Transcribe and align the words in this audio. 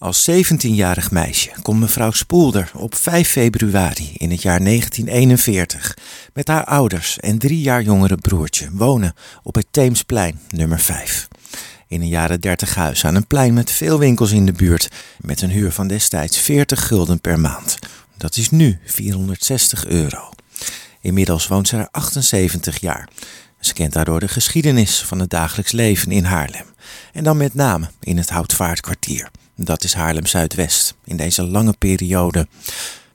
Als 0.00 0.30
17-jarig 0.30 1.10
meisje 1.10 1.50
komt 1.62 1.80
mevrouw 1.80 2.10
Spoelder 2.10 2.70
op 2.74 2.94
5 2.94 3.28
februari 3.28 4.12
in 4.16 4.30
het 4.30 4.42
jaar 4.42 4.64
1941 4.64 5.96
met 6.34 6.48
haar 6.48 6.64
ouders 6.64 7.18
en 7.18 7.38
drie 7.38 7.60
jaar 7.60 7.82
jongere 7.82 8.16
broertje 8.16 8.68
wonen 8.72 9.14
op 9.42 9.54
het 9.54 9.66
Theemsplein 9.70 10.40
nummer 10.50 10.80
5. 10.80 11.28
In 11.88 12.00
een 12.00 12.08
jaren 12.08 12.40
30 12.40 12.74
huis 12.74 13.04
aan 13.04 13.14
een 13.14 13.26
plein 13.26 13.54
met 13.54 13.70
veel 13.70 13.98
winkels 13.98 14.30
in 14.30 14.46
de 14.46 14.52
buurt 14.52 14.88
met 15.20 15.42
een 15.42 15.50
huur 15.50 15.72
van 15.72 15.88
destijds 15.88 16.38
40 16.38 16.86
gulden 16.86 17.20
per 17.20 17.40
maand. 17.40 17.78
Dat 18.16 18.36
is 18.36 18.50
nu 18.50 18.78
460 18.84 19.86
euro. 19.86 20.30
Inmiddels 21.00 21.46
woont 21.46 21.68
ze 21.68 21.76
er 21.76 21.88
78 21.90 22.80
jaar. 22.80 23.08
Ze 23.58 23.72
kent 23.72 23.92
daardoor 23.92 24.20
de 24.20 24.28
geschiedenis 24.28 25.02
van 25.02 25.18
het 25.18 25.30
dagelijks 25.30 25.72
leven 25.72 26.12
in 26.12 26.24
Haarlem. 26.24 26.66
En 27.12 27.24
dan 27.24 27.36
met 27.36 27.54
name 27.54 27.90
in 28.00 28.16
het 28.16 28.30
Houtvaartkwartier. 28.30 29.30
Dat 29.62 29.84
is 29.84 29.94
Haarlem 29.94 30.26
Zuidwest 30.26 30.94
in 31.04 31.16
deze 31.16 31.42
lange 31.42 31.74
periode. 31.78 32.48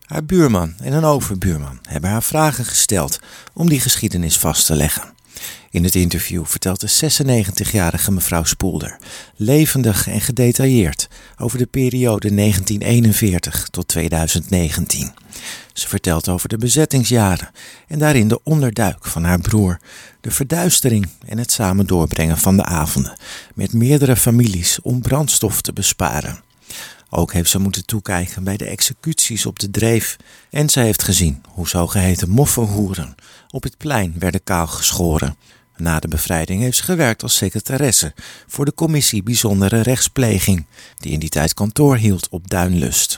Haar 0.05 0.25
buurman 0.25 0.73
en 0.77 0.93
een 0.93 1.03
overbuurman 1.03 1.79
hebben 1.89 2.09
haar 2.09 2.23
vragen 2.23 2.65
gesteld 2.65 3.19
om 3.53 3.69
die 3.69 3.79
geschiedenis 3.79 4.37
vast 4.37 4.65
te 4.65 4.75
leggen. 4.75 5.14
In 5.69 5.83
het 5.83 5.95
interview 5.95 6.45
vertelt 6.45 6.79
de 6.79 7.11
96-jarige 7.13 8.11
mevrouw 8.11 8.43
Spoelder 8.43 8.97
levendig 9.35 10.07
en 10.07 10.21
gedetailleerd 10.21 11.07
over 11.37 11.57
de 11.57 11.65
periode 11.65 12.35
1941 12.35 13.67
tot 13.71 13.87
2019. 13.87 15.13
Ze 15.73 15.87
vertelt 15.87 16.29
over 16.29 16.49
de 16.49 16.57
bezettingsjaren 16.57 17.51
en 17.87 17.99
daarin 17.99 18.27
de 18.27 18.43
onderduik 18.43 19.05
van 19.05 19.23
haar 19.23 19.39
broer, 19.39 19.79
de 20.21 20.31
verduistering 20.31 21.09
en 21.25 21.37
het 21.37 21.51
samen 21.51 21.87
doorbrengen 21.87 22.37
van 22.37 22.57
de 22.57 22.63
avonden 22.63 23.17
met 23.55 23.73
meerdere 23.73 24.15
families 24.15 24.79
om 24.81 25.01
brandstof 25.01 25.61
te 25.61 25.73
besparen. 25.73 26.44
Ook 27.17 27.33
heeft 27.33 27.49
ze 27.49 27.59
moeten 27.59 27.85
toekijken 27.85 28.43
bij 28.43 28.57
de 28.57 28.65
executies 28.65 29.45
op 29.45 29.59
de 29.59 29.71
dreef 29.71 30.17
en 30.49 30.69
ze 30.69 30.79
heeft 30.79 31.03
gezien 31.03 31.43
hoe 31.49 31.67
zogeheten 31.67 32.29
moffenhoeren 32.29 33.15
op 33.49 33.63
het 33.63 33.77
plein 33.77 34.15
werden 34.19 34.43
kaalgeschoren. 34.43 35.35
Na 35.77 35.99
de 35.99 36.07
bevrijding 36.07 36.61
heeft 36.61 36.77
ze 36.77 36.83
gewerkt 36.83 37.23
als 37.23 37.35
secretaresse 37.35 38.13
voor 38.47 38.65
de 38.65 38.73
commissie 38.73 39.23
Bijzondere 39.23 39.81
Rechtspleging, 39.81 40.65
die 40.97 41.11
in 41.11 41.19
die 41.19 41.29
tijd 41.29 41.53
kantoor 41.53 41.97
hield 41.97 42.29
op 42.29 42.49
Duinlust. 42.49 43.17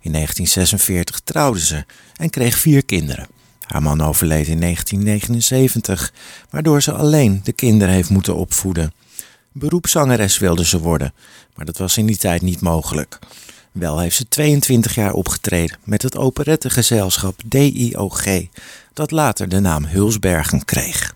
In 0.00 0.12
1946 0.12 1.20
trouwde 1.20 1.60
ze 1.60 1.84
en 2.16 2.30
kreeg 2.30 2.58
vier 2.58 2.84
kinderen. 2.84 3.28
Haar 3.66 3.82
man 3.82 4.00
overleed 4.00 4.46
in 4.46 4.60
1979, 4.60 6.12
waardoor 6.50 6.82
ze 6.82 6.92
alleen 6.92 7.40
de 7.44 7.52
kinderen 7.52 7.94
heeft 7.94 8.10
moeten 8.10 8.36
opvoeden. 8.36 8.92
Beroepszangeres 9.52 10.38
wilde 10.38 10.64
ze 10.64 10.78
worden, 10.78 11.12
maar 11.54 11.64
dat 11.64 11.78
was 11.78 11.96
in 11.96 12.06
die 12.06 12.16
tijd 12.16 12.42
niet 12.42 12.60
mogelijk. 12.60 13.18
Wel 13.72 13.98
heeft 13.98 14.16
ze 14.16 14.28
22 14.28 14.94
jaar 14.94 15.12
opgetreden 15.12 15.76
met 15.84 16.02
het 16.02 16.16
operettegezelschap 16.16 17.40
DIOG, 17.44 18.24
dat 18.92 19.10
later 19.10 19.48
de 19.48 19.60
naam 19.60 19.84
Hulsbergen 19.84 20.64
kreeg. 20.64 21.14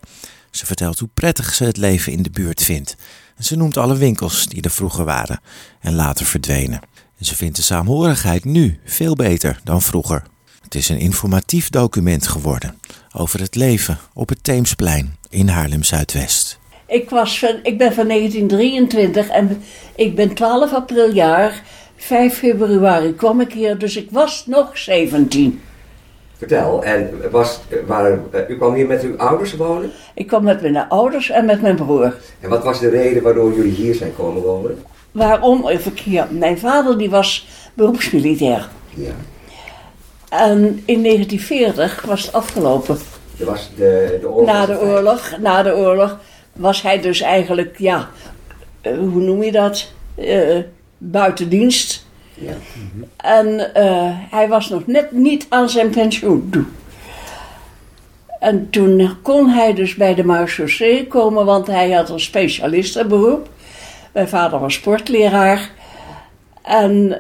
Ze 0.50 0.66
vertelt 0.66 0.98
hoe 0.98 1.08
prettig 1.14 1.54
ze 1.54 1.64
het 1.64 1.76
leven 1.76 2.12
in 2.12 2.22
de 2.22 2.30
buurt 2.30 2.62
vindt. 2.62 2.96
En 3.36 3.44
ze 3.44 3.56
noemt 3.56 3.76
alle 3.76 3.96
winkels 3.96 4.46
die 4.46 4.62
er 4.62 4.70
vroeger 4.70 5.04
waren 5.04 5.40
en 5.80 5.94
later 5.94 6.26
verdwenen. 6.26 6.80
En 7.18 7.24
ze 7.24 7.36
vindt 7.36 7.56
de 7.56 7.62
saamhorigheid 7.62 8.44
nu 8.44 8.80
veel 8.84 9.14
beter 9.14 9.60
dan 9.64 9.82
vroeger. 9.82 10.22
Het 10.62 10.74
is 10.74 10.88
een 10.88 10.98
informatief 10.98 11.70
document 11.70 12.26
geworden 12.26 12.78
over 13.12 13.40
het 13.40 13.54
leven 13.54 13.98
op 14.12 14.28
het 14.28 14.44
Theemsplein 14.44 15.16
in 15.28 15.48
Haarlem-Zuidwest. 15.48 16.58
Ik, 16.86 17.10
was 17.10 17.38
van, 17.38 17.58
ik 17.62 17.78
ben 17.78 17.92
van 17.92 18.08
1923 18.08 19.28
en 19.28 19.62
ik 19.94 20.14
ben 20.14 20.34
12 20.34 20.72
april 20.72 21.10
jaar. 21.10 21.62
5 21.96 22.38
februari 22.38 23.14
kwam 23.14 23.40
ik 23.40 23.52
hier, 23.52 23.78
dus 23.78 23.96
ik 23.96 24.08
was 24.10 24.46
nog 24.46 24.78
17. 24.78 25.60
Vertel, 26.36 26.84
en 26.84 27.10
was, 27.30 27.60
waar, 27.86 28.18
u 28.48 28.56
kwam 28.56 28.74
hier 28.74 28.86
met 28.86 29.02
uw 29.02 29.16
ouders 29.16 29.56
wonen? 29.56 29.90
Ik 30.14 30.26
kwam 30.26 30.44
met 30.44 30.60
mijn 30.60 30.88
ouders 30.88 31.30
en 31.30 31.44
met 31.44 31.62
mijn 31.62 31.76
broer. 31.76 32.16
En 32.40 32.48
wat 32.48 32.64
was 32.64 32.80
de 32.80 32.88
reden 32.88 33.22
waardoor 33.22 33.54
jullie 33.54 33.72
hier 33.72 33.94
zijn 33.94 34.14
komen 34.16 34.42
wonen? 34.42 34.82
Waarom? 35.12 35.68
Even 35.68 35.92
hier. 36.04 36.26
Mijn 36.30 36.58
vader 36.58 36.98
die 36.98 37.10
was 37.10 37.48
beroepsmilitair. 37.74 38.68
Ja. 38.94 39.12
En 40.28 40.82
in 40.84 41.02
1940 41.02 42.04
was 42.06 42.22
het 42.22 42.32
afgelopen. 42.32 42.98
Er 43.38 43.46
was 43.46 43.70
de, 43.76 44.18
de 44.20 44.28
oorlog. 44.28 44.46
Na 44.46 44.66
de 44.66 44.80
oorlog, 44.80 45.36
na 45.38 45.62
de 45.62 45.74
oorlog 45.76 46.18
was 46.54 46.82
hij 46.82 47.00
dus 47.00 47.20
eigenlijk, 47.20 47.78
ja, 47.78 48.08
eh, 48.80 48.96
hoe 48.96 49.20
noem 49.22 49.42
je 49.42 49.52
dat? 49.52 49.92
Eh, 50.14 50.58
buiten 50.98 51.48
dienst. 51.48 52.06
Ja. 52.34 52.52
En 53.16 53.74
eh, 53.74 54.10
hij 54.30 54.48
was 54.48 54.68
nog 54.68 54.86
net 54.86 55.12
niet 55.12 55.46
aan 55.48 55.68
zijn 55.68 55.90
pensioen 55.90 56.48
toe. 56.50 56.64
En 58.40 58.70
toen 58.70 59.10
kon 59.22 59.48
hij 59.48 59.74
dus 59.74 59.94
bij 59.94 60.14
de 60.14 60.24
marechaussee 60.24 61.06
komen, 61.06 61.44
want 61.44 61.66
hij 61.66 61.90
had 61.90 62.08
een 62.10 62.20
specialistenberoep. 62.20 63.48
Mijn 64.12 64.28
vader 64.28 64.58
was 64.58 64.74
sportleraar. 64.74 65.70
En 66.62 67.18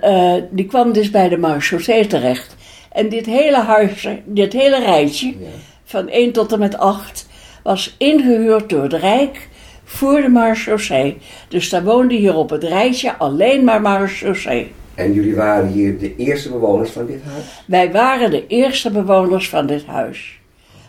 die 0.50 0.66
kwam 0.66 0.92
dus 0.92 1.10
bij 1.10 1.28
de 1.28 1.36
marechaussee 1.36 2.06
terecht. 2.06 2.56
En 2.92 3.08
dit 3.08 3.26
hele 3.26 3.56
huis, 3.58 4.08
dit 4.24 4.52
hele 4.52 4.78
rijtje, 4.78 5.26
Ja. 5.26 5.46
van 5.84 6.08
1 6.08 6.32
tot 6.32 6.52
en 6.52 6.58
met 6.58 6.78
8, 6.78 7.26
was 7.64 7.94
ingehuurd 7.98 8.68
door 8.68 8.82
het 8.82 8.92
Rijk 8.92 9.48
voor 9.84 10.20
de 10.20 10.28
marechaussee. 10.28 11.18
Dus 11.48 11.68
daar 11.68 11.84
woonde 11.84 12.14
hier 12.14 12.34
op 12.34 12.50
het 12.50 12.64
rijtje 12.64 13.16
alleen 13.16 13.64
maar 13.64 13.80
marechaussee. 13.80 14.72
En 14.94 15.12
jullie 15.12 15.34
waren 15.34 15.68
hier 15.68 15.98
de 15.98 16.16
eerste 16.16 16.50
bewoners 16.50 16.90
van 16.90 17.06
dit 17.06 17.20
huis? 17.24 17.44
Wij 17.66 17.92
waren 17.92 18.30
de 18.30 18.46
eerste 18.46 18.90
bewoners 18.90 19.48
van 19.48 19.66
dit 19.66 19.86
huis. 19.86 20.38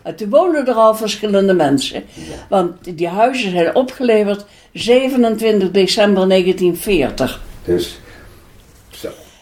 En 0.04 0.16
toen 0.16 0.30
woonden 0.30 0.68
er 0.68 0.74
al 0.74 0.96
verschillende 0.96 1.54
mensen. 1.54 2.04
Want 2.50 2.98
die 2.98 3.08
huizen 3.08 3.52
zijn 3.52 3.76
opgeleverd 3.76 4.46
27 4.74 5.72
december 5.72 6.28
1940. 6.30 7.42
Dus. 7.64 8.00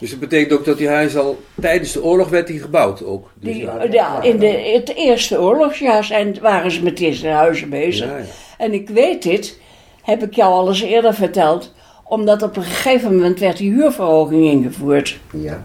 Dus 0.04 0.12
dat 0.12 0.20
betekent 0.20 0.60
ook 0.60 0.66
dat 0.66 0.78
die 0.78 0.88
huis 0.88 1.18
al 1.18 1.44
tijdens 1.62 1.92
de 1.92 2.04
oorlog 2.04 2.30
werd 2.30 2.48
die 2.48 2.60
gebouwd 2.60 3.04
ook. 3.04 3.32
Dus 3.36 3.54
Die, 3.54 3.64
ja, 3.64 3.84
ja, 3.92 4.22
in 4.22 4.40
de, 4.40 4.48
het 4.48 4.96
eerste 4.96 5.42
oorlogsjaar 5.42 6.04
zijn, 6.04 6.38
waren 6.42 6.72
ze 6.72 6.84
met 6.84 6.98
deze 6.98 7.28
huizen 7.28 7.70
bezig. 7.70 8.08
Ja, 8.08 8.18
ja. 8.18 8.24
En 8.58 8.74
ik 8.74 8.90
weet 8.90 9.24
dit, 9.24 9.60
heb 10.02 10.24
ik 10.24 10.34
jou 10.34 10.54
al 10.54 10.68
eens 10.68 10.82
eerder 10.82 11.14
verteld, 11.14 11.74
omdat 12.04 12.42
op 12.42 12.58
een 12.58 12.64
gegeven 12.64 13.16
moment 13.16 13.40
werd 13.40 13.58
die 13.58 13.72
huurverhoging 13.72 14.46
ingevoerd. 14.46 15.20
Ja. 15.32 15.62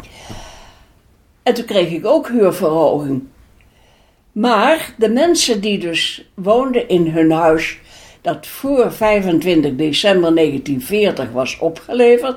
En 1.43 1.55
toen 1.55 1.65
kreeg 1.65 1.91
ik 1.91 2.07
ook 2.07 2.29
huurverhoging. 2.29 3.23
Maar 4.33 4.95
de 4.99 5.09
mensen 5.09 5.61
die 5.61 5.79
dus 5.79 6.31
woonden 6.35 6.89
in 6.89 7.07
hun 7.07 7.31
huis, 7.31 7.79
dat 8.21 8.47
voor 8.47 8.93
25 8.93 9.77
december 9.77 10.35
1940 10.35 11.31
was 11.33 11.59
opgeleverd, 11.59 12.37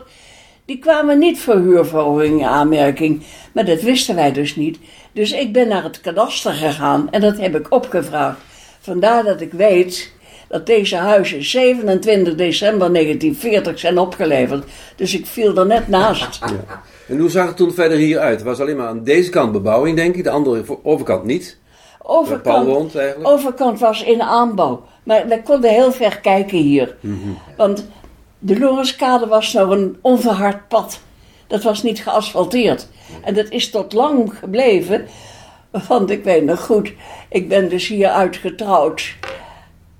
die 0.65 0.79
kwamen 0.79 1.19
niet 1.19 1.39
voor 1.39 1.55
huurverhoging 1.55 2.39
in 2.39 2.45
aanmerking. 2.45 3.23
Maar 3.51 3.65
dat 3.65 3.81
wisten 3.81 4.15
wij 4.15 4.31
dus 4.31 4.55
niet. 4.55 4.77
Dus 5.13 5.31
ik 5.31 5.53
ben 5.53 5.67
naar 5.67 5.83
het 5.83 6.01
kadaster 6.01 6.53
gegaan 6.53 7.07
en 7.11 7.21
dat 7.21 7.37
heb 7.37 7.55
ik 7.55 7.71
opgevraagd. 7.71 8.39
Vandaar 8.79 9.23
dat 9.23 9.41
ik 9.41 9.51
weet 9.51 10.11
dat 10.47 10.65
deze 10.65 10.95
huizen 10.95 11.43
27 11.43 12.35
december 12.35 12.93
1940 12.93 13.79
zijn 13.79 13.99
opgeleverd. 13.99 14.63
Dus 14.95 15.13
ik 15.13 15.25
viel 15.25 15.57
er 15.57 15.65
net 15.65 15.87
naast. 15.87 16.39
En 17.07 17.19
hoe 17.19 17.29
zag 17.29 17.47
het 17.47 17.57
toen 17.57 17.73
verder 17.73 17.97
hier 17.97 18.19
uit? 18.19 18.35
Het 18.35 18.47
was 18.47 18.59
alleen 18.59 18.77
maar 18.77 18.87
aan 18.87 19.03
deze 19.03 19.29
kant 19.29 19.51
bebouwing, 19.51 19.95
denk 19.95 20.15
ik. 20.15 20.23
De 20.23 20.29
andere 20.29 20.63
overkant 20.83 21.23
niet. 21.23 21.59
Overkant, 22.03 22.67
woont 22.67 22.95
overkant 23.23 23.79
was 23.79 24.03
in 24.03 24.21
aanbouw. 24.21 24.83
Maar 25.03 25.27
we 25.27 25.41
konden 25.43 25.71
heel 25.71 25.91
ver 25.91 26.19
kijken 26.19 26.57
hier. 26.57 26.95
Want 27.57 27.87
de 28.43 28.59
Lorenskade 28.59 29.27
was 29.27 29.53
nog 29.53 29.69
een 29.69 29.97
onverhard 30.01 30.67
pad. 30.67 30.99
Dat 31.47 31.63
was 31.63 31.83
niet 31.83 32.03
geasfalteerd. 32.03 32.87
En 33.23 33.33
dat 33.33 33.49
is 33.49 33.69
tot 33.69 33.93
lang 33.93 34.33
gebleven. 34.39 35.05
Want 35.87 36.09
ik 36.09 36.23
weet 36.23 36.43
nog 36.45 36.65
goed, 36.65 36.93
ik 37.29 37.49
ben 37.49 37.69
dus 37.69 37.87
hier 37.87 38.07
uitgetrouwd 38.07 39.15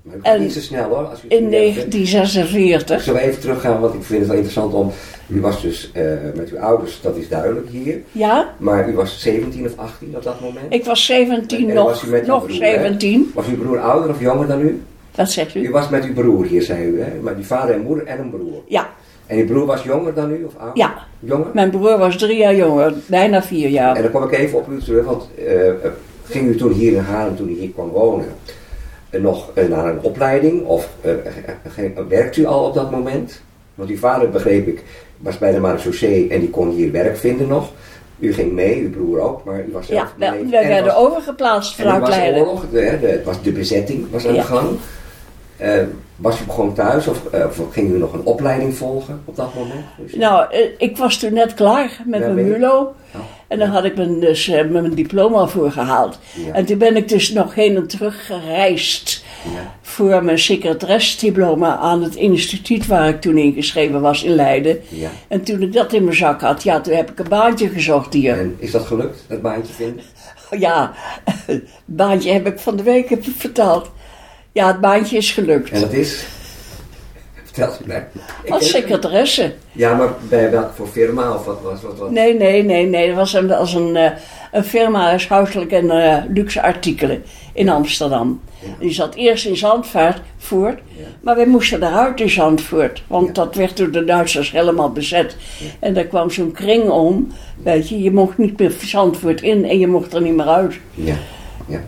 Maar 0.02 0.16
En 0.22 0.40
niet 0.40 0.52
zo 0.52 0.60
snel 0.60 0.88
hoor. 0.88 1.06
Als 1.06 1.18
u 1.24 1.26
in 1.28 1.48
nu 1.48 1.56
even- 1.56 1.90
1946. 1.90 3.02
Zullen 3.02 3.20
we 3.20 3.26
even 3.26 3.40
teruggaan, 3.40 3.80
want 3.80 3.94
ik 3.94 4.02
vind 4.02 4.18
het 4.18 4.28
wel 4.28 4.36
interessant 4.36 4.74
om... 4.74 4.90
U 5.26 5.40
was 5.40 5.62
dus 5.62 5.90
eh, 5.92 6.04
met 6.34 6.50
uw 6.50 6.58
ouders, 6.58 7.00
dat 7.00 7.16
is 7.16 7.28
duidelijk 7.28 7.68
hier. 7.70 8.00
Ja, 8.12 8.54
Maar 8.58 8.88
u 8.88 8.94
was 8.94 9.20
17 9.20 9.66
of 9.66 9.72
18 9.78 10.16
op 10.16 10.22
dat 10.22 10.40
moment? 10.40 10.72
ik 10.72 10.84
was 10.84 11.04
17 11.06 11.68
En 11.70 11.74
was 11.74 11.84
nog, 11.84 12.02
u 12.02 12.10
met 12.10 12.20
uw 12.20 12.26
nog 12.26 12.46
broer, 12.46 12.62
hè? 12.62 12.72
17. 12.72 13.30
Was 13.34 13.46
uw 13.46 13.56
broer 13.58 13.80
ouder 13.80 14.10
of 14.10 14.20
jonger 14.20 14.46
dan 14.46 14.60
u? 14.60 14.82
Wat 15.14 15.30
zegt 15.30 15.54
U 15.54 15.60
u? 15.66 15.70
was 15.70 15.88
met 15.88 16.04
uw 16.04 16.12
broer 16.12 16.44
hier, 16.44 16.62
zei 16.62 16.84
u, 16.86 17.00
hè? 17.02 17.10
Met 17.20 17.36
uw 17.36 17.42
vader 17.42 17.74
en 17.74 17.80
moeder 17.82 18.06
en 18.06 18.18
een 18.18 18.30
broer. 18.30 18.62
Ja, 18.66 18.88
En 19.26 19.38
uw 19.38 19.46
broer 19.46 19.66
was 19.66 19.82
jonger 19.82 20.14
dan 20.14 20.30
u 20.30 20.44
of 20.44 20.56
ouder? 20.56 20.76
ja. 20.78 20.94
Jonger? 21.20 21.46
Mijn 21.54 21.70
broer 21.70 21.98
was 21.98 22.16
drie 22.16 22.36
jaar 22.36 22.54
jonger, 22.54 22.94
bijna 23.06 23.42
vier 23.42 23.68
jaar. 23.68 23.96
En 23.96 24.02
dan 24.02 24.10
kom 24.10 24.22
ik 24.24 24.32
even 24.32 24.58
op 24.58 24.68
u 24.68 24.80
terug, 24.80 25.04
want 25.04 25.28
eh, 25.38 25.68
eh, 25.68 25.74
ging 26.24 26.48
u 26.48 26.56
toen 26.56 26.72
hier 26.72 26.92
in 26.92 26.98
Haarlem, 26.98 27.36
toen 27.36 27.48
u 27.48 27.52
hier 27.58 27.70
kwam 27.70 27.88
wonen, 27.88 28.26
eh, 29.10 29.20
nog 29.20 29.50
naar 29.68 29.86
een 29.86 30.00
opleiding? 30.00 30.64
Of 30.64 30.88
werkt 32.08 32.36
u 32.36 32.44
al 32.46 32.64
op 32.64 32.74
dat 32.74 32.90
moment? 32.90 33.40
Want 33.74 33.90
uw 33.90 33.96
vader, 33.98 34.30
begreep 34.30 34.66
ik, 34.66 34.82
was 35.18 35.38
bij 35.38 35.52
de 35.52 35.58
marechaussee 35.60 36.28
en 36.28 36.40
die 36.40 36.50
kon 36.50 36.70
hier 36.70 36.92
werk 36.92 37.16
vinden 37.16 37.48
nog. 37.48 37.70
U 38.18 38.32
ging 38.32 38.52
mee, 38.52 38.80
uw 38.82 38.90
broer 38.90 39.20
ook, 39.20 39.44
maar 39.44 39.58
u 39.60 39.72
was 39.72 39.86
zelf 39.86 40.14
Ja, 40.18 40.26
En 40.34 40.52
er 40.52 40.68
werden 40.68 40.84
was- 40.94 40.94
overgeplaatst 41.06 41.78
en 41.78 41.84
er 41.86 41.92
vanuit 41.92 42.14
was 42.34 42.40
oorlog, 42.40 42.64
de, 42.70 42.98
de, 43.00 43.06
het 43.06 43.24
was 43.24 43.42
de 43.42 43.52
bezetting 43.52 44.06
was 44.10 44.26
aan 44.26 44.34
Ja. 44.34 44.40
de 44.40 44.46
gang. 44.46 44.68
Eh, 45.56 45.82
was 46.16 46.40
u 46.40 46.50
gewoon 46.50 46.74
thuis 46.74 47.06
of, 47.06 47.26
eh, 47.26 47.44
of 47.46 47.60
ging 47.72 47.90
u 47.94 47.98
nog 47.98 48.12
een 48.12 48.24
opleiding 48.24 48.74
volgen 48.76 49.22
op 49.24 49.36
dat 49.36 49.54
moment? 49.54 49.84
Dus- 49.96 50.14
Nou, 50.14 50.46
eh, 50.52 50.60
ik 50.78 50.96
was 50.96 51.18
toen 51.18 51.32
net 51.32 51.54
klaar 51.54 52.00
met 52.06 52.20
mijn 52.20 52.36
je? 52.36 52.42
MULO. 52.42 52.94
Ja. 53.12 53.18
En 53.48 53.58
daar 53.58 53.68
had 53.68 53.84
ik 53.84 53.96
mijn, 53.96 54.20
dus, 54.20 54.46
mijn 54.46 54.94
diploma 54.94 55.46
voor 55.46 55.72
gehaald. 55.72 56.18
Ja. 56.46 56.52
En 56.52 56.64
toen 56.64 56.78
ben 56.78 56.96
ik 56.96 57.08
dus 57.08 57.30
nog 57.30 57.54
heen 57.54 57.76
en 57.76 57.86
terug 57.86 58.26
gereisd 58.26 59.24
Ja. 59.54 59.74
voor 59.82 60.24
mijn 60.24 60.38
secretaresdiploma 60.38 61.76
aan 61.76 62.02
het 62.02 62.14
instituut 62.14 62.86
waar 62.86 63.08
ik 63.08 63.20
toen 63.20 63.38
ingeschreven 63.38 64.00
was 64.00 64.22
in 64.22 64.34
Leiden. 64.34 64.80
En 65.28 65.42
toen 65.42 65.62
ik 65.62 65.72
dat 65.72 65.92
in 65.92 66.04
mijn 66.04 66.16
zak 66.16 66.40
had, 66.40 66.62
ja, 66.62 66.80
toen 66.80 66.94
heb 66.94 67.10
ik 67.10 67.18
een 67.18 67.28
baantje 67.28 67.68
gezocht 67.68 68.12
hier. 68.12 68.38
En 68.38 68.56
is 68.58 68.70
dat 68.70 68.82
gelukt, 68.86 69.24
dat 69.28 69.42
baantje 69.42 69.72
vinden? 69.72 70.04
Ja, 70.58 70.92
het 71.46 71.62
baantje 71.84 72.32
heb 72.32 72.46
ik 72.46 72.58
van 72.58 72.76
de 72.76 72.82
week 72.82 73.16
verteld. 73.20 73.90
Ja, 74.52 74.66
het 74.66 74.80
baantje 74.80 75.16
is 75.16 75.30
gelukt. 75.30 75.70
En 75.70 75.80
dat 75.80 75.92
is? 75.92 76.24
Vertel 77.44 77.72
mij. 77.86 78.06
Als 78.48 78.70
secretaresse. 78.70 79.52
Ja, 79.72 79.94
maar 79.94 80.08
bij 80.28 80.50
welke 80.50 80.72
voor 80.74 80.86
firma 80.88 81.34
of 81.34 81.44
wat 81.44 81.60
was 81.62 81.82
wat? 81.82 81.98
wat? 81.98 82.10
Nee, 82.10 82.34
nee, 82.34 82.62
nee, 82.62 82.86
nee. 82.86 83.06
Dat 83.06 83.16
was 83.16 83.32
een, 83.32 83.52
als 83.52 83.74
een, 83.74 83.96
eh, 83.96 84.10
een 84.52 84.64
firma 84.64 85.00
huishoudelijk 85.02 85.72
en 85.72 85.90
eh, 85.90 86.22
luxe 86.34 86.62
artikelen 86.62 87.22
in 87.52 87.68
Amsterdam. 87.68 88.40
Die 88.78 88.92
zat 88.92 89.14
eerst 89.14 89.46
in 89.46 89.56
Zandvoort, 89.56 90.20
voort, 90.38 90.80
maar 91.20 91.36
wij 91.36 91.46
moesten 91.46 91.82
eruit 91.82 92.20
in 92.20 92.30
Zandvoort. 92.30 93.02
Want 93.06 93.26
Ja. 93.26 93.32
dat 93.32 93.54
werd 93.54 93.76
door 93.76 93.90
de 93.90 94.04
Duitsers 94.04 94.50
helemaal 94.52 94.92
bezet. 94.92 95.36
En 95.78 95.94
daar 95.94 96.04
kwam 96.04 96.30
zo'n 96.30 96.52
kring 96.52 96.88
om. 96.90 97.32
Weet 97.62 97.88
je, 97.88 98.02
je 98.02 98.10
mocht 98.10 98.38
niet 98.38 98.58
meer 98.58 98.72
Zandvoort 98.84 99.40
in 99.42 99.64
en 99.64 99.78
je 99.78 99.86
mocht 99.86 100.14
er 100.14 100.20
niet 100.22 100.36
meer 100.36 100.46
uit. 100.48 100.74
Ja, 100.94 101.14
ja. 101.68 101.80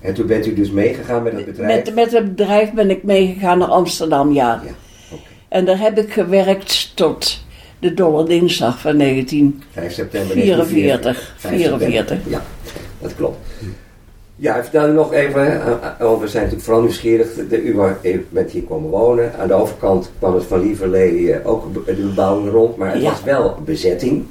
En 0.00 0.14
toen 0.14 0.26
bent 0.26 0.46
u 0.46 0.54
dus 0.54 0.70
meegegaan 0.70 1.22
met 1.22 1.32
het 1.32 1.44
bedrijf? 1.44 1.84
Met, 1.84 1.94
met 1.94 2.12
het 2.12 2.24
bedrijf 2.36 2.72
ben 2.72 2.90
ik 2.90 3.02
meegegaan 3.02 3.58
naar 3.58 3.68
Amsterdam, 3.68 4.32
ja. 4.32 4.62
Ja. 4.64 4.72
En 5.48 5.64
daar 5.64 5.78
heb 5.78 5.98
ik 5.98 6.12
gewerkt 6.12 6.92
tot 6.96 7.44
de 7.78 7.94
Dolle 7.94 8.24
Dinsdag 8.24 8.80
van 8.80 8.96
19. 8.96 9.62
5 9.72 9.92
september 9.92 10.36
44, 10.36 11.34
5 11.36 11.54
september. 11.54 11.86
44. 11.86 12.18
Ja, 12.30 12.42
dat 13.00 13.14
klopt. 13.14 13.38
Ja, 14.36 14.62
vertel 14.62 14.88
u 14.88 14.92
nog 14.92 15.12
even, 15.12 15.62
eh, 15.98 16.18
we 16.20 16.28
zijn 16.28 16.42
natuurlijk 16.42 16.62
vooral 16.62 16.82
nieuwsgierig. 16.82 17.28
De, 17.48 17.62
u 17.62 17.76
bent 18.28 18.50
hier 18.50 18.62
komen 18.62 18.90
wonen. 18.90 19.32
Aan 19.38 19.48
de 19.48 19.54
overkant 19.54 20.10
kwam 20.18 20.34
het 20.34 20.44
van 20.44 20.60
Lieverlee 20.60 21.32
eh, 21.32 21.46
ook 21.50 21.86
de 21.86 21.92
bebouwing 21.92 22.50
rond, 22.50 22.76
maar 22.76 22.92
het 22.92 23.02
Ja. 23.02 23.10
was 23.10 23.22
wel 23.22 23.56
bezetting. 23.64 24.24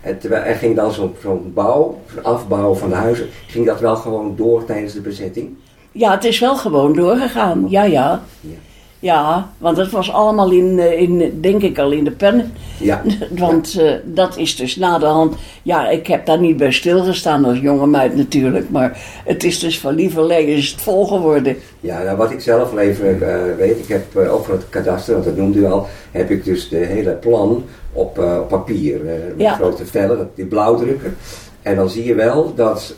En 0.00 0.18
terwijl 0.18 0.42
er 0.42 0.54
ging 0.54 0.76
dan 0.76 0.92
zo'n 0.92 1.52
bouw, 1.54 1.98
zo'n 2.14 2.24
afbouw 2.24 2.74
van 2.74 2.88
de 2.88 2.94
huizen, 2.94 3.28
ging 3.46 3.66
dat 3.66 3.80
wel 3.80 3.96
gewoon 3.96 4.36
door 4.36 4.64
tijdens 4.64 4.92
de 4.92 5.00
bezetting? 5.00 5.56
Ja, 5.92 6.10
het 6.10 6.24
is 6.24 6.38
wel 6.38 6.56
gewoon 6.56 6.92
doorgegaan. 6.92 7.66
Ja, 7.68 7.82
ja. 7.82 8.22
Ja. 8.40 8.56
Ja, 9.02 9.50
want 9.58 9.76
het 9.76 9.90
was 9.90 10.12
allemaal 10.12 10.50
in, 10.50 10.78
eh, 10.78 11.00
in 11.00 11.38
denk 11.40 11.62
ik 11.62 11.78
al 11.78 11.90
in 11.90 12.04
de 12.04 12.10
pen. 12.10 12.52
Ja, 12.80 13.02
Want 13.38 13.78
eh, 13.78 13.92
dat 14.04 14.36
is 14.36 14.56
dus 14.56 14.76
na 14.76 14.98
de 14.98 15.06
hand. 15.06 15.34
Ja, 15.62 15.88
ik 15.88 16.06
heb 16.06 16.26
daar 16.26 16.40
niet 16.40 16.56
bij 16.56 16.72
stilgestaan 16.72 17.44
als 17.44 17.58
jonge 17.58 17.86
meid 17.86 18.16
natuurlijk. 18.16 18.70
Maar 18.70 18.98
het 19.24 19.44
is 19.44 19.58
dus 19.58 19.80
van 19.80 19.94
lieverlee 19.94 20.46
is 20.46 20.70
het 20.70 20.80
vol 20.80 21.06
geworden. 21.06 21.56
Ja, 21.80 22.02
nou, 22.02 22.16
wat 22.16 22.30
ik 22.30 22.40
zelf 22.40 22.76
even 22.76 23.22
eh, 23.32 23.56
weet, 23.56 23.78
ik 23.78 23.88
heb 23.88 24.04
van 24.44 24.54
het 24.54 24.68
kadaster, 24.68 25.12
want 25.12 25.24
dat 25.24 25.36
noemde 25.36 25.58
u 25.58 25.66
al, 25.66 25.86
heb 26.10 26.30
ik 26.30 26.44
dus 26.44 26.68
de 26.68 26.76
hele 26.76 27.12
plan 27.12 27.64
op, 27.92 28.18
op 28.18 28.48
papier, 28.48 29.00
met 29.04 29.34
Ja. 29.36 29.54
grote 29.54 29.86
vellen, 29.86 30.18
dat- 30.18 30.36
die 30.36 30.46
blauwdrukken. 30.46 31.16
En 31.62 31.76
dan 31.76 31.88
zie 31.90 32.04
je 32.04 32.14
wel 32.14 32.54
dat 32.54 32.94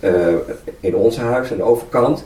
in 0.81 0.97
ons 0.97 1.17
huis 1.17 1.51
aan 1.51 1.57
de 1.57 1.63
overkant, 1.63 2.25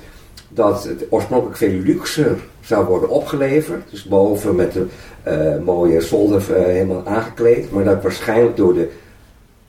dat 0.56 0.84
het 0.84 1.06
oorspronkelijk 1.08 1.56
veel 1.56 1.78
luxer 1.78 2.36
zou 2.60 2.86
worden 2.86 3.08
opgeleverd. 3.08 3.90
Dus 3.90 4.04
boven 4.04 4.54
met 4.54 4.72
de 4.72 4.86
eh, 5.22 5.64
mooie 5.64 6.00
zolder 6.00 6.54
eh, 6.54 6.64
helemaal 6.64 7.02
aangekleed. 7.06 7.70
Maar 7.70 7.84
dat 7.84 8.02
waarschijnlijk 8.02 8.56
door 8.56 8.74
de 8.74 8.88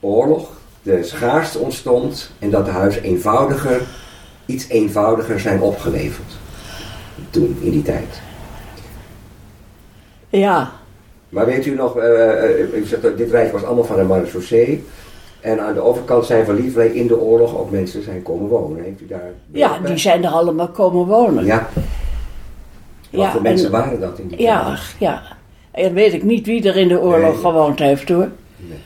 oorlog 0.00 0.50
de 0.82 1.02
schaarste 1.02 1.58
ontstond 1.58 2.30
en 2.38 2.50
dat 2.50 2.64
de 2.64 2.70
huizen 2.70 3.02
eenvoudiger, 3.02 3.82
iets 4.46 4.68
eenvoudiger 4.68 5.40
zijn 5.40 5.60
opgeleverd 5.60 6.36
toen, 7.30 7.58
in 7.60 7.70
die 7.70 7.82
tijd. 7.82 8.20
Ja, 10.28 10.72
Maar 11.28 11.46
weet 11.46 11.66
u 11.66 11.74
nog, 11.74 11.98
eh, 11.98 12.62
eh, 12.62 13.02
dat 13.02 13.16
dit 13.16 13.30
rijk 13.30 13.52
was 13.52 13.64
allemaal 13.64 13.84
van 13.84 13.96
de 13.96 14.02
marechaussee. 14.02 14.84
En 15.40 15.60
aan 15.60 15.74
de 15.74 15.80
overkant 15.80 16.24
zijn 16.26 16.44
van 16.44 16.54
Lieverlee 16.54 16.94
in 16.94 17.06
de 17.06 17.18
oorlog 17.20 17.56
ook 17.58 17.70
mensen 17.70 18.02
zijn 18.02 18.22
komen 18.22 18.48
wonen. 18.48 18.82
Heeft 18.84 19.00
u 19.00 19.06
daar... 19.06 19.30
ja 19.52 19.78
die 19.78 19.96
zijn 19.96 20.24
er 20.24 20.30
allemaal 20.30 20.68
komen 20.68 21.06
wonen. 21.06 21.44
Ja. 21.44 21.68
Wat 23.10 23.20
Ja, 23.22 23.30
voor 23.30 23.42
mensen 23.42 23.66
en- 23.66 23.72
waren 23.72 24.00
dat 24.00 24.18
in 24.18 24.28
die 24.28 24.40
Ja, 24.42 24.64
tijd? 24.66 24.80
ja. 24.98 25.22
En 25.70 25.94
weet 25.94 26.12
ik 26.12 26.22
niet 26.22 26.46
wie 26.46 26.68
er 26.68 26.76
in 26.76 26.88
de 26.88 27.00
oorlog 27.00 27.32
Nee. 27.32 27.40
gewoond 27.40 27.78
heeft 27.78 28.08
hoor. 28.08 28.28
Nee. 28.56 28.78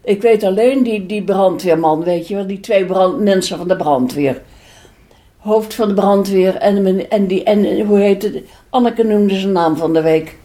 Ik 0.00 0.22
weet 0.22 0.44
alleen 0.44 0.82
die, 0.82 1.06
die 1.06 1.22
brandweerman, 1.24 2.04
weet 2.04 2.28
je 2.28 2.34
wel, 2.34 2.46
die 2.46 2.60
twee 2.60 2.84
brand, 2.86 3.20
mensen 3.20 3.56
van 3.58 3.68
de 3.68 3.76
brandweer. 3.76 4.42
Hoofd 5.36 5.74
van 5.74 5.88
de 5.88 5.94
brandweer 5.94 6.54
en, 6.56 7.08
en, 7.10 7.26
die, 7.26 7.42
en 7.44 7.80
hoe 7.86 7.98
heet 7.98 8.22
het? 8.22 8.42
Anneke 8.70 9.02
noemde 9.02 9.34
zijn 9.34 9.52
naam 9.52 9.76
van 9.76 9.92
de 9.92 10.02
week. 10.02 10.36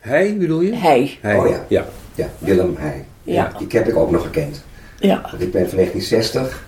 Hij 0.00 0.36
bedoel 0.38 0.60
je? 0.60 0.74
Hij. 0.74 1.18
Hij. 1.20 1.38
Oh 1.38 1.48
ja. 1.48 1.64
ja. 1.68 1.84
Ja, 2.14 2.26
Willem 2.38 2.74
Heij. 2.78 3.04
Ja. 3.24 3.52
Die 3.58 3.66
heb 3.70 3.88
ik 3.88 3.96
ook 3.96 4.10
nog 4.10 4.22
gekend. 4.22 4.64
Ja. 4.98 5.20
Want 5.30 5.42
ik 5.42 5.52
ben 5.52 5.68
van 5.68 5.76
1960 5.78 6.64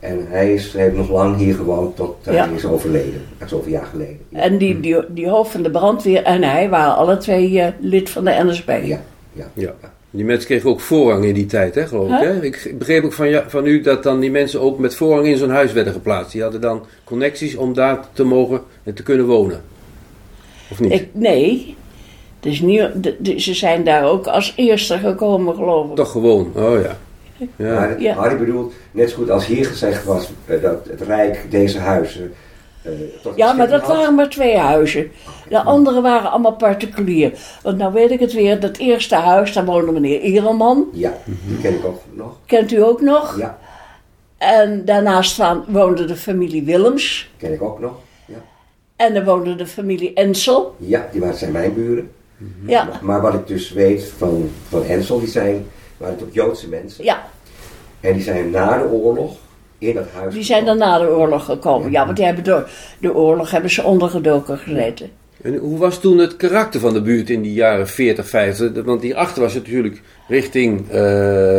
en 0.00 0.26
hij 0.28 0.52
is, 0.54 0.72
heeft 0.72 0.96
nog 0.96 1.10
lang 1.10 1.36
hier 1.36 1.54
gewoond 1.54 1.96
tot 1.96 2.16
hij 2.22 2.34
Ja. 2.34 2.48
is 2.56 2.64
overleden. 2.64 3.22
Dat 3.38 3.46
is 3.46 3.50
zoveel 3.54 3.72
jaar 3.72 3.86
geleden. 3.86 4.18
En 4.32 4.58
die, 4.58 4.80
die, 4.80 4.96
die 5.08 5.28
hoofd 5.28 5.50
van 5.50 5.62
de 5.62 5.70
brandweer 5.70 6.22
en 6.22 6.42
hij 6.42 6.68
waren 6.68 6.96
alle 6.96 7.16
twee 7.16 7.60
eh, 7.60 7.72
lid 7.80 8.10
van 8.10 8.24
de 8.24 8.40
NSB. 8.44 8.68
Ja, 8.82 9.00
ja. 9.32 9.46
Ja. 9.52 9.74
Die 10.10 10.24
mensen 10.24 10.46
kregen 10.46 10.70
ook 10.70 10.80
voorrang 10.80 11.24
in 11.24 11.34
die 11.34 11.46
tijd, 11.46 11.74
hè, 11.74 11.86
geloof 11.86 12.08
ik. 12.10 12.18
Hè? 12.18 12.42
Ik 12.42 12.74
begreep 12.78 13.04
ook 13.04 13.12
van, 13.12 13.28
ja, 13.28 13.44
van 13.46 13.66
u 13.66 13.80
dat 13.80 14.02
dan 14.02 14.20
die 14.20 14.30
mensen 14.30 14.60
ook 14.60 14.78
met 14.78 14.94
voorrang 14.94 15.26
in 15.26 15.36
zo'n 15.36 15.50
huis 15.50 15.72
werden 15.72 15.92
geplaatst. 15.92 16.32
Die 16.32 16.42
hadden 16.42 16.60
dan 16.60 16.82
connecties 17.04 17.54
om 17.56 17.74
daar 17.74 17.98
te 18.12 18.24
mogen 18.24 18.60
en 18.82 18.94
te 18.94 19.02
kunnen 19.02 19.26
wonen. 19.26 19.60
Of 20.70 20.80
niet? 20.80 20.92
Ik, 20.92 21.08
nee, 21.12 21.76
dus 22.44 22.60
niet, 22.60 22.88
de, 23.02 23.16
de- 23.18 23.40
ze 23.40 23.54
zijn 23.54 23.84
daar 23.84 24.04
ook 24.04 24.26
als 24.26 24.52
eerste 24.56 24.98
gekomen, 24.98 25.54
geloof 25.54 25.90
ik. 25.90 25.96
Toch 25.96 26.10
gewoon. 26.10 26.52
Oh 26.56 26.82
ja. 26.82 26.96
Ja. 27.56 27.74
Maar 27.74 28.00
Ja. 28.00 28.14
Harry 28.14 28.36
bedoelt, 28.38 28.72
net 28.90 29.10
zo 29.10 29.16
goed 29.16 29.30
als 29.30 29.46
hier 29.46 29.64
gezegd 29.66 30.04
was 30.04 30.28
eh, 30.46 30.62
dat 30.62 30.86
het 30.88 31.00
Rijk 31.00 31.46
deze 31.50 31.78
huizen. 31.78 32.32
eh, 32.82 32.92
Ja, 33.36 33.52
maar 33.52 33.68
dat 33.68 33.80
had. 33.82 33.96
waren 33.96 34.14
maar 34.14 34.28
twee 34.28 34.56
huizen. 34.56 35.10
De 35.48 35.62
andere 35.62 36.00
waren 36.00 36.30
allemaal 36.30 36.56
particulier. 36.56 37.32
Want 37.62 37.76
nou 37.78 37.92
weet 37.92 38.10
ik 38.10 38.20
het 38.20 38.32
weer, 38.32 38.60
dat 38.60 38.76
eerste 38.76 39.14
huis, 39.14 39.52
daar 39.52 39.64
woonde 39.64 39.92
meneer 39.92 40.20
Edelman. 40.20 40.86
Ja, 40.92 41.12
die 41.46 41.58
ken 41.60 41.74
ik 41.74 41.84
ook 41.84 42.00
nog. 42.12 42.36
Kent 42.46 42.72
u 42.72 42.82
ook 42.82 43.00
nog? 43.00 43.38
Ja, 43.38 43.58
En 44.38 44.84
daarnaast 44.84 45.40
woonde 45.66 46.04
de 46.04 46.16
familie 46.16 46.62
Willems. 46.64 47.30
ken 47.36 47.52
ik 47.52 47.62
ook 47.62 47.80
nog. 47.80 47.92
Ja, 48.26 48.36
En 48.96 49.14
er 49.14 49.24
woonde 49.24 49.54
de 49.56 49.66
familie 49.66 50.12
Ensel. 50.14 50.74
ja 50.78 51.08
die 51.12 51.20
waren, 51.20 51.36
zijn 51.36 51.52
mijn 51.52 51.74
buren. 51.74 52.10
Ja, 52.66 52.88
Maar 53.02 53.20
wat 53.20 53.34
ik 53.34 53.46
dus 53.46 53.72
weet 53.72 54.12
van, 54.16 54.50
van 54.68 54.84
Ensel, 54.84 55.18
die 55.18 55.28
zijn, 55.28 55.66
waren 55.96 56.14
het 56.14 56.24
ook 56.24 56.32
Joodse 56.32 56.68
mensen. 56.68 57.04
ja, 57.04 57.26
En 58.00 58.12
die 58.12 58.22
zijn 58.22 58.50
na 58.50 58.78
de 58.78 58.88
oorlog 58.88 59.36
in 59.78 59.94
dat 59.94 60.06
huis. 60.14 60.34
die 60.34 60.42
zijn 60.42 60.64
dan 60.64 60.78
na 60.78 60.98
de 60.98 61.08
oorlog 61.08 61.44
gekomen. 61.44 61.90
Ja, 61.90 62.04
want 62.04 62.16
die 62.16 62.26
hebben 62.26 62.44
door 62.44 62.68
de 62.98 63.14
oorlog 63.14 63.50
hebben 63.50 63.70
ze 63.70 63.82
ondergedoken 63.82 64.58
gezeten. 64.58 65.10
En 65.42 65.56
hoe 65.56 65.78
was 65.78 66.00
toen 66.00 66.18
het 66.18 66.36
karakter 66.36 66.80
van 66.80 66.92
de 66.92 67.02
buurt 67.02 67.30
in 67.30 67.42
die 67.42 67.52
jaren 67.52 67.88
40, 67.88 68.28
50? 68.28 68.84
Want 68.84 69.02
hierachter 69.02 69.42
was 69.42 69.54
het 69.54 69.62
natuurlijk 69.62 70.02
richting 70.28 70.90
eh, 70.90 70.96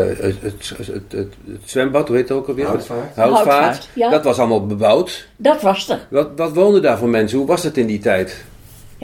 het, 0.06 0.36
het, 0.42 0.74
het, 0.78 0.88
het, 1.12 1.34
het 1.48 1.62
zwembad, 1.66 2.08
hoe 2.08 2.18
heet 2.18 2.30
het 2.30 2.38
ook 2.38 2.48
alweer? 2.48 2.66
Houtvaart. 2.66 3.16
Houtvaart. 3.16 3.48
Houtvaart, 3.48 3.90
ja. 3.94 4.10
Dat 4.10 4.24
was 4.24 4.38
allemaal 4.40 4.66
bebouwd. 4.66 5.28
Dat 5.38 5.62
was 5.62 5.90
er. 5.90 6.08
Wat, 6.10 6.30
wat 6.36 6.54
woonden 6.54 6.82
daar 6.82 6.98
voor 6.98 7.10
mensen? 7.10 7.38
Hoe 7.38 7.48
was 7.48 7.64
het 7.64 7.78
in 7.78 7.88
die 7.88 8.00
tijd? 8.00 8.44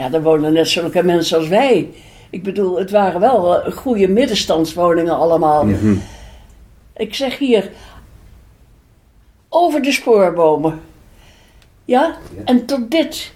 Ja, 0.02 0.10
daar 0.10 0.22
woonden 0.22 0.54
net 0.54 0.68
zulke 0.68 1.04
mensen 1.04 1.38
als 1.38 1.48
wij. 1.48 1.90
Ik 2.30 2.44
bedoel, 2.44 2.78
het 2.80 2.92
waren 2.92 3.20
wel 3.20 3.62
eh, 3.64 3.72
goede 3.72 4.08
middenstandswoningen 4.08 5.18
allemaal. 5.18 5.68
Ik 6.96 7.14
zeg 7.16 7.38
hier, 7.38 7.70
over 9.50 9.82
de 9.82 9.92
spoorbomen. 9.92 10.80
Ja? 11.86 12.18
Ja. 12.36 12.44
En 12.46 12.66
tot 12.66 12.92
dit. 12.92 13.34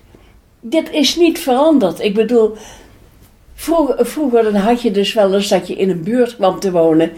Dit 0.60 0.91
is 0.91 1.15
niet 1.15 1.39
veranderd. 1.39 2.00
Ik 2.00 2.13
bedoel, 2.13 2.55
vroeger, 3.53 4.05
vroeger 4.05 4.43
dan 4.43 4.55
had 4.55 4.81
je 4.81 4.91
dus 4.91 5.13
wel 5.13 5.34
eens 5.34 5.48
dat 5.48 5.67
je 5.67 5.75
in 5.75 5.89
een 5.89 6.03
buurt 6.03 6.36
kwam 6.36 6.60
te 6.60 6.72
wonen. 6.72 7.12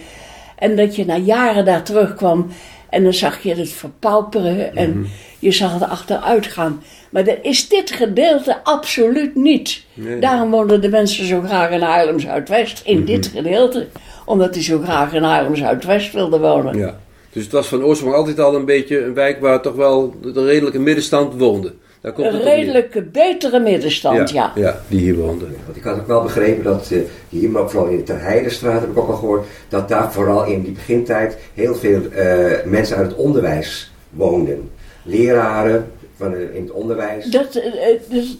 En 0.56 0.75
dat 0.75 0.96
je 0.96 1.06
na 1.06 1.18
jaren 1.18 1.66
daar 1.66 1.84
terugkwam 1.84 2.48
en 2.89 3.04
dan 3.04 3.13
zag 3.13 3.44
je 3.44 3.56
het 3.56 3.70
verpauperen 3.70 4.75
en 4.75 5.00
Mhm. 5.00 5.10
je 5.39 5.51
zag 5.51 5.74
het 5.74 5.84
achteruit 5.89 6.46
gaan. 6.48 6.82
Maar 7.10 7.24
dat 7.24 7.38
is 7.42 7.70
dit 7.70 7.92
gedeelte 7.92 8.64
absoluut 8.64 9.36
niet. 9.36 9.84
Nee. 9.94 10.20
Daarom 10.20 10.52
woonden 10.52 10.82
de 10.82 10.90
mensen 10.90 11.26
zo 11.26 11.42
graag 11.42 11.70
in 11.70 11.82
Haarlem 11.82 12.20
Zuidwest, 12.20 12.82
in 12.86 12.98
Mhm. 12.98 13.06
dit 13.06 13.28
gedeelte. 13.28 13.88
Omdat 14.26 14.54
die 14.54 14.64
zo 14.64 14.80
graag 14.80 15.14
in 15.14 15.24
Haarlem 15.24 15.56
Zuidwest 15.56 16.14
wilden 16.14 16.42
wonen. 16.42 16.78
Ja. 16.78 16.98
Dus 17.32 17.44
het 17.44 17.52
was 17.52 17.68
van 17.68 17.84
oorsprong 17.84 18.16
altijd 18.16 18.40
al 18.40 18.56
een 18.56 18.66
beetje 18.66 19.04
een 19.04 19.14
wijk 19.14 19.40
waar 19.42 19.62
toch 19.62 19.76
wel 19.76 20.14
de 20.22 20.46
redelijke 20.46 20.80
middenstand 20.80 21.34
woonde. 21.40 21.74
Daar 22.02 22.12
komt 22.12 22.28
Een 22.28 22.42
redelijke 22.42 23.02
betere 23.02 23.60
middenstand, 23.60 24.30
ja. 24.30 24.52
ja, 24.56 24.82
die 24.88 25.00
hier 25.00 25.16
woonde. 25.16 25.46
Want 25.66 25.78
ik 25.78 25.84
had 25.84 25.98
ook 26.00 26.08
wel 26.08 26.22
begrepen 26.22 26.64
dat 26.64 26.90
eh, 26.92 27.00
hier, 27.30 27.50
maar 27.50 27.70
vooral 27.70 27.90
in 27.90 27.98
de 27.98 28.04
Terheidenstraat 28.04 28.80
heb 28.82 28.90
ik 28.90 28.98
ook 28.98 29.10
al 29.10 29.16
gehoord, 29.16 29.46
dat 29.70 29.90
daar 29.90 30.12
vooral 30.14 30.46
in 30.46 30.62
die 30.62 30.72
begintijd 30.72 31.38
heel 31.54 31.76
veel 31.76 32.02
eh, 32.12 32.52
mensen 32.66 32.98
uit 32.98 33.08
het 33.08 33.16
onderwijs 33.18 33.92
woonden. 34.10 34.70
Leraren 35.04 35.92
van, 36.18 36.36
in 36.36 36.62
het 36.62 36.72
onderwijs. 36.72 37.26
Dat, 37.26 37.56
eh, 37.56 37.66
eh, 37.66 38.00
dus, 38.10 38.38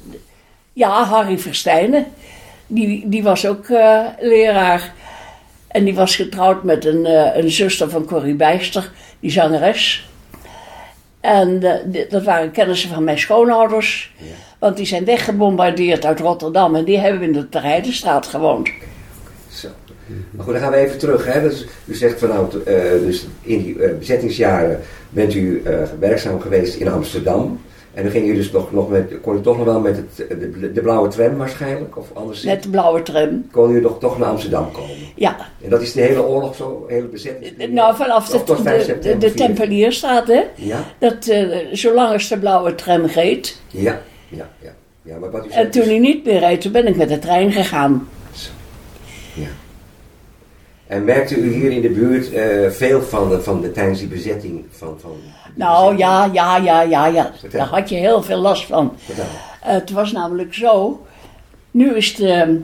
ja, 0.74 1.04
Harry 1.04 1.38
Verstijnen, 1.38 2.06
die, 2.68 3.10
die 3.10 3.24
was 3.24 3.48
ook 3.48 3.70
eh, 3.70 4.06
leraar. 4.20 4.94
En 5.68 5.84
die 5.84 5.96
was 5.96 6.16
getrouwd 6.16 6.64
met 6.64 6.86
een, 6.86 7.06
een 7.40 7.52
zuster 7.52 7.90
van 7.90 8.06
Corrie 8.06 8.36
Bijster, 8.36 8.92
die 9.20 9.32
zangeres. 9.32 10.10
En 11.20 11.60
dat 12.10 12.24
waren 12.24 12.52
kennissen 12.52 12.90
van 12.90 13.04
mijn 13.04 13.20
schoonouders. 13.20 14.14
Want 14.60 14.78
die 14.78 14.86
zijn 14.86 15.06
weggebombardeerd 15.06 16.06
uit 16.06 16.20
Rotterdam. 16.20 16.76
En 16.76 16.84
die 16.84 16.98
hebben 16.98 17.22
in 17.22 17.34
de 17.34 17.50
Terheidenstraat 17.50 18.28
gewoond. 18.28 18.70
Zo. 19.50 19.68
Maar 20.32 20.46
goed, 20.46 20.54
dan 20.54 20.62
gaan 20.62 20.72
we 20.72 20.78
even 20.78 20.98
terug. 20.98 21.34
Hè. 21.34 21.42
Dus, 21.42 21.66
u 21.86 21.96
zegt 21.96 22.20
van 22.20 22.30
nou, 22.30 22.64
dus 23.06 23.28
in 23.42 23.62
die 23.64 23.94
bezettingsjaren 23.94 24.80
bent 25.10 25.34
u 25.34 25.64
werkzaam 26.00 26.42
geweest 26.42 26.76
in 26.76 26.88
Amsterdam. 26.88 27.60
En 27.98 28.04
dan 28.04 28.12
ging 28.12 28.27
u 28.27 28.36
dus 28.36 28.51
nog, 28.51 28.72
nog 28.72 28.89
met, 28.89 29.13
kon 29.22 29.38
u 29.38 29.42
toch 29.42 29.58
nog 29.58 29.66
wel 29.66 29.80
met 29.80 29.96
het, 29.98 30.27
eh, 30.27 30.39
de, 30.39 30.72
de 30.72 30.82
blauwe 30.82 31.08
tram 31.08 31.38
waarschijnlijk, 31.38 31.98
of 31.98 32.08
anders 32.13 32.44
Met 32.44 32.63
de 32.63 32.70
blauwe 32.70 33.01
tram. 33.01 33.48
kon 33.51 33.72
u 33.75 33.82
nog 33.82 34.00
toch 34.00 34.18
naar 34.18 34.30
Amsterdam 34.30 34.72
komen. 34.72 34.96
Ja, 35.16 35.38
En 35.63 35.70
dat 35.70 35.82
is 35.82 35.92
de 35.94 36.01
hele 36.01 36.24
oorlog 36.24 36.56
zo, 36.56 36.86
de 36.88 36.94
hele 36.94 37.08
bezetting. 37.08 37.74
nou 37.74 37.96
vanaf 37.96 38.30
de, 38.30 38.36
Of 38.36 38.44
tot 38.44 38.62
5 38.62 38.86
de, 38.86 38.86
de, 38.86 38.94
september 38.94 39.20
de 39.20 39.30
4. 39.30 39.46
Tempelierstraat, 39.46 40.27
hè. 40.27 40.44
Ja, 40.56 40.84
Dat, 41.00 41.27
eh, 41.27 41.58
zolang 41.72 42.13
als 42.13 42.27
de 42.27 42.38
blauwe 42.38 42.75
tram 42.75 43.06
reed. 43.06 43.62
ja, 43.68 44.01
ja, 44.30 44.50
ja. 44.62 44.74
ja 45.01 45.18
maar 45.18 45.32
wat 45.32 45.46
u 45.46 45.48
En 45.48 45.54
zegt 45.54 45.72
toen 45.72 45.84
hij 45.84 46.00
niet 46.00 46.25
meer 46.25 46.39
reed, 46.39 46.62
toen 46.62 46.72
ben 46.72 46.88
ik 46.88 46.96
met 46.96 47.10
de 47.10 47.20
trein 47.20 47.51
gegaan. 47.51 48.10
Ja. 49.34 49.48
En 50.88 51.04
merkte 51.04 51.36
u 51.36 51.54
hier 51.54 51.72
in 51.72 51.82
de 51.82 51.89
buurt 51.89 52.32
eh, 52.34 52.70
veel 52.70 53.01
van, 53.01 53.30
de, 53.30 53.42
van 53.42 53.62
de, 53.62 53.72
tijdens 53.72 54.00
die 54.00 54.08
bezetting 54.08 54.66
van... 54.70 54.98
van 55.01 55.16
Nou 55.58 55.98
ja, 55.98 56.30
ja, 56.34 56.58
ja, 56.58 56.82
ja, 56.82 57.06
ja. 57.06 57.32
Daar 57.52 57.68
had 57.68 57.90
je 57.90 57.96
heel 57.96 58.24
veel 58.24 58.40
last 58.40 58.66
van. 58.66 58.98
Het 59.60 59.92
was 59.92 60.12
namelijk 60.12 60.54
zo. 60.54 61.06
Nu 61.72 61.96
is 61.96 62.16
de 62.16 62.32
ehm, 62.32 62.56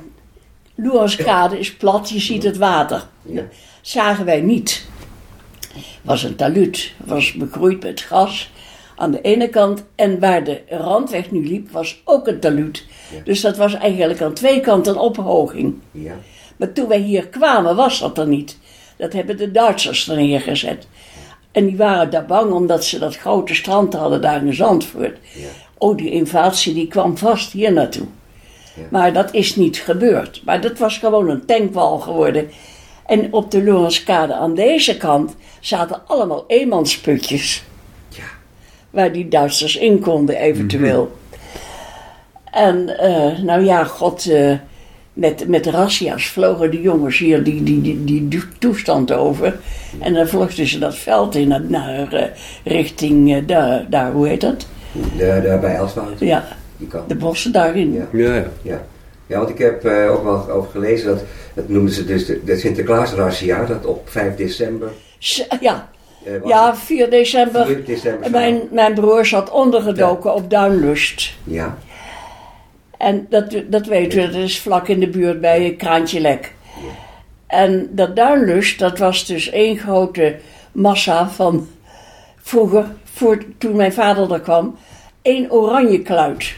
Loerskade 0.76 1.60
is 1.60 1.76
plat, 1.76 2.10
je 2.10 2.20
ziet 2.20 2.44
het 2.44 2.58
water. 2.58 3.04
Ja. 3.22 3.44
Zagen 3.82 4.26
wij 4.26 4.42
niet. 4.42 4.86
was 6.02 6.24
een 6.24 6.36
taluut, 6.36 6.94
was 6.98 7.34
begroeid 7.34 7.84
met 7.84 8.02
gras 8.02 8.52
aan 8.96 9.12
de 9.12 9.22
ene 9.22 9.50
kant. 9.50 9.84
En 9.96 10.20
waar 10.20 10.44
de 10.44 10.62
randweg 10.70 11.32
nu 11.32 11.48
liep, 11.48 11.72
was 11.72 12.02
ook 12.06 12.28
een 12.28 12.40
taluut. 12.40 12.86
Ja. 13.12 13.22
Dus 13.24 13.42
dat 13.42 13.58
was 13.58 13.74
eigenlijk 13.74 14.22
aan 14.22 14.34
twee 14.34 14.60
kanten 14.60 14.98
ophoging. 14.98 15.76
Ja. 15.92 16.14
Maar 16.58 16.72
toen 16.72 16.88
wij 16.88 17.00
hier 17.00 17.28
kwamen, 17.28 17.76
was 17.76 18.00
dat 18.00 18.18
er 18.18 18.28
niet. 18.28 18.58
Dat 18.98 19.14
hebben 19.14 19.38
de 19.38 19.52
Duitsers 19.52 20.10
er 20.10 20.16
neergezet. 20.16 20.88
En 21.54 21.66
die 21.66 21.78
waren 21.78 22.10
daar 22.10 22.26
bang 22.26 22.52
omdat 22.52 22.86
ze 22.86 23.00
dat 23.00 23.18
grote 23.18 23.56
strand 23.56 23.94
hadden 23.94 24.22
daar 24.22 24.46
in 24.46 24.54
Zandvoort. 24.54 25.18
Ja. 25.34 25.48
Oh, 25.78 25.98
die 25.98 26.12
invasie 26.12 26.74
die 26.74 26.88
kwam 26.88 27.18
vast 27.18 27.52
hier 27.52 27.74
naartoe. 27.74 28.06
Ja. 28.76 28.84
Maar 28.90 29.14
dat 29.14 29.34
is 29.34 29.56
niet 29.56 29.78
gebeurd. 29.78 30.42
Maar 30.46 30.62
dat 30.62 30.78
was 30.78 30.98
gewoon 30.98 31.30
een 31.30 31.46
tankwal 31.46 31.98
geworden. 31.98 32.50
En 33.06 33.34
op 33.34 33.52
de 33.52 33.64
Lorenskade 33.64 34.34
aan 34.34 34.56
deze 34.56 34.98
kant 34.98 35.36
zaten 35.60 36.02
allemaal 36.08 36.44
eenmansputjes. 36.48 37.64
Ja. 38.10 38.24
Waar 38.90 39.12
die 39.12 39.28
Duitsers 39.28 39.76
in 39.76 40.00
konden, 40.00 40.36
eventueel. 40.36 41.12
En, 42.52 42.98
eh, 42.98 43.40
nou 43.40 43.64
ja, 43.66 43.84
god, 43.84 44.30
eh, 44.30 44.54
met, 45.14 45.48
met 45.48 45.66
razzia's 45.66 46.28
vlogen 46.28 46.72
de 46.72 46.82
jongens 46.82 47.18
hier 47.18 47.44
die, 47.44 47.64
die, 47.64 47.82
die, 48.04 48.28
die 48.28 48.44
toestand 48.60 49.12
over. 49.12 49.60
En 50.00 50.14
dan 50.14 50.28
vluchtten 50.28 50.68
ze 50.68 50.80
dat 50.80 50.96
veld 50.96 51.36
in, 51.36 51.48
naar, 51.48 51.62
naar 51.68 52.14
eh, 52.14 52.26
richting, 52.64 53.34
eh, 53.36 53.42
daar, 53.48 53.86
daar, 53.90 54.12
hoe 54.12 54.28
heet 54.28 54.42
dat? 54.42 54.68
Daar, 55.18 55.42
daar 55.44 55.60
bij 55.60 55.76
Elswoud, 55.76 56.20
Ja, 56.20 56.46
die 56.78 56.88
kant. 56.88 57.10
de 57.10 57.16
bossen 57.16 57.52
daarin. 57.52 57.94
Ja. 57.94 58.08
Ja, 58.12 58.36
ja. 58.36 58.46
Ja. 58.62 58.82
ja, 59.28 59.38
want 59.38 59.50
ik 59.50 59.58
heb 59.58 59.86
eh, 59.86 60.12
ook 60.12 60.24
wel 60.24 60.50
over 60.50 60.72
gelezen 60.72 61.08
dat, 61.08 61.24
dat 61.54 61.70
noemden 61.70 61.94
ze 61.94 62.06
dus 62.06 62.26
de, 62.26 62.42
de 62.46 62.58
Sinterklaasrazzia, 62.58 63.66
dat 63.66 63.86
op 63.86 64.10
5 64.10 64.36
december... 64.36 64.90
S- 65.20 65.48
Ja, 65.60 65.90
ja 66.46 66.70
het 66.70 66.80
4 66.80 67.10
december. 67.10 67.66
4 67.66 67.86
december. 67.86 68.32
Mijn, 68.32 68.62
mijn 68.72 68.94
broer 68.94 69.26
zat 69.26 69.50
ondergedoken 69.52 70.34
op 70.34 70.50
Duinlust. 70.50 71.34
Ja, 71.44 71.78
En 73.04 73.26
dat, 73.30 73.56
dat 73.68 73.86
weten 73.86 74.20
we, 74.20 74.26
dat 74.26 74.42
is 74.42 74.60
vlak 74.60 74.88
in 74.88 75.00
de 75.00 75.08
buurt 75.08 75.42
bij 75.42 75.76
Kraantje 75.78 76.20
Lek. 76.20 76.54
En 77.48 77.90
dat 77.92 78.16
Duinlust, 78.16 78.80
dat 78.80 78.98
was 78.98 79.26
dus 79.26 79.50
één 79.50 79.78
grote 79.78 80.36
massa 80.72 81.30
van 81.30 81.68
vroeger, 82.42 82.86
voor, 83.04 83.44
toen 83.58 83.76
mijn 83.76 83.94
vader 83.94 84.32
er 84.32 84.40
kwam, 84.40 84.78
één 85.22 85.52
oranje 85.52 86.02
kluit. 86.02 86.54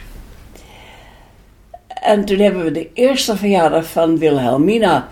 En 1.86 2.24
toen 2.24 2.38
hebben 2.38 2.64
we 2.64 2.70
de 2.70 2.88
eerste 2.92 3.36
verjaardag 3.36 3.86
van 3.86 4.18
Wilhelmina, 4.18 5.08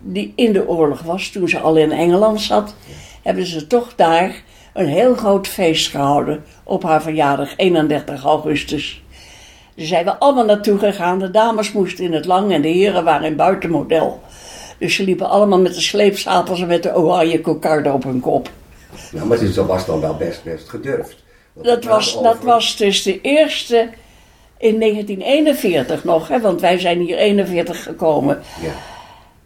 die 0.00 0.32
in 0.36 0.52
de 0.52 0.68
oorlog 0.68 1.02
was, 1.02 1.28
toen 1.28 1.48
ze 1.48 1.58
al 1.58 1.76
in 1.76 1.92
Engeland 1.92 2.40
zat, 2.40 2.74
hebben 3.22 3.46
ze 3.46 3.66
toch 3.66 3.94
daar 3.94 4.42
een 4.72 4.88
heel 4.88 5.14
groot 5.14 5.46
feest 5.46 5.90
gehouden 5.90 6.44
op 6.62 6.82
haar 6.82 7.02
verjaardag, 7.02 7.52
31 7.56 8.24
augustus. 8.24 9.04
Daar 9.76 9.86
zijn 9.86 10.04
we 10.04 10.18
allemaal 10.18 10.44
naartoe 10.44 10.78
gegaan. 10.78 11.18
De 11.18 11.30
dames 11.30 11.72
moesten 11.72 12.04
in 12.04 12.12
het 12.12 12.24
lang 12.24 12.52
en 12.52 12.62
de 12.62 12.68
heren 12.68 13.04
waren 13.04 13.26
in 13.26 13.36
buitenmodel. 13.36 14.20
Dus 14.78 14.94
ze 14.94 15.04
liepen 15.04 15.28
allemaal 15.28 15.60
met 15.60 15.74
de 15.74 15.80
sleepstapels 15.80 16.60
en 16.60 16.66
met 16.66 16.82
de 16.82 16.96
oranje 16.96 17.40
kokarde 17.40 17.92
op 17.92 18.02
hun 18.02 18.20
kop. 18.20 18.50
nou, 19.12 19.26
maar 19.26 19.38
dat 19.54 19.66
was 19.66 19.86
dan 19.86 20.00
wel 20.00 20.16
best, 20.16 20.44
best 20.44 20.68
gedurfd. 20.68 21.24
Dat 21.62 21.84
was, 21.84 22.22
dat 22.22 22.42
was 22.42 22.76
dus 22.76 23.02
de 23.02 23.20
eerste 23.20 23.88
in 24.58 24.80
1941 24.80 26.04
nog, 26.04 26.28
hè, 26.28 26.40
want 26.40 26.60
wij 26.60 26.78
zijn 26.78 27.00
hier 27.00 27.16
41 27.16 27.82
gekomen. 27.82 28.42
Ja, 28.62 28.72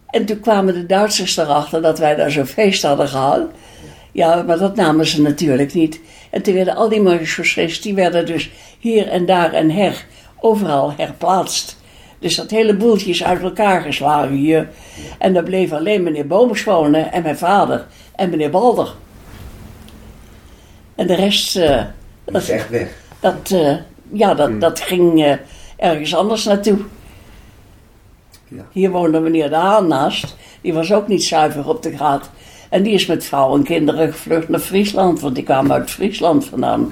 En 0.07 0.25
toen 0.25 0.39
kwamen 0.39 0.73
de 0.73 0.85
Duitsers 0.85 1.37
erachter 1.37 1.81
dat 1.81 1.99
wij 1.99 2.15
daar 2.15 2.31
zo'n 2.31 2.45
feest 2.45 2.83
hadden 2.83 3.07
gehad. 3.07 3.41
Ja, 4.11 4.41
maar 4.41 4.57
dat 4.57 4.75
namen 4.75 5.05
ze 5.05 5.21
natuurlijk 5.21 5.73
niet. 5.73 5.99
En 6.29 6.41
toen 6.41 6.53
werden 6.53 6.75
al 6.75 6.89
die 6.89 7.01
marechaussées, 7.01 7.81
die 7.81 7.93
werden 7.93 8.25
dus 8.25 8.49
hier 8.79 9.07
en 9.07 9.25
daar 9.25 9.53
en 9.53 9.69
her, 9.71 10.05
overal 10.41 10.93
herplaatst. 10.97 11.79
Dus 12.19 12.35
dat 12.35 12.49
hele 12.49 12.75
boeltje 12.75 13.09
is 13.09 13.23
uit 13.23 13.41
elkaar 13.41 13.81
geslagen 13.81 14.35
hier. 14.35 14.69
En 15.17 15.33
daar 15.33 15.43
bleef 15.43 15.71
alleen 15.71 16.03
meneer 16.03 16.27
Booms 16.27 16.63
wonen 16.63 17.11
en 17.11 17.23
mijn 17.23 17.37
vader 17.37 17.87
en 18.15 18.29
meneer 18.29 18.49
Balder. 18.49 18.93
En 20.95 21.07
de 21.07 21.15
rest, 21.15 21.55
eh, 21.55 21.83
dat 22.23 22.41
is 22.41 22.49
echt 22.49 22.69
weg. 22.69 22.89
dat, 23.19 23.51
eh, 23.51 23.75
ja, 24.11 24.33
dat, 24.33 24.61
dat 24.61 24.79
ging 24.79 25.23
eh, 25.23 25.33
ergens 25.77 26.15
anders 26.15 26.45
naartoe. 26.45 26.77
Ja. 28.47 28.65
Hier 28.71 28.89
woonde 28.89 29.19
meneer 29.19 29.49
De 29.49 29.55
Haan 29.55 29.87
naast. 29.87 30.35
Die 30.61 30.73
was 30.73 30.93
ook 30.93 31.07
niet 31.07 31.23
zuiver 31.23 31.67
op 31.67 31.83
de 31.83 31.95
graad. 31.95 32.29
En 32.69 32.83
die 32.83 32.93
is 32.93 33.05
met 33.05 33.25
vrouw 33.25 33.55
en 33.55 33.63
kinderen 33.63 34.13
gevlucht 34.13 34.49
naar 34.49 34.59
Friesland, 34.59 35.19
want 35.19 35.35
die 35.35 35.43
kwamen 35.43 35.71
uit 35.71 35.91
Friesland 35.91 36.45
vandaan. 36.45 36.91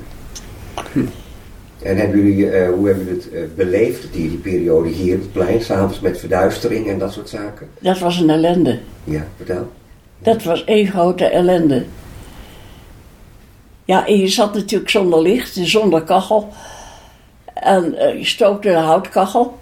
En 1.81 1.97
hebben 1.97 2.17
jullie, 2.17 2.49
eh, 2.49 2.69
hoe 2.69 2.87
hebben 2.87 3.05
jullie 3.05 3.21
het 3.21 3.31
eh, 3.31 3.41
beleefd, 3.55 4.13
die, 4.13 4.29
die 4.29 4.37
periode 4.37 4.89
hier 4.89 5.15
op 5.15 5.21
het 5.21 5.31
plein, 5.31 5.61
s'avonds 5.61 5.99
met 5.99 6.19
verduistering 6.19 6.87
en 6.87 6.99
dat 6.99 7.13
soort 7.13 7.29
zaken? 7.29 7.69
Dat 7.79 7.99
was 7.99 8.19
een 8.19 8.29
ellende. 8.29 8.79
Ja, 9.03 9.27
vertel. 9.35 9.71
Dat 10.19 10.43
was 10.43 10.63
één 10.63 10.87
grote 10.87 11.25
ellende. 11.25 11.85
Ja, 13.85 14.07
en 14.07 14.17
je 14.17 14.27
zat 14.27 14.53
natuurlijk 14.53 14.89
zonder 14.89 15.21
licht, 15.21 15.53
zonder 15.61 16.03
kachel. 16.03 16.47
En 17.53 17.97
eh, 17.97 18.17
je 18.17 18.25
stookte 18.25 18.69
een 18.69 18.83
houtkachel. 18.83 19.57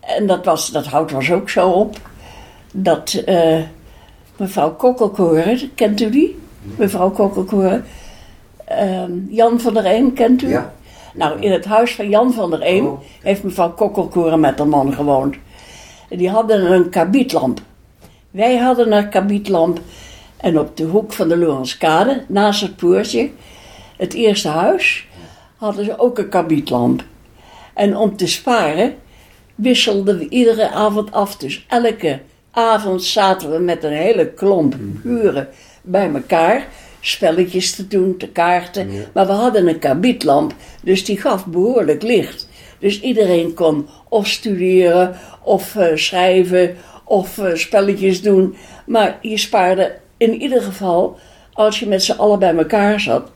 En 0.00 0.26
dat, 0.26 0.44
was, 0.44 0.70
dat 0.70 0.86
hout 0.86 1.10
was 1.10 1.32
ook 1.32 1.50
zo 1.50 1.68
op. 1.68 1.96
Dat 2.72 3.24
mevrouw 4.36 4.74
Kokkelkoren, 4.74 5.70
kent 5.74 6.00
u 6.00 6.10
die? 6.10 6.38
Mevrouw 6.62 7.10
Kokkelkoren. 7.10 7.84
Ehm, 8.64 9.12
Jan 9.28 9.60
van 9.60 9.74
der 9.74 9.84
Eem, 9.84 10.12
kent 10.12 10.42
u? 10.42 10.48
Ja. 10.48 10.72
Nou, 11.14 11.40
in 11.40 11.52
het 11.52 11.64
huis 11.64 11.94
van 11.94 12.08
Jan 12.08 12.32
van 12.32 12.50
der 12.50 12.62
Eem 12.62 12.86
Oh. 12.86 13.00
heeft 13.22 13.42
mevrouw 13.42 13.72
Kokkelkoren 13.72 14.40
met 14.40 14.58
haar 14.58 14.68
man 14.68 14.92
gewoond. 14.92 15.36
En 16.08 16.18
die 16.18 16.30
hadden 16.30 16.72
een 16.72 16.88
kabietlamp. 16.90 17.60
Wij 18.30 18.56
hadden 18.56 18.92
een 18.92 19.08
kabietlamp 19.08 19.80
En 20.36 20.58
op 20.58 20.76
de 20.76 20.84
hoek 20.84 21.12
van 21.12 21.28
de 21.28 21.36
Lorenskade, 21.36 22.24
naast 22.28 22.60
het 22.60 22.76
poortje, 22.76 23.30
het 23.96 24.14
eerste 24.14 24.48
huis, 24.48 25.06
hadden 25.56 25.84
ze 25.84 25.98
ook 25.98 26.18
een 26.18 26.28
kabietlamp. 26.28 27.02
En 27.74 27.96
om 27.96 28.16
te 28.16 28.26
sparen 28.26 28.94
wisselden 29.54 30.18
we 30.18 30.28
iedere 30.28 30.70
avond 30.70 31.12
af. 31.12 31.36
Dus 31.36 31.64
elke 31.68 32.20
avond 32.50 33.02
zaten 33.04 33.50
we 33.50 33.58
met 33.58 33.84
een 33.84 33.92
hele 33.92 34.26
klomp 34.30 34.74
buren 34.78 35.48
bij 35.82 36.10
elkaar. 36.14 36.66
Spelletjes 37.00 37.74
te 37.74 37.88
doen, 37.88 38.16
te 38.16 38.28
kaarten. 38.28 38.90
Maar 39.14 39.26
we 39.26 39.32
hadden 39.32 39.68
een 39.68 39.78
kabietlamp, 39.78 40.54
dus 40.82 41.04
die 41.04 41.20
gaf 41.20 41.46
behoorlijk 41.46 42.02
licht. 42.02 42.48
Dus 42.78 43.00
iedereen 43.00 43.54
kon 43.54 43.88
of 44.08 44.26
studeren, 44.26 45.16
of 45.42 45.76
eh, 45.76 45.86
schrijven, 45.94 46.76
of 47.04 47.38
eh, 47.38 47.54
spelletjes 47.54 48.22
doen. 48.22 48.54
Maar 48.86 49.18
je 49.22 49.38
spaarde 49.38 49.96
in 50.16 50.40
ieder 50.40 50.62
geval, 50.62 51.18
als 51.52 51.80
je 51.80 51.86
met 51.86 52.02
z'n 52.02 52.18
allen 52.18 52.38
bij 52.38 52.56
elkaar 52.56 53.00
zat, 53.00 53.30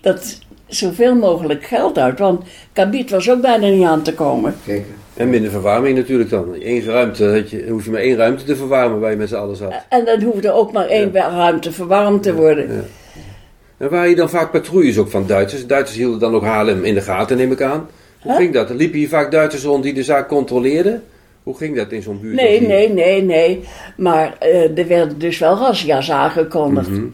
dat 0.00 0.38
zoveel 0.66 1.14
mogelijk 1.14 1.64
geld 1.64 1.98
uit. 1.98 2.18
Want 2.18 2.42
kabiet 2.72 3.10
was 3.10 3.30
ook 3.30 3.40
bijna 3.40 3.66
niet 3.66 3.86
aan 3.86 4.02
te 4.02 4.14
komen. 4.14 4.54
Zeker. 4.66 4.94
En 5.16 5.30
minder 5.30 5.50
verwarming 5.50 5.96
natuurlijk 5.96 6.30
dan. 6.30 6.54
Eén 6.60 6.84
ruimte, 6.84 7.24
had 7.24 7.50
je, 7.50 7.66
hoef 7.68 7.84
je 7.84 7.90
maar 7.90 8.00
één 8.00 8.16
ruimte 8.16 8.44
te 8.44 8.56
verwarmen 8.56 9.00
waar 9.00 9.10
je 9.10 9.16
met 9.16 9.28
z'n 9.28 9.34
allen 9.34 9.56
zat. 9.56 9.74
En 9.88 10.04
dan 10.04 10.22
hoefde 10.22 10.52
ook 10.52 10.72
maar 10.72 10.86
één 10.86 11.12
ruimte 11.12 11.72
verwarmd 11.72 12.22
te 12.22 12.34
worden. 12.34 12.72
Ja. 12.72 12.80
En 13.80 13.88
waren 13.90 14.08
je 14.10 14.16
dan 14.16 14.30
vaak 14.30 14.50
patrouilles 14.50 14.98
ook 14.98 15.10
van 15.10 15.26
Duitsers? 15.26 15.66
Duitsers 15.66 15.98
hielden 15.98 16.18
dan 16.18 16.34
ook 16.34 16.42
Haarlem 16.44 16.84
in 16.84 16.94
de 16.94 17.00
gaten, 17.00 17.36
neem 17.36 17.52
ik 17.52 17.62
aan. 17.62 17.88
Hoe 18.20 18.32
Huh? 18.32 18.40
ging 18.40 18.52
dat? 18.54 18.70
Liepen 18.70 18.98
hier 18.98 19.08
vaak 19.08 19.30
Duitsers 19.30 19.62
rond 19.64 19.82
die 19.82 19.92
de 19.94 20.02
zaak 20.02 20.28
controleerden? 20.28 21.02
Hoe 21.42 21.56
ging 21.56 21.76
dat 21.76 21.92
in 21.92 22.02
zo'n 22.02 22.20
buurt? 22.20 22.34
Nee, 22.36 22.60
nee, 22.60 22.88
nee, 22.92 23.22
nee. 23.22 23.60
Maar 23.96 24.36
eh, 24.38 24.78
er 24.78 24.86
werden 24.88 25.18
dus 25.18 25.38
wel 25.38 25.56
razzia's 25.58 26.10
aangekondigd. 26.10 26.88
Mhm. 26.88 27.04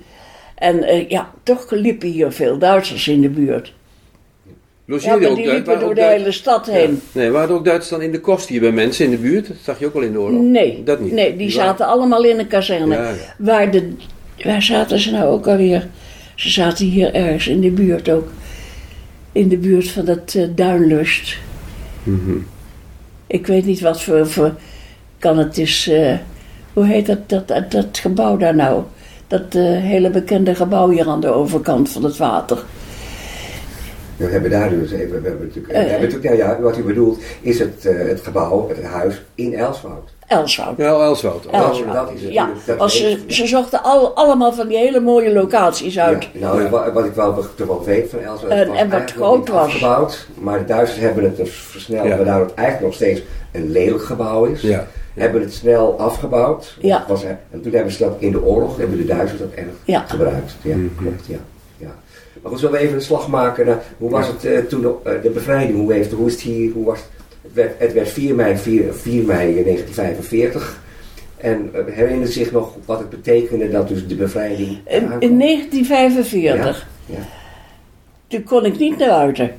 En 0.55 0.83
eh, 0.83 1.09
ja, 1.09 1.31
toch 1.43 1.71
liepen 1.71 2.09
hier 2.09 2.33
veel 2.33 2.59
Duitsers 2.59 3.09
in 3.09 3.21
de 3.21 3.29
buurt. 3.29 3.73
Ja, 4.45 4.53
Logeerden 4.95 5.21
maar 5.21 5.31
ook 5.31 5.37
die 5.37 5.51
liepen 5.51 5.81
door 5.81 5.95
de 5.95 6.01
Duits- 6.01 6.17
hele 6.19 6.33
stad 6.33 6.67
heen. 6.71 7.01
Nee, 7.13 7.31
waren 7.31 7.49
er 7.49 7.55
ook 7.55 7.65
Duitsers 7.65 7.91
dan 7.91 8.03
in 8.03 8.13
de 8.13 8.21
kost 8.21 8.49
hier 8.49 8.61
bij 8.61 8.73
mensen 8.73 9.05
in 9.05 9.11
de 9.11 9.17
buurt? 9.17 9.49
Dat 9.49 9.57
zag 9.63 9.79
je 9.79 9.87
ook 9.87 9.95
al 9.95 10.01
in 10.01 10.13
de 10.13 10.19
oorlog? 10.21 10.41
Nee, 10.43 10.83
Dat 10.85 11.01
niet? 11.01 11.13
nee, 11.13 11.37
die 11.37 11.51
zaten 11.51 11.87
allemaal 11.87 12.25
in 12.25 12.39
een 12.39 12.47
kazerne. 12.47 12.95
Ja, 12.95 13.09
ja. 13.09 13.15
Waar, 13.39 13.71
de, 13.71 13.93
waar 14.45 14.63
zaten 14.63 14.99
ze 14.99 15.11
nou 15.11 15.25
ook 15.31 15.47
alweer? 15.47 15.87
Ze 16.37 16.51
zaten 16.51 16.87
hier 16.87 17.15
ergens 17.15 17.47
in 17.47 17.61
de 17.61 17.71
buurt 17.71 18.09
ook. 18.09 18.29
In 19.33 19.49
de 19.49 19.59
buurt 19.59 19.91
van 19.91 20.05
dat 20.05 20.35
eh, 20.35 20.49
Duinlust. 20.55 21.37
Mhm. 22.03 22.37
Ik 23.27 23.47
weet 23.47 23.65
niet 23.65 23.81
wat 23.81 24.03
voor, 24.03 24.27
voor 24.27 24.55
kan 25.19 25.39
het 25.39 25.59
is. 25.59 25.89
eh, 25.89 26.15
hoe 26.73 26.87
heet 26.87 27.07
dat, 27.07 27.29
dat, 27.29 27.49
dat, 27.49 27.71
dat 27.71 27.99
gebouw 27.99 28.37
daar 28.37 28.55
nou? 28.55 28.83
Dat 29.27 29.55
eh, 29.55 29.63
hele 29.63 30.11
bekende 30.11 30.55
gebouw 30.55 30.91
hier 30.91 31.09
aan 31.09 31.21
de 31.21 31.29
overkant 31.29 31.89
van 31.89 32.05
het 32.05 32.17
water. 32.17 32.63
We 34.17 34.25
hebben 34.27 34.51
daar 34.51 34.71
dus 34.71 34.91
even, 34.91 35.23
we 35.23 35.29
hebben 35.29 35.47
natuurlijk, 35.47 35.73
we 35.73 35.79
hebben 35.79 36.01
natuurlijk 36.11 36.25
ja, 36.25 36.47
ja, 36.47 36.61
wat 36.61 36.79
u 36.79 36.83
bedoelt 36.83 37.23
is 37.41 37.59
het, 37.59 37.83
het 37.83 38.21
gebouw, 38.21 38.69
het 38.69 38.83
huis 38.83 39.23
in 39.35 39.55
Elswoud. 39.55 40.16
Elswoud. 40.27 40.77
Ja, 40.77 40.85
Elswoud. 40.89 41.47
Elswoud. 41.47 41.93
dat 41.95 42.11
is 42.15 42.23
het. 42.23 42.33
Ja, 42.33 42.49
Dat 42.79 42.91
ze, 42.93 43.47
zochten 43.47 43.83
al, 43.83 44.15
allemaal 44.15 44.53
van 44.53 44.69
die 44.69 44.77
hele 44.77 45.01
mooie 45.01 45.33
locaties 45.33 45.99
uit. 45.99 46.29
Ja, 46.33 46.41
nou, 46.41 46.63
Ja. 46.63 46.69
Wat, 46.69 46.93
wat 46.93 47.05
ik 47.05 47.13
wel 47.13 47.35
toch 47.57 47.67
wel 47.67 47.85
weet 47.85 48.11
van 48.11 48.19
Elswoud, 48.19 48.53
En- 48.53 48.91
wat 48.91 49.11
groot 49.13 49.49
was. 49.49 49.59
afgebouwd, 49.67 50.27
maar 50.39 50.59
de 50.59 50.65
Duitsers 50.65 51.01
hebben 51.01 51.25
het 51.25 51.37
dus 51.37 51.51
versneld, 51.51 52.07
Ja. 52.07 52.17
waardoor 52.17 52.41
het 52.47 52.55
eigenlijk 52.55 52.87
nog 52.87 52.95
steeds 52.95 53.23
een 53.53 53.71
lelijk 53.71 54.03
gebouw 54.05 54.45
is. 54.45 54.61
Ja. 54.61 54.87
Hebben 55.15 55.41
het 55.41 55.55
snel 55.55 55.99
afgebouwd. 55.99 56.77
Ja. 56.81 56.99
het 56.99 57.09
Was, 57.09 57.25
er- 57.25 57.39
en 57.51 57.61
toen 57.61 57.73
hebben 57.73 57.93
ze 57.93 57.99
dat 57.99 58.15
in 58.19 58.33
de 58.33 58.43
oorlog, 58.45 58.77
hebben 58.77 58.97
de 58.97 59.05
Duitsers 59.05 59.41
dat 59.41 59.51
erg 59.55 59.67
Ja. 59.85 60.05
gebruikt. 60.07 60.55
Ja, 60.63 60.77
Mhm. 60.77 60.87
klopt, 61.03 61.27
ja. 61.27 61.37
ja. 61.77 61.95
Maar 62.43 62.51
goed, 62.51 62.61
zullen 62.61 62.75
we 62.75 62.81
even 62.81 62.95
een 62.95 63.03
slag 63.03 63.29
maken 63.29 63.67
naar, 63.67 63.83
hoe 63.99 64.11
was 64.11 64.27
het 64.27 64.45
eh, 64.45 64.59
toen 64.59 64.81
de, 64.81 64.93
eh, 65.05 65.13
de 65.23 65.31
bevrijding, 65.31 65.79
hoe, 65.79 65.93
heeft, 65.93 66.13
hoe 66.13 66.27
is 66.27 66.33
het 66.33 66.43
hier, 66.43 66.73
hoe 66.73 66.85
was 66.85 66.99
het? 66.99 67.09
Het 67.47 67.55
werd, 67.55 67.79
het 67.81 67.93
werd 67.93 68.09
4 68.09 68.35
mei, 68.35 68.57
4, 68.57 68.93
4 68.95 69.25
mei 69.25 69.53
1945. 69.65 70.83
En 71.37 71.71
eh, 71.73 71.95
herinnert 71.95 72.33
zich 72.33 72.53
nog 72.53 72.77
wat 72.85 72.99
het 72.99 73.11
betekende 73.11 73.71
dat 73.71 73.89
dus 73.89 74.07
de 74.07 74.15
bevrijding 74.15 74.69
In, 74.69 74.83
eraan 74.87 75.13
in 75.13 75.19
kwam? 75.19 75.39
1945, 75.39 76.87
Ja. 77.07 77.17
toen 78.27 78.43
kon 78.43 78.65
ik 78.65 78.79
niet 78.79 78.99
naar 78.99 79.09
buiten. 79.09 79.57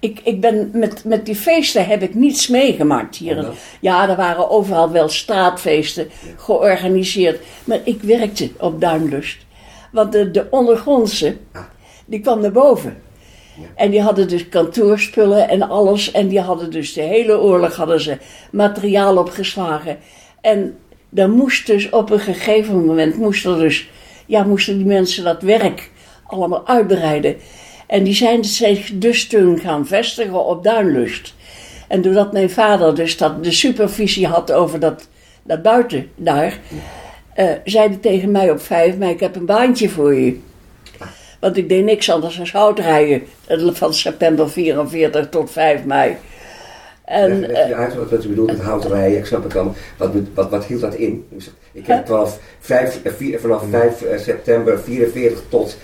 Ik, 0.00 0.20
ik 0.24 0.40
ben 0.40 0.70
met, 0.72 1.04
met 1.04 1.26
die 1.26 1.36
feesten 1.36 1.86
heb 1.86 2.02
ik 2.02 2.14
niets 2.14 2.48
meegemaakt 2.48 3.16
hier. 3.16 3.36
Omdat? 3.36 3.54
Ja, 3.80 4.08
er 4.08 4.16
waren 4.16 4.50
overal 4.50 4.90
wel 4.90 5.08
straatfeesten 5.08 6.08
georganiseerd. 6.36 7.40
Maar 7.64 7.78
ik 7.84 8.02
werkte 8.02 8.50
op 8.58 8.80
Duinlust. 8.80 9.38
Want 9.92 10.12
de, 10.12 10.30
de 10.30 10.46
ondergrondse, 10.50 11.36
Ah. 11.52 11.62
die 12.06 12.20
kwam 12.20 12.40
naar 12.40 12.52
boven. 12.52 12.96
Ja. 13.56 13.66
En 13.74 13.90
die 13.90 14.00
hadden 14.00 14.28
dus 14.28 14.48
kantoorspullen 14.48 15.48
en 15.48 15.62
alles. 15.62 16.10
En 16.10 16.28
die 16.28 16.40
hadden 16.40 16.70
dus 16.70 16.92
de 16.92 17.00
hele 17.00 17.40
oorlog 17.40 17.76
hadden 17.76 18.00
ze 18.00 18.18
materiaal 18.50 19.16
opgeslagen. 19.16 19.98
En 20.40 20.76
dan 21.08 21.30
moest 21.30 21.66
dus 21.66 21.90
op 21.90 22.10
een 22.10 22.20
gegeven 22.20 22.84
moment 22.84 23.16
moesten 23.16 23.58
dus, 23.58 23.88
ja, 24.26 24.42
moesten 24.42 24.76
die 24.76 24.86
mensen 24.86 25.24
dat 25.24 25.42
werk 25.42 25.90
allemaal 26.26 26.66
uitbreiden. 26.66 27.36
En 27.86 28.04
die 28.04 28.14
zijn 28.14 28.44
zich 28.44 28.90
dus 28.94 29.26
toen 29.26 29.58
gaan 29.58 29.86
vestigen 29.86 30.44
op 30.44 30.64
Duinlust. 30.64 31.34
En 31.88 32.02
doordat 32.02 32.32
mijn 32.32 32.50
vader 32.50 32.94
dus 32.94 33.16
dat, 33.16 33.44
de 33.44 33.52
supervisie 33.52 34.26
had 34.26 34.52
over 34.52 34.80
dat, 34.80 35.08
dat 35.42 35.62
buiten 35.62 36.10
daar, 36.16 36.58
eh, 37.34 37.50
zei 37.64 37.88
hij 37.88 37.96
tegen 37.96 38.30
mij 38.30 38.50
op 38.50 38.60
5 38.60 38.96
mei, 38.96 39.12
ik 39.12 39.20
heb 39.20 39.36
een 39.36 39.46
baantje 39.46 39.88
voor 39.88 40.14
je. 40.14 40.38
Want 41.44 41.56
ik 41.56 41.68
deed 41.68 41.84
niks 41.84 42.10
anders 42.10 42.36
dan 42.36 42.46
houtrijden 42.52 43.22
eh, 43.46 43.68
van 43.72 43.94
september 43.94 44.50
44 44.50 45.28
tot 45.28 45.50
5 45.50 45.84
mei. 45.84 46.16
En, 47.04 47.40
Leg, 47.40 47.50
leg 47.50 47.58
eh, 47.58 47.68
je 47.68 47.74
uit 47.74 47.94
wat, 47.94 48.10
wat 48.10 48.24
u 48.24 48.28
bedoelt 48.28 48.50
met 48.50 48.60
houterijen, 48.60 49.18
ik 49.18 49.26
snap 49.26 49.42
het 49.42 49.52
dan. 49.52 49.74
Wat, 49.96 50.10
wat, 50.34 50.50
wat 50.50 50.64
hield 50.64 50.80
dat 50.80 50.94
in? 50.94 51.26
Ik 51.72 51.86
heb 51.86 52.06
vanaf 52.06 52.38
5, 52.60 53.00
eh, 53.02 53.12
vier- 53.12 53.40
vanaf 53.40 53.62
5 53.70 54.02
eh, 54.02 54.18
september 54.18 54.80
44 54.80 55.42
tot 55.48 55.76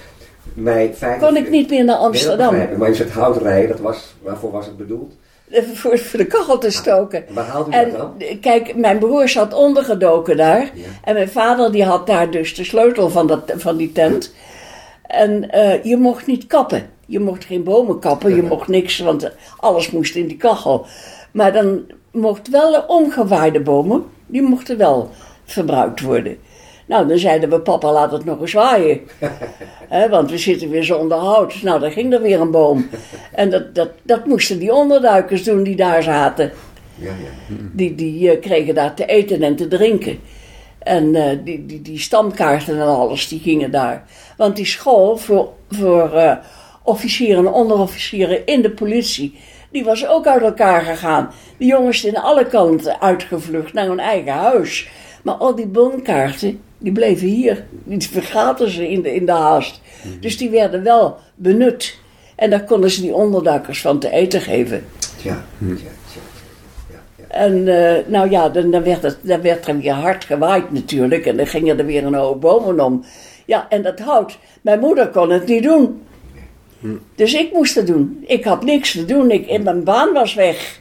mei 0.55 0.91
5. 0.95 1.19
kon 1.21 1.37
ik 1.37 1.51
niet 1.51 1.71
meer 1.71 1.85
naar 1.85 1.97
Amsterdam 1.97 2.57
maar 2.77 2.89
je 2.89 2.95
zegt 2.95 3.11
houterijen, 3.11 3.69
dat 3.69 3.81
was, 3.81 4.15
waarvoor 4.23 4.51
was 4.51 4.67
het 4.67 4.77
bedoeld? 4.77 5.13
eh, 5.51 5.63
voor, 5.75 5.99
voor 5.99 6.19
de 6.19 6.27
kachel 6.27 6.59
te 6.59 6.71
stoken. 6.71 7.29
En 7.29 7.35
waar 7.35 7.47
haalde 7.47 7.71
u 7.71 7.75
En 7.75 7.91
dat 7.91 7.99
dan? 7.99 8.15
eh, 8.19 8.41
kijk, 8.41 8.77
mijn 8.77 8.99
broer 8.99 9.29
zat 9.29 9.53
ondergedoken 9.55 10.37
daar. 10.37 10.71
Ja. 10.75 10.85
En 11.05 11.15
mijn 11.15 11.31
vader 11.31 11.73
die 11.73 11.85
had 11.85 12.07
daar 12.07 12.31
dus 12.31 12.55
de 12.55 12.65
sleutel 12.65 13.11
van, 13.11 13.27
dat, 13.27 13.41
van 13.57 13.77
die 13.77 13.93
tent. 13.93 14.35
En 15.11 15.51
eh, 15.51 15.85
je 15.85 15.97
mocht 15.97 16.27
niet 16.27 16.47
kappen. 16.47 16.91
Je 17.07 17.21
mocht 17.21 17.45
geen 17.45 17.63
bomen 17.63 17.99
kappen, 17.99 18.35
je 18.35 18.43
mocht 18.43 18.69
niks, 18.69 18.99
want 18.99 19.31
alles 19.57 19.91
moest 19.91 20.15
in 20.15 20.27
die 20.27 20.37
kachel. 20.37 20.87
Maar 21.33 21.53
dan 21.53 21.83
mocht 22.13 22.49
wel 22.49 22.71
de 22.71 22.87
omgewaaide 22.87 23.61
bomen, 23.61 24.05
die 24.27 24.43
mochten 24.43 24.79
wel 24.79 25.11
verbruikt 25.45 26.01
worden. 26.01 26.37
Nou, 26.87 27.09
dan 27.09 27.19
zeiden 27.19 27.51
we, 27.51 27.61
papa, 27.61 27.93
laat 27.93 28.13
het 28.13 28.25
nog 28.25 28.41
eens 28.41 28.53
waaien. 28.53 29.01
Want 30.11 30.31
we 30.31 30.39
zitten 30.39 30.71
weer 30.71 30.85
zonder 30.85 31.19
hout. 31.19 31.63
Nou, 31.63 31.81
dan 31.81 31.91
ging 31.91 32.13
er 32.13 32.23
weer 32.23 32.41
een 32.41 32.51
boom. 32.51 32.89
En 33.33 33.51
dat, 33.51 33.75
dat, 33.75 33.91
dat 34.03 34.27
moesten 34.27 34.59
die 34.59 34.73
onderduikers 34.73 35.45
doen 35.45 35.63
die 35.63 35.77
daar 35.77 36.03
zaten. 36.03 36.53
Ja, 36.95 37.11
ja. 37.11 37.55
Die, 37.73 37.95
die 37.95 38.31
eh, 38.31 38.41
kregen 38.41 38.75
daar 38.75 38.95
te 38.95 39.07
eten 39.07 39.43
en 39.43 39.57
te 39.57 39.69
drinken. 39.69 40.19
En 40.81 41.15
eh, 41.15 41.39
die, 41.45 41.67
die, 41.67 41.83
die 41.83 41.99
stamkaarten 41.99 42.81
en 42.81 42.87
alles, 42.87 43.29
die 43.29 43.41
gingen 43.41 43.71
daar. 43.71 44.05
Want 44.37 44.57
die 44.57 44.65
school 44.65 45.17
voor, 45.17 45.53
voor 45.71 46.13
eh, 46.13 46.37
officieren 46.83 47.47
en 47.47 47.53
onderofficieren 47.53 48.47
in 48.47 48.63
de 48.63 48.71
politie, 48.71 49.39
die 49.71 49.85
was 49.85 50.07
ook 50.07 50.27
uit 50.27 50.43
elkaar 50.43 50.83
gegaan. 50.83 51.31
Die 51.57 51.69
jongens 51.69 52.01
zijn 52.01 52.17
alle 52.17 52.47
kanten 52.47 53.01
uitgevlucht 53.01 53.73
naar 53.73 53.87
hun 53.87 54.01
eigen 54.01 54.33
huis. 54.33 54.89
Maar 55.23 55.35
al 55.35 55.55
die 55.55 55.67
bonkaarten, 55.67 56.61
die 56.79 56.93
bleven 56.93 57.27
hier. 57.27 57.65
Die 57.71 58.09
vergaten 58.09 58.71
ze 58.71 58.91
in 58.91 59.03
de, 59.03 59.15
in 59.15 59.27
de 59.27 59.33
haast. 59.33 59.81
Dus 60.21 60.39
die 60.39 60.51
werden 60.51 60.83
wel 60.83 61.17
benut. 61.35 61.99
En 62.37 62.51
daar 62.51 62.65
konden 62.65 62.91
ze 62.91 63.01
die 63.01 63.15
onderduikers 63.15 63.81
van 63.81 63.99
te 63.99 64.11
eten 64.11 64.41
geven. 64.41 64.85
Ja, 65.23 65.45
ja. 65.59 66.00
En 67.31 67.69
eh, 67.69 68.07
nou 68.07 68.31
ja, 68.31 68.49
dan, 68.49 68.71
dan, 68.71 68.83
werd 68.83 69.03
het, 69.03 69.17
dan 69.23 69.41
werd 69.43 69.67
er 69.67 69.79
weer 69.79 69.93
hard 69.93 70.25
gewaaid 70.25 70.73
natuurlijk. 70.73 71.27
En 71.27 71.37
dan 71.37 71.47
gingen 71.47 71.79
er 71.79 71.87
weer 71.87 72.05
een 72.05 72.15
hoop 72.15 72.41
bomen 72.41 72.81
om. 72.81 73.05
Ja, 73.47 73.67
en 73.69 73.83
dat 73.83 73.99
hout. 73.99 74.39
Mijn 74.61 74.81
moeder 74.81 75.09
kon 75.09 75.31
het 75.31 75.47
niet 75.47 75.63
doen. 75.63 76.03
Dus 77.15 77.35
ik 77.35 77.53
moest 77.53 77.75
het 77.75 77.87
doen. 77.87 78.25
Ik 78.27 78.45
had 78.45 78.65
niks 78.65 78.93
te 78.93 79.05
doen. 79.05 79.31
Ik, 79.31 79.63
mijn 79.63 79.85
baan 79.85 80.13
was 80.13 80.35
weg. 80.35 80.79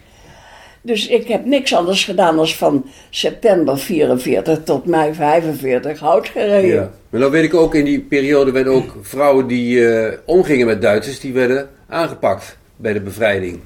Dus 0.82 1.08
ik 1.08 1.28
heb 1.28 1.46
niks 1.46 1.74
anders 1.74 2.04
gedaan 2.04 2.36
dan 2.36 2.48
van 2.48 2.86
september 3.10 3.78
44 3.78 4.64
tot 4.64 4.86
mei 4.86 5.14
45 5.14 6.00
hout 6.00 6.28
gereden. 6.28 6.70
Ja. 6.70 6.92
Maar 7.10 7.22
dan 7.22 7.32
weet 7.32 7.44
ik 7.44 7.54
ook, 7.54 7.76
in 7.76 7.86
die 7.86 8.00
periode 8.00 8.52
werden 8.52 8.74
ook 8.74 8.96
vrouwen 9.02 9.48
die 9.48 9.88
eh, 9.88 10.18
omgingen 10.26 10.66
met 10.66 10.82
Duitsers, 10.82 11.20
die 11.20 11.34
werden 11.34 11.70
aangepakt 11.88 12.58
bij 12.76 12.94
de 12.94 13.02
bevrijding. 13.02 13.60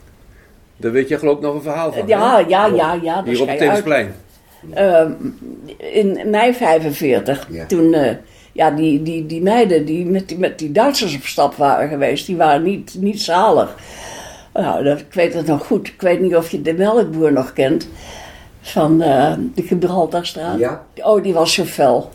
Daar 0.84 0.92
weet 0.92 1.08
je 1.08 1.18
geloof 1.18 1.36
ik 1.36 1.42
nog 1.42 1.56
een 1.56 1.62
verhaal 1.62 1.94
van. 1.94 2.08
Ja, 2.08 2.36
hè? 2.36 2.44
ja, 2.48 2.66
ja, 2.66 3.00
ja. 3.02 3.24
Hier 3.24 3.42
op 3.42 3.48
het. 3.48 3.58
Theemsplein. 3.58 4.14
Ehm, 4.74 5.12
in 5.78 6.20
mei 6.30 6.54
45, 6.54 7.48
Ja. 7.52 7.66
toen, 7.66 7.94
eh, 7.94 8.16
ja, 8.52 8.72
die, 8.72 9.02
die, 9.02 9.26
die 9.26 9.42
meiden 9.42 9.86
die 9.86 10.06
met, 10.06 10.28
die 10.28 10.38
met 10.38 10.60
die 10.60 10.72
Duitsers 10.72 11.16
op 11.16 11.24
stap 11.24 11.56
waren 11.56 11.90
geweest, 11.90 12.26
die 12.26 12.36
waren 12.36 12.64
niet, 12.64 12.96
niet 13.00 13.22
zalig. 13.22 13.76
Nou, 14.54 14.84
dat, 14.84 15.00
ik 15.00 15.14
weet 15.14 15.34
het 15.34 15.46
nog 15.46 15.66
goed. 15.66 15.88
Ik 15.88 16.02
weet 16.02 16.20
niet 16.22 16.36
of 16.36 16.52
je 16.52 16.62
de 16.62 16.74
melkboer 16.74 17.32
nog 17.32 17.54
kent. 17.54 17.88
Van 18.62 19.02
eh, 19.02 19.34
de 19.56 19.62
Gibraltarstraat. 19.62 20.60
Ja. 20.60 20.84
Oh, 20.96 21.24
die 21.24 21.34
was 21.34 21.54
zo 21.54 21.64
fel. 21.64 22.10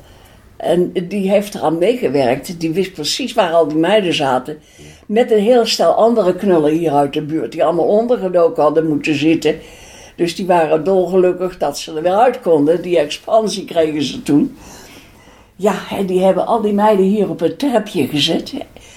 En 0.58 0.92
die 1.08 1.30
heeft 1.30 1.54
eraan 1.54 1.78
meegewerkt. 1.78 2.60
Die 2.60 2.72
wist 2.72 2.92
precies 2.92 3.32
waar 3.32 3.52
al 3.52 3.68
die 3.68 3.76
meiden 3.76 4.14
zaten. 4.14 4.58
Met 5.06 5.30
een 5.30 5.42
heel 5.42 5.66
stel 5.66 5.92
andere 5.92 6.34
knullen 6.34 6.72
hier 6.72 6.92
uit 6.92 7.12
de 7.12 7.22
buurt. 7.22 7.52
Die 7.52 7.64
allemaal 7.64 7.86
ondergedoken 7.86 8.62
hadden 8.62 8.88
moeten 8.88 9.14
zitten. 9.14 9.58
Dus 10.16 10.36
die 10.36 10.46
waren 10.46 10.84
dolgelukkig 10.84 11.58
dat 11.58 11.78
ze 11.78 11.94
er 11.94 12.02
weer 12.02 12.16
uit 12.16 12.40
konden. 12.40 12.82
Die 12.82 12.98
expansie 12.98 13.64
kregen 13.64 14.02
ze 14.02 14.22
toen. 14.22 14.56
Ja, 15.56 15.74
en 15.90 16.06
die 16.06 16.20
hebben 16.20 16.46
al 16.46 16.60
die 16.60 16.72
meiden 16.72 17.04
hier 17.04 17.28
op 17.28 17.40
het 17.40 17.58
trapje 17.58 18.06
gezet. 18.06 18.52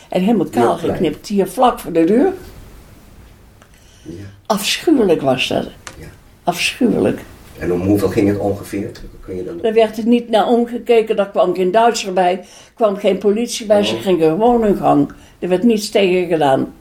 En 0.10 0.21
helemaal 0.21 0.50
kaal 0.50 0.78
geknipt. 0.78 1.28
Hier 1.28 1.47
vlak 1.47 1.80
voor 1.80 1.91
de 1.91 2.04
deur. 2.04 2.34
Ja. 4.04 4.26
Afschuwelijk 4.45 5.21
was 5.21 5.47
dat. 5.47 5.67
Ja. 6.00 6.08
Afschuwelijk. 6.43 7.19
En 7.62 7.71
om 7.74 7.82
hoeveel 7.82 8.08
ging 8.10 8.28
het 8.28 8.38
ongeveer? 8.38 8.91
Kun 9.26 9.36
je 9.36 9.43
dan... 9.43 9.60
Daar 9.62 9.74
werd 9.74 9.97
er 9.97 10.06
niet 10.08 10.30
naar 10.30 10.47
omgekeken, 10.47 11.15
daar 11.15 11.30
kwam 11.30 11.56
geen 11.56 11.71
Duitser 11.71 12.13
bij, 12.13 12.43
kwam 12.76 12.95
geen 12.95 13.17
politie 13.17 13.65
bij, 13.65 13.84
ze 13.84 13.95
Oh. 13.95 14.02
gingen 14.02 14.30
gewoon 14.30 14.63
hun 14.63 14.78
gang. 14.78 15.12
Er 15.39 15.50
werd 15.50 15.63
niets 15.63 15.89
tegen 15.89 16.28
gedaan. 16.28 16.74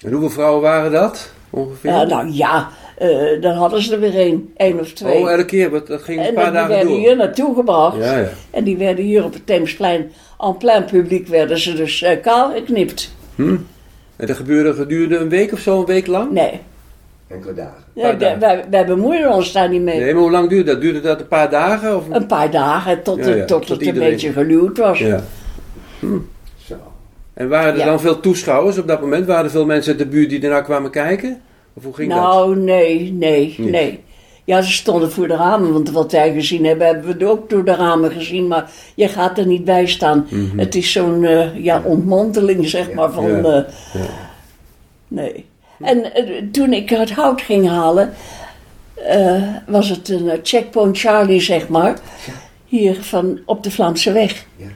En 0.00 0.10
hoeveel 0.10 0.30
vrouwen 0.30 0.62
waren 0.62 0.92
dat 0.92 1.32
ongeveer? 1.50 1.90
Ja, 1.90 2.04
nou 2.04 2.30
ja, 2.32 2.68
eh 2.98 3.40
dan 3.40 3.52
hadden 3.56 3.82
ze 3.82 3.92
er 3.94 4.00
weer 4.00 4.14
één, 4.14 4.52
één 4.56 4.80
of 4.80 4.92
twee. 4.92 5.18
oh, 5.22 5.30
elke 5.30 5.44
keer, 5.44 5.70
want 5.70 5.86
dat 5.86 6.02
ging 6.02 6.18
een 6.20 6.26
en 6.26 6.34
paar 6.34 6.44
die 6.44 6.52
dagen 6.52 6.68
werden 6.68 6.88
door. 6.88 6.98
hier 6.98 7.16
naartoe 7.16 7.54
gebracht. 7.54 7.96
Ja, 7.96 8.18
ja. 8.18 8.28
En 8.50 8.64
die 8.64 8.76
werden 8.76 9.04
hier 9.04 9.24
op 9.24 9.32
het 9.32 9.46
Theemsplein, 9.46 10.12
en 10.40 10.56
plein 10.56 10.84
publiek, 10.84 11.28
werden 11.28 11.58
ze 11.58 11.74
dus 11.74 12.02
eh, 12.02 12.20
kaal 12.20 12.52
geknipt. 12.52 13.14
Hm? 13.34 13.56
En 14.16 14.26
dat 14.26 14.36
gebeurde 14.36 14.74
gedurende 14.74 15.16
een 15.16 15.28
week 15.28 15.52
of 15.52 15.58
zo, 15.58 15.78
een 15.78 15.84
week 15.86 16.06
lang? 16.06 16.30
Nee, 16.32 16.60
Enkele 17.32 17.54
dagen. 17.54 18.18
dagen. 18.18 18.40
wij, 18.40 18.64
wij 18.70 18.86
bemoeien 18.86 19.32
ons 19.32 19.52
daar 19.52 19.68
niet 19.68 19.82
mee. 19.82 20.00
Nee, 20.00 20.12
maar 20.12 20.22
hoe 20.22 20.30
lang 20.30 20.48
duurde 20.48 20.70
dat? 20.72 20.80
Duurde 20.80 21.00
dat 21.00 21.20
een 21.20 21.28
paar 21.28 21.50
dagen? 21.50 21.96
Of... 21.96 22.04
Een 22.10 22.26
paar 22.26 22.50
dagen 22.50 23.02
tot, 23.02 23.16
Ja, 23.18 23.24
het- 23.24 23.36
ja, 23.38 23.44
tot, 23.44 23.66
tot 23.66 23.78
het 23.78 23.88
een 23.88 23.94
beetje 23.98 24.32
geluwd 24.32 24.78
was. 24.78 24.98
Ja. 24.98 25.20
Zo. 26.66 26.74
En 27.34 27.48
waren 27.48 27.72
er 27.72 27.78
Ja. 27.78 27.84
dan 27.84 28.00
veel 28.00 28.20
toeschouwers 28.20 28.78
op 28.78 28.88
dat 28.88 29.00
moment? 29.00 29.26
Waren 29.26 29.44
er 29.44 29.50
veel 29.50 29.64
mensen 29.66 29.90
uit 29.92 30.00
de 30.00 30.06
buurt 30.08 30.30
die 30.30 30.42
ernaar 30.42 30.62
kwamen 30.64 30.90
kijken? 30.90 31.40
Of 31.74 31.84
hoe 31.84 31.94
ging 31.94 32.12
dat? 32.12 32.20
Nou, 32.22 32.56
nee, 32.56 33.12
nee, 33.12 33.54
Niet? 33.58 33.70
nee. 33.70 34.00
Ja, 34.44 34.62
ze 34.62 34.72
stonden 34.72 35.10
voor 35.12 35.28
de 35.28 35.36
ramen, 35.36 35.72
want 35.72 35.90
wat 35.90 36.12
wij 36.12 36.32
gezien 36.32 36.64
hebben, 36.64 36.86
hebben 36.86 37.18
we 37.18 37.26
ook 37.28 37.50
door 37.50 37.64
de 37.64 37.74
ramen 37.74 38.10
gezien, 38.10 38.46
maar 38.48 38.70
je 38.94 39.08
gaat 39.08 39.38
er 39.38 39.46
niet 39.46 39.64
bij 39.64 39.86
staan. 39.86 40.26
Het 40.56 40.74
is 40.74 40.92
zo'n 40.92 41.24
eh, 41.24 41.64
ja, 41.64 41.82
ontmanteling, 41.84 42.68
zeg 42.68 42.88
Ja. 42.88 42.94
maar, 42.94 43.10
van... 43.12 43.24
Mhm. 43.30 43.44
Ja. 43.46 43.66
eh, 43.94 44.00
Nee. 45.08 45.44
En 45.82 46.14
eh, 46.14 46.42
toen 46.52 46.72
ik 46.72 46.90
het 46.90 47.10
hout 47.10 47.42
ging 47.42 47.68
halen, 47.68 48.12
eh, 48.94 49.42
was 49.66 49.88
het 49.88 50.08
een 50.08 50.28
eh, 50.30 50.38
checkpoint 50.42 50.98
Charlie, 50.98 51.40
zeg 51.40 51.68
maar, 51.68 51.98
hier 52.66 53.02
van, 53.02 53.38
op 53.46 53.62
de 53.62 53.70
Vlaamse 53.70 54.12
weg. 54.12 54.46
Ja. 54.56 54.66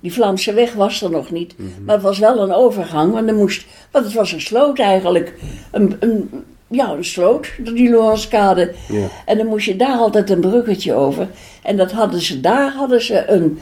Die 0.00 0.12
Vlaamse 0.12 0.52
weg 0.52 0.72
was 0.72 1.02
er 1.02 1.10
nog 1.10 1.30
niet, 1.30 1.58
Mhm. 1.58 1.84
maar 1.84 1.94
het 1.94 2.04
was 2.04 2.18
wel 2.18 2.38
een 2.40 2.52
overgang, 2.52 3.12
want, 3.12 3.28
er 3.28 3.34
moest, 3.34 3.66
want 3.90 4.04
het 4.04 4.14
was 4.14 4.32
een 4.32 4.40
sloot 4.40 4.78
eigenlijk. 4.78 5.34
Een, 5.70 5.96
een, 6.00 6.30
ja, 6.68 6.90
een 6.90 7.04
sloot, 7.04 7.46
die 7.74 7.90
Lorenskade. 7.90 8.72
Ja. 8.88 9.06
En 9.26 9.36
dan 9.36 9.46
moest 9.46 9.66
je 9.66 9.76
daar 9.76 9.96
altijd 9.96 10.30
een 10.30 10.40
bruggetje 10.40 10.94
over. 10.94 11.28
En 11.62 11.76
dat 11.76 11.92
hadden 11.92 12.20
ze, 12.20 12.40
daar 12.40 12.72
hadden 12.72 13.02
ze 13.02 13.28
een, 13.28 13.58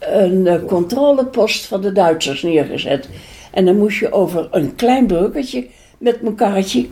een 0.00 0.64
controlepost 0.66 1.66
van 1.66 1.80
de 1.80 1.92
Duitsers 1.92 2.42
neergezet. 2.42 3.08
En 3.52 3.64
dan 3.64 3.76
moest 3.76 3.98
je 3.98 4.12
over 4.12 4.48
een 4.50 4.74
klein 4.74 5.06
bruggetje 5.06 5.66
met 5.98 6.22
mijn 6.22 6.34
karretje. 6.34 6.88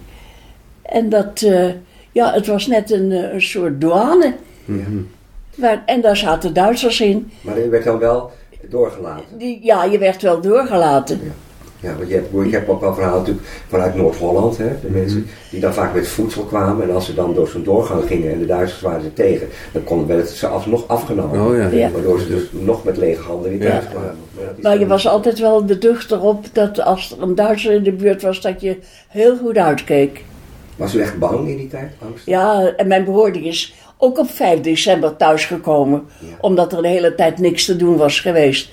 En 0.82 1.08
dat, 1.08 1.42
eh, 1.42 1.68
ja, 2.12 2.32
het 2.32 2.46
was 2.46 2.66
net 2.66 2.90
een, 2.90 3.12
eh, 3.12 3.32
een 3.32 3.42
soort 3.42 3.80
douane. 3.80 4.34
Waar, 5.54 5.82
en 5.86 6.00
daar 6.00 6.16
zaten 6.16 6.54
Duitsers 6.54 7.00
in. 7.00 7.30
Maar 7.40 7.58
je 7.58 7.68
werd 7.68 7.84
dan 7.84 7.98
wel 7.98 8.30
doorgelaten. 8.68 9.38
Die, 9.38 9.58
ja, 9.62 9.84
je 9.84 9.98
werd 9.98 10.22
wel 10.22 10.40
doorgelaten. 10.40 11.20
Ja, 11.22 11.30
want 11.96 12.08
je 12.08 12.14
hebt, 12.14 12.28
je 12.32 12.50
hebt 12.56 12.68
ook 12.68 12.80
wel 12.80 12.94
verhalen 12.94 13.18
natuurlijk 13.18 13.46
vanuit 13.68 13.94
Noord-Holland, 13.94 14.56
hè, 14.58 14.68
de 14.80 14.90
mensen 14.90 15.26
die 15.50 15.60
dan 15.60 15.74
vaak 15.74 15.94
met 15.94 16.08
voedsel 16.08 16.42
kwamen. 16.42 16.88
En 16.88 16.94
als 16.94 17.06
ze 17.06 17.14
dan 17.14 17.34
door 17.34 17.48
zo'n 17.48 17.62
doorgang 17.64 18.06
gingen 18.06 18.32
en 18.32 18.38
de 18.38 18.46
Duitsers 18.46 18.80
waren 18.80 19.04
er 19.04 19.12
tegen, 19.12 19.48
dan 19.72 19.84
kon, 19.84 20.06
werd 20.06 20.20
het 20.20 20.36
ze 20.36 20.46
alsnog 20.46 20.88
afgenomen. 20.88 21.46
Oh 21.46 21.56
ja. 21.56 21.68
Ja. 21.68 21.90
Waardoor 21.90 22.20
ze 22.20 22.28
dus 22.28 22.42
nog 22.50 22.84
met 22.84 22.96
lege 22.96 23.22
handen 23.22 23.50
weer 23.50 23.62
Ja. 23.62 23.70
thuis 23.70 23.84
kwamen. 23.90 24.16
Maar, 24.62 24.78
je 24.78 24.86
was 24.86 25.06
altijd 25.08 25.38
wel 25.38 25.64
beducht 25.64 26.10
erop 26.10 26.46
dat 26.52 26.80
als 26.80 27.10
er 27.16 27.22
een 27.22 27.34
Duitser 27.34 27.72
in 27.72 27.82
de 27.82 27.92
buurt 27.92 28.22
was, 28.22 28.40
dat 28.40 28.60
je 28.60 28.78
heel 29.08 29.36
goed 29.36 29.56
uitkeek. 29.56 30.24
was 30.76 30.94
u 30.94 31.00
echt 31.00 31.18
bang 31.18 31.48
in 31.48 31.56
die 31.56 31.68
tijd? 31.68 31.92
Angst? 32.08 32.26
Ja, 32.26 32.72
en 32.76 32.86
mijn 32.88 33.04
broer 33.04 33.32
die 33.32 33.42
is 33.44 33.74
ook 33.98 34.18
op 34.18 34.30
5 34.30 34.60
december 34.60 35.16
thuisgekomen. 35.16 36.02
Ja. 36.18 36.26
Omdat 36.40 36.72
er 36.72 36.82
de 36.82 36.88
hele 36.88 37.14
tijd 37.14 37.38
niks 37.38 37.64
te 37.64 37.76
doen 37.76 37.96
was 37.96 38.20
geweest. 38.20 38.72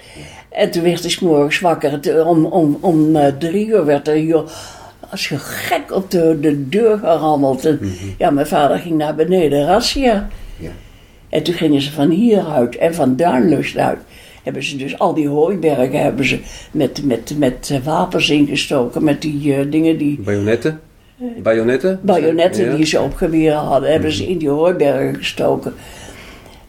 En 0.62 0.72
toen 0.72 0.84
werd 0.84 1.04
's 1.12 1.20
morgens 1.20 1.60
wakker. 1.60 1.92
Het- 1.92 2.24
Om, 2.24 2.46
om, 2.46 2.78
om 2.82 3.16
eh, 3.16 3.28
drie 3.40 3.68
uur 3.68 3.86
werd 3.86 4.08
er 4.08 4.14
hier 4.16 4.44
als 5.10 5.28
je 5.30 5.38
gek 5.38 5.92
op 5.94 6.12
de, 6.12 6.38
de 6.42 6.70
deur 6.70 6.98
gerammeld. 6.98 7.66
En, 7.66 7.80
Ja, 8.18 8.30
mijn 8.30 8.48
vader 8.48 8.78
ging 8.78 8.98
naar 8.98 9.16
beneden, 9.16 9.66
razzia. 9.66 10.28
Ja. 10.58 10.70
En 11.30 11.44
toen 11.44 11.54
gingen 11.54 11.82
ze 11.82 11.92
van 11.92 12.10
hieruit 12.10 12.76
en 12.78 12.94
van 12.96 13.16
Duinlust 13.16 13.78
uit. 13.78 13.98
Hebben 14.44 14.64
ze 14.64 14.78
dus 14.78 15.00
al 15.00 15.14
die 15.14 15.28
hooibergen 15.28 16.02
hebben 16.02 16.26
ze 16.26 16.40
met, 16.72 17.06
met, 17.06 17.34
met 17.38 17.70
eh, 17.72 17.78
wapens 17.84 18.30
ingestoken. 18.30 19.04
Met 19.04 19.22
die 19.22 19.56
eh, 19.56 19.72
dingen 19.72 19.98
die 19.98 20.20
Bajonetten? 20.20 20.80
Bajonetten? 21.42 22.00
bajonetten 22.02 22.66
Ja. 22.66 22.76
die 22.76 22.86
ze 22.86 23.02
op 23.02 23.16
geweren 23.16 23.58
hadden, 23.58 23.92
hebben 23.92 24.12
ze 24.12 24.28
in 24.28 24.38
die 24.38 24.50
hooibergen 24.50 25.16
gestoken. 25.16 25.74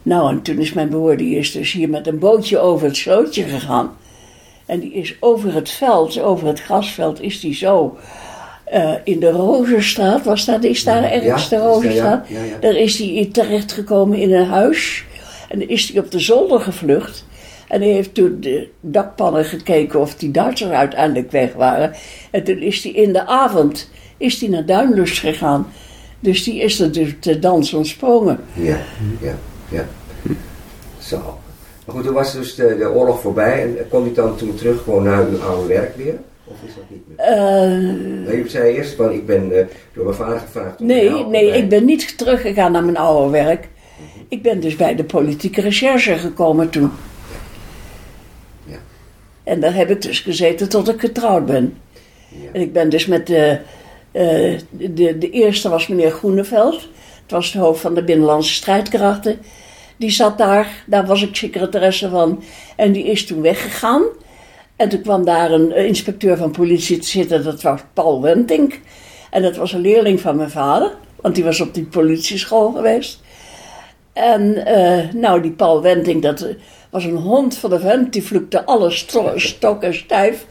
Nou, 0.02 0.30
en 0.30 0.42
toen 0.42 0.58
is 0.58 0.72
mijn 0.72 0.88
broer, 0.88 1.16
die 1.16 1.36
is 1.36 1.52
dus 1.52 1.72
hier 1.72 1.88
met 1.88 2.06
een 2.06 2.18
bootje 2.18 2.58
over 2.58 2.86
het 2.86 2.96
slootje 2.96 3.42
gegaan. 3.42 3.96
En 4.66 4.80
die 4.80 4.92
is 4.92 5.16
over 5.20 5.54
het 5.54 5.70
veld, 5.70 6.20
over 6.20 6.46
het 6.46 6.60
grasveld, 6.60 7.20
is 7.20 7.40
die 7.40 7.54
zo 7.54 7.96
eh, 8.64 8.92
in 9.04 9.20
de 9.20 9.30
Rozenstraat, 9.30 10.24
was 10.24 10.44
dat, 10.44 10.64
is 10.64 10.84
daar 10.84 11.02
ergens 11.02 11.48
de 11.48 11.56
Rozenstraat? 11.56 12.28
ja, 12.28 12.42
ja. 12.42 12.58
Daar 12.60 12.76
is 12.76 12.98
hij 12.98 13.28
terechtgekomen 13.32 14.18
in 14.18 14.32
een 14.32 14.46
huis. 14.46 15.04
En 15.48 15.58
dan 15.58 15.68
is 15.68 15.88
hij 15.88 16.02
op 16.02 16.10
de 16.10 16.18
zolder 16.18 16.60
gevlucht. 16.60 17.24
En 17.68 17.80
hij 17.80 17.90
heeft 17.90 18.14
toen 18.14 18.36
de 18.40 18.68
dakpannen 18.80 19.44
gekeken 19.44 20.00
of 20.00 20.14
die 20.14 20.30
Duitsers 20.30 20.70
uiteindelijk 20.70 21.30
weg 21.30 21.52
waren. 21.52 21.92
En 22.30 22.44
toen 22.44 22.58
is 22.58 22.82
hij 22.82 22.92
in 22.92 23.12
de 23.12 23.26
avond 23.26 23.90
is 24.16 24.40
hij 24.40 24.48
naar 24.48 24.66
Duinlust 24.66 25.18
gegaan. 25.18 25.66
Dus 26.20 26.44
die 26.44 26.60
is 26.60 26.80
er 26.80 26.92
dus 26.92 27.14
te 27.20 27.38
dans 27.38 27.72
ontsprongen. 27.72 28.38
Ja, 28.52 28.78
ja, 29.20 29.34
ja. 29.72 29.86
Zo. 30.98 31.38
Maar 31.86 31.94
goed, 31.94 32.04
toen 32.04 32.14
was 32.14 32.32
dus 32.32 32.54
de, 32.54 32.76
de 32.78 32.90
oorlog 32.90 33.20
voorbij 33.20 33.62
en 33.62 33.76
kon 33.88 34.06
u 34.06 34.12
dan 34.12 34.36
toen 34.36 34.54
terug 34.54 34.82
gewoon 34.82 35.02
naar 35.02 35.26
uw 35.28 35.38
oude 35.42 35.66
werk 35.66 35.96
weer? 35.96 36.14
Of 36.44 36.56
is 36.66 36.74
dat 36.74 36.84
niet 36.88 37.02
meer? 37.08 37.18
Eh, 37.18 38.26
Nee, 38.26 38.36
u 38.44 38.48
zei 38.48 38.74
eerst 38.76 38.94
van 38.94 39.12
ik 39.12 39.26
ben 39.26 39.58
eh, 39.58 39.66
door 39.94 40.04
mijn 40.04 40.16
vader 40.16 40.38
gevraagd 40.38 40.80
om 40.80 40.86
nee, 40.86 41.10
nee, 41.10 41.26
bij- 41.50 41.58
ik 41.58 41.68
ben 41.68 41.84
niet 41.84 42.18
teruggegaan 42.18 42.72
naar 42.72 42.84
mijn 42.84 42.96
oude 42.96 43.30
werk. 43.30 43.68
Ik 44.28 44.42
ben 44.42 44.60
dus 44.60 44.76
bij 44.76 44.94
de 44.94 45.04
politieke 45.04 45.60
recherche 45.60 46.16
gekomen 46.18 46.70
toen. 46.70 46.90
Ja. 48.64 48.76
En 49.44 49.60
daar 49.60 49.74
heb 49.74 49.90
ik 49.90 50.02
dus 50.02 50.20
gezeten 50.20 50.68
tot 50.68 50.88
ik 50.88 51.00
getrouwd 51.00 51.46
ben. 51.46 51.76
Ja. 52.28 52.48
En 52.52 52.60
ik 52.60 52.72
ben 52.72 52.88
dus 52.88 53.06
met 53.06 53.26
de, 53.26 53.58
eh, 54.12 54.58
de, 54.70 55.18
de 55.18 55.30
eerste 55.30 55.68
was 55.68 55.86
meneer 55.88 56.10
Groeneveld. 56.10 56.80
Het 57.22 57.30
was 57.30 57.52
de 57.52 57.58
hoofd 57.58 57.80
van 57.80 57.94
de 57.94 58.04
Binnenlandse 58.04 58.52
Strijdkrachten. 58.52 59.38
Die 60.02 60.10
zat 60.10 60.38
daar, 60.38 60.84
daar 60.86 61.06
was 61.06 61.22
ik 61.22 61.36
secretaresse 61.36 62.08
van. 62.08 62.42
En 62.76 62.92
die 62.92 63.04
is 63.04 63.26
toen 63.26 63.40
weggegaan. 63.42 64.02
En 64.76 64.88
toen 64.88 65.00
kwam 65.02 65.24
daar 65.24 65.50
een 65.50 65.72
eh, 65.72 65.86
inspecteur 65.86 66.36
van 66.36 66.50
politie 66.50 66.98
te 66.98 67.08
zitten, 67.08 67.44
dat 67.44 67.62
was 67.62 67.80
Paul 67.92 68.22
Wentink. 68.22 68.80
En 69.30 69.42
dat 69.42 69.56
was 69.56 69.72
een 69.72 69.80
leerling 69.80 70.20
van 70.20 70.36
mijn 70.36 70.50
vader, 70.50 70.90
want 71.20 71.34
die 71.34 71.44
was 71.44 71.60
op 71.60 71.74
die 71.74 71.84
politieschool 71.84 72.72
geweest. 72.72 73.20
En 74.12 74.66
eh, 74.66 75.12
nou, 75.14 75.42
die 75.42 75.50
Paul 75.50 75.82
Wentink, 75.82 76.22
dat 76.22 76.40
eh, 76.40 76.54
was 76.90 77.04
een 77.04 77.16
hond 77.16 77.56
van 77.56 77.70
de 77.70 77.80
vent, 77.80 78.12
die 78.12 78.22
vloekte 78.22 78.64
alles 78.64 78.98
sto- 78.98 79.38
stok 79.38 79.82
en 79.82 79.94
stijf. 79.94 80.46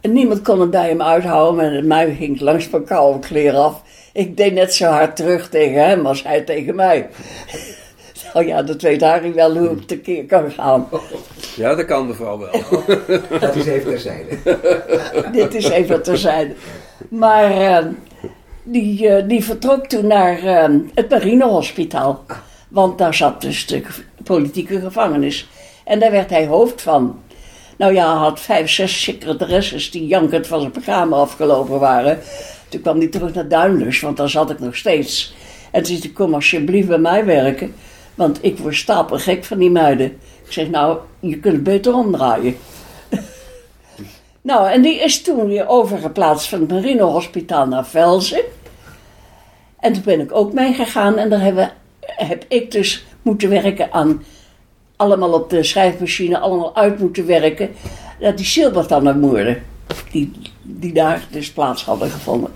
En 0.00 0.12
niemand 0.12 0.42
kon 0.42 0.60
het 0.60 0.70
bij 0.70 0.88
hem 0.88 1.02
uithouden, 1.02 1.72
en 1.72 1.86
mij 1.86 2.14
ging 2.14 2.40
langs 2.40 2.70
mijn 2.70 2.84
koude 2.84 3.26
kleren 3.26 3.60
af. 3.60 3.82
Ik 4.12 4.36
deed 4.36 4.52
net 4.52 4.74
zo 4.74 4.84
hard 4.86 5.16
terug 5.16 5.48
tegen 5.48 5.84
hem 5.88 6.06
als 6.06 6.22
hij 6.22 6.40
tegen 6.40 6.74
mij. 6.74 7.08
Nou 8.34 8.46
ja, 8.46 8.62
dat 8.62 8.82
weet 8.82 9.00
Harry 9.00 9.34
wel 9.34 9.56
hoe 9.56 9.70
ik 9.70 9.86
tekeer 9.86 10.26
kan 10.26 10.50
gaan. 10.50 10.88
Ja, 11.56 11.74
dat 11.74 11.84
kan 11.84 12.06
mevrouw 12.06 12.38
wel. 12.38 12.50
Dat 13.40 13.56
is 13.56 13.66
even 13.66 13.90
terzijde. 13.90 14.38
Dit 15.32 15.54
is 15.54 15.68
even 15.68 16.02
terzijde. 16.02 16.54
Maar 17.08 17.50
eh, 17.50 17.86
die, 18.62 19.08
eh, 19.08 19.28
die 19.28 19.44
vertrok 19.44 19.86
toen 19.86 20.06
naar 20.06 20.38
eh, 20.38 20.74
het 20.94 21.08
marinehospitaal. 21.10 22.24
Want 22.68 22.98
daar 22.98 23.14
zat 23.14 23.40
dus 23.40 23.66
de 23.66 23.82
politieke 24.24 24.80
gevangenis. 24.80 25.48
En 25.84 26.00
daar 26.00 26.10
werd 26.10 26.30
hij 26.30 26.46
hoofd 26.46 26.82
van. 26.82 27.18
Nou 27.76 27.94
ja, 27.94 28.10
hij 28.10 28.18
had 28.18 28.40
vijf, 28.40 28.70
zes 28.70 29.02
secretaresses 29.02 29.90
die 29.90 30.06
jankend 30.06 30.46
van 30.46 30.60
zijn 30.60 30.84
kamer 30.84 31.18
afgelopen 31.18 31.78
waren. 31.78 32.18
Toen 32.68 32.80
kwam 32.80 32.98
hij 32.98 33.08
terug 33.08 33.34
naar 33.34 33.48
Duinlus, 33.48 34.00
want 34.00 34.16
daar 34.16 34.28
zat 34.28 34.50
ik 34.50 34.58
nog 34.58 34.76
steeds. 34.76 35.34
En 35.70 35.82
toen 35.82 35.86
zei 35.86 36.00
hij, 36.00 36.10
kom 36.10 36.34
alsjeblieft 36.34 36.88
bij 36.88 36.98
mij 36.98 37.24
werken, 37.24 37.74
want 38.18 38.38
ik 38.40 38.58
word 38.58 38.74
stapelgek 38.74 39.44
van 39.44 39.58
die 39.58 39.70
meiden. 39.70 40.06
Ik 40.44 40.52
zeg, 40.52 40.68
nou, 40.68 40.98
je 41.20 41.38
kunt 41.38 41.54
het 41.54 41.62
beter 41.62 41.94
omdraaien. 41.94 42.56
nou, 44.50 44.70
en 44.70 44.82
die 44.82 45.00
is 45.00 45.22
toen 45.22 45.46
weer 45.46 45.68
overgeplaatst 45.68 46.48
van 46.48 46.60
het 46.60 46.70
Marino 46.70 47.10
Hospitaal 47.10 47.66
naar 47.66 47.86
Velzen. 47.86 48.42
En 49.80 49.92
toen 49.92 50.02
ben 50.02 50.20
ik 50.20 50.34
ook 50.34 50.52
meegegaan 50.52 51.16
en 51.16 51.28
daar 51.28 51.40
hebben, 51.40 51.72
heb 52.00 52.44
ik 52.48 52.70
dus 52.70 53.04
moeten 53.22 53.48
werken 53.48 53.92
aan 53.92 54.24
allemaal 54.96 55.32
op 55.32 55.50
de 55.50 55.62
schrijfmachine, 55.62 56.38
allemaal 56.38 56.76
uit 56.76 56.98
moeten 56.98 57.26
werken. 57.26 57.70
Dat 58.20 58.36
die 58.36 58.46
Silbertannermoorden, 58.46 59.62
die, 60.10 60.32
die 60.62 60.92
daar 60.92 61.26
dus 61.30 61.52
plaats 61.52 61.84
hadden 61.84 62.10
gevonden. 62.10 62.50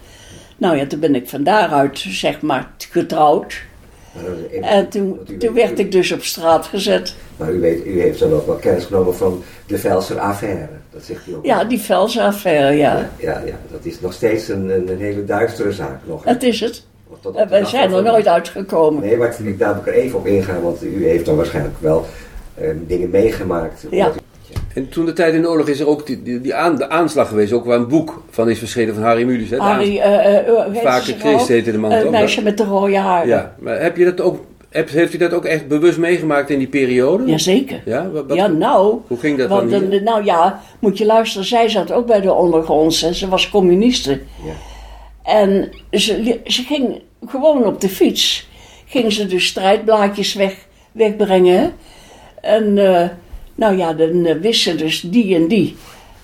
Nou 0.57 0.77
ja, 0.77 0.87
toen 0.87 1.01
ben 1.01 1.15
ik 1.15 1.29
van 1.29 1.43
daaruit, 1.43 1.99
zeg 1.99 2.41
maar, 2.41 2.71
getrouwd. 2.91 3.71
Even- 4.51 4.63
En 4.63 4.89
toen, 4.89 5.19
werd 5.55 5.79
ik 5.79 5.93
dus 5.93 6.13
op 6.13 6.23
straat 6.23 6.67
gezet. 6.67 7.15
Maar 7.37 7.53
u, 7.53 7.61
weet, 7.61 7.87
u 7.87 8.01
heeft 8.01 8.19
dan 8.19 8.33
ook 8.33 8.47
wel 8.47 8.57
kennis 8.57 8.85
genomen 8.85 9.15
van 9.15 9.43
de 9.67 9.79
Velser 9.79 10.19
affaire. 10.19 10.69
Dat 10.93 11.03
zegt 11.05 11.27
u 11.27 11.35
ook. 11.35 11.45
Ja, 11.45 11.65
die 11.65 11.81
Velsen-affaire, 11.81 12.77
ja. 12.77 12.97
ja, 12.97 13.11
ja, 13.19 13.43
ja, 13.47 13.59
dat 13.71 13.81
is 13.83 14.01
nog 14.01 14.13
steeds 14.13 14.49
een, 14.49 14.89
een, 14.89 14.99
hele 14.99 15.25
duistere 15.25 15.73
zaak 15.73 16.01
nog. 16.07 16.25
Dat 16.25 16.43
is 16.43 16.61
het. 16.61 16.85
En 17.23 17.33
de 17.33 17.47
wij 17.49 17.65
zijn 17.65 17.93
er 17.93 18.03
nooit 18.03 18.29
uitgekomen. 18.29 19.03
Nee, 19.03 19.17
maar 19.17 19.35
ik 19.43 19.59
daar 19.59 19.77
ik 19.79 19.87
er 19.87 19.93
even 19.93 20.19
op 20.19 20.27
ingaan, 20.27 20.63
want 20.63 20.83
u 20.83 21.07
heeft 21.07 21.27
dan 21.27 21.37
waarschijnlijk 21.37 21.75
wel 21.79 22.07
eh, 22.55 22.69
dingen 22.87 23.11
meegemaakt. 23.11 23.85
Ja. 23.91 24.13
En 24.75 24.89
toen 24.89 25.05
de 25.05 25.13
tijd 25.13 25.35
in 25.35 25.43
de 25.43 25.49
oorlog 25.49 25.69
is 25.69 25.81
er 25.81 25.89
ook 25.89 26.07
die, 26.07 26.23
die, 26.23 26.41
die 26.41 26.55
aan, 26.55 26.77
de 26.77 26.89
aanslag 26.89 27.29
geweest, 27.29 27.53
ook 27.53 27.65
waar 27.65 27.79
een 27.79 27.89
boek 27.89 28.23
van 28.31 28.51
is 28.51 28.59
verschenen 28.59 28.95
van 28.95 29.03
Harry 29.03 29.25
Mulisch. 29.25 29.51
Hè? 29.51 29.57
Harry, 29.57 30.01
heet 30.01 30.83
Vaker 30.83 31.15
Christ 31.19 31.49
heette 31.49 31.73
de 31.73 31.79
man? 31.79 31.91
Het 31.91 32.11
meisje 32.11 32.43
met 32.43 32.57
de 32.57 32.65
rode 32.65 32.97
haren. 32.99 33.29
Ja, 33.29 33.55
maar 33.59 33.81
heb 33.81 33.97
je 33.97 34.05
dat 34.05 34.21
ook, 34.21 34.45
heb, 34.71 34.91
heeft 34.91 35.15
u 35.15 35.19
dat 35.19 35.33
ook 35.33 35.45
echt 35.45 35.69
bewust 35.69 35.99
meegemaakt 35.99 36.51
in 36.51 36.59
die 36.59 36.69
periode? 36.69 37.25
Jazeker. 37.27 37.83
Ja, 37.85 38.11
wat, 38.11 38.25
wat- 38.27 38.37
Ja, 38.37 38.47
nou. 38.47 39.01
hoe 39.07 39.19
ging 39.19 39.39
dat 39.39 39.49
Want, 39.49 39.71
dan 39.71 39.91
hier? 39.91 40.03
nou 40.03 40.25
ja, 40.25 40.61
moet 40.79 40.99
je 40.99 41.07
luisteren. 41.07 41.47
Zij 41.47 41.69
zat 41.69 41.93
ook 41.93 42.07
bij 42.07 42.21
de 42.21 42.33
ondergronds 42.33 43.03
en 43.03 43.15
ze 43.15 43.29
was 43.29 43.51
communiste. 43.51 44.21
Ja. 44.45 44.53
En 45.23 45.69
ze, 45.91 46.41
ze 46.45 46.63
ging 46.63 47.03
gewoon 47.27 47.67
op 47.67 47.81
de 47.81 47.89
fiets. 47.89 48.49
Ging 48.87 49.13
ze 49.13 49.27
dus 49.27 49.47
strijdblaadjes 49.47 50.35
weg, 50.35 50.55
wegbrengen. 50.93 51.73
En 52.41 52.79
nou 53.55 53.77
ja, 53.77 53.93
dan 53.93 54.25
eh, 54.27 54.37
wist 54.37 54.63
ze 54.63 54.75
dus 54.75 55.01
die 55.01 55.35
en 55.35 55.49
die. 55.49 55.77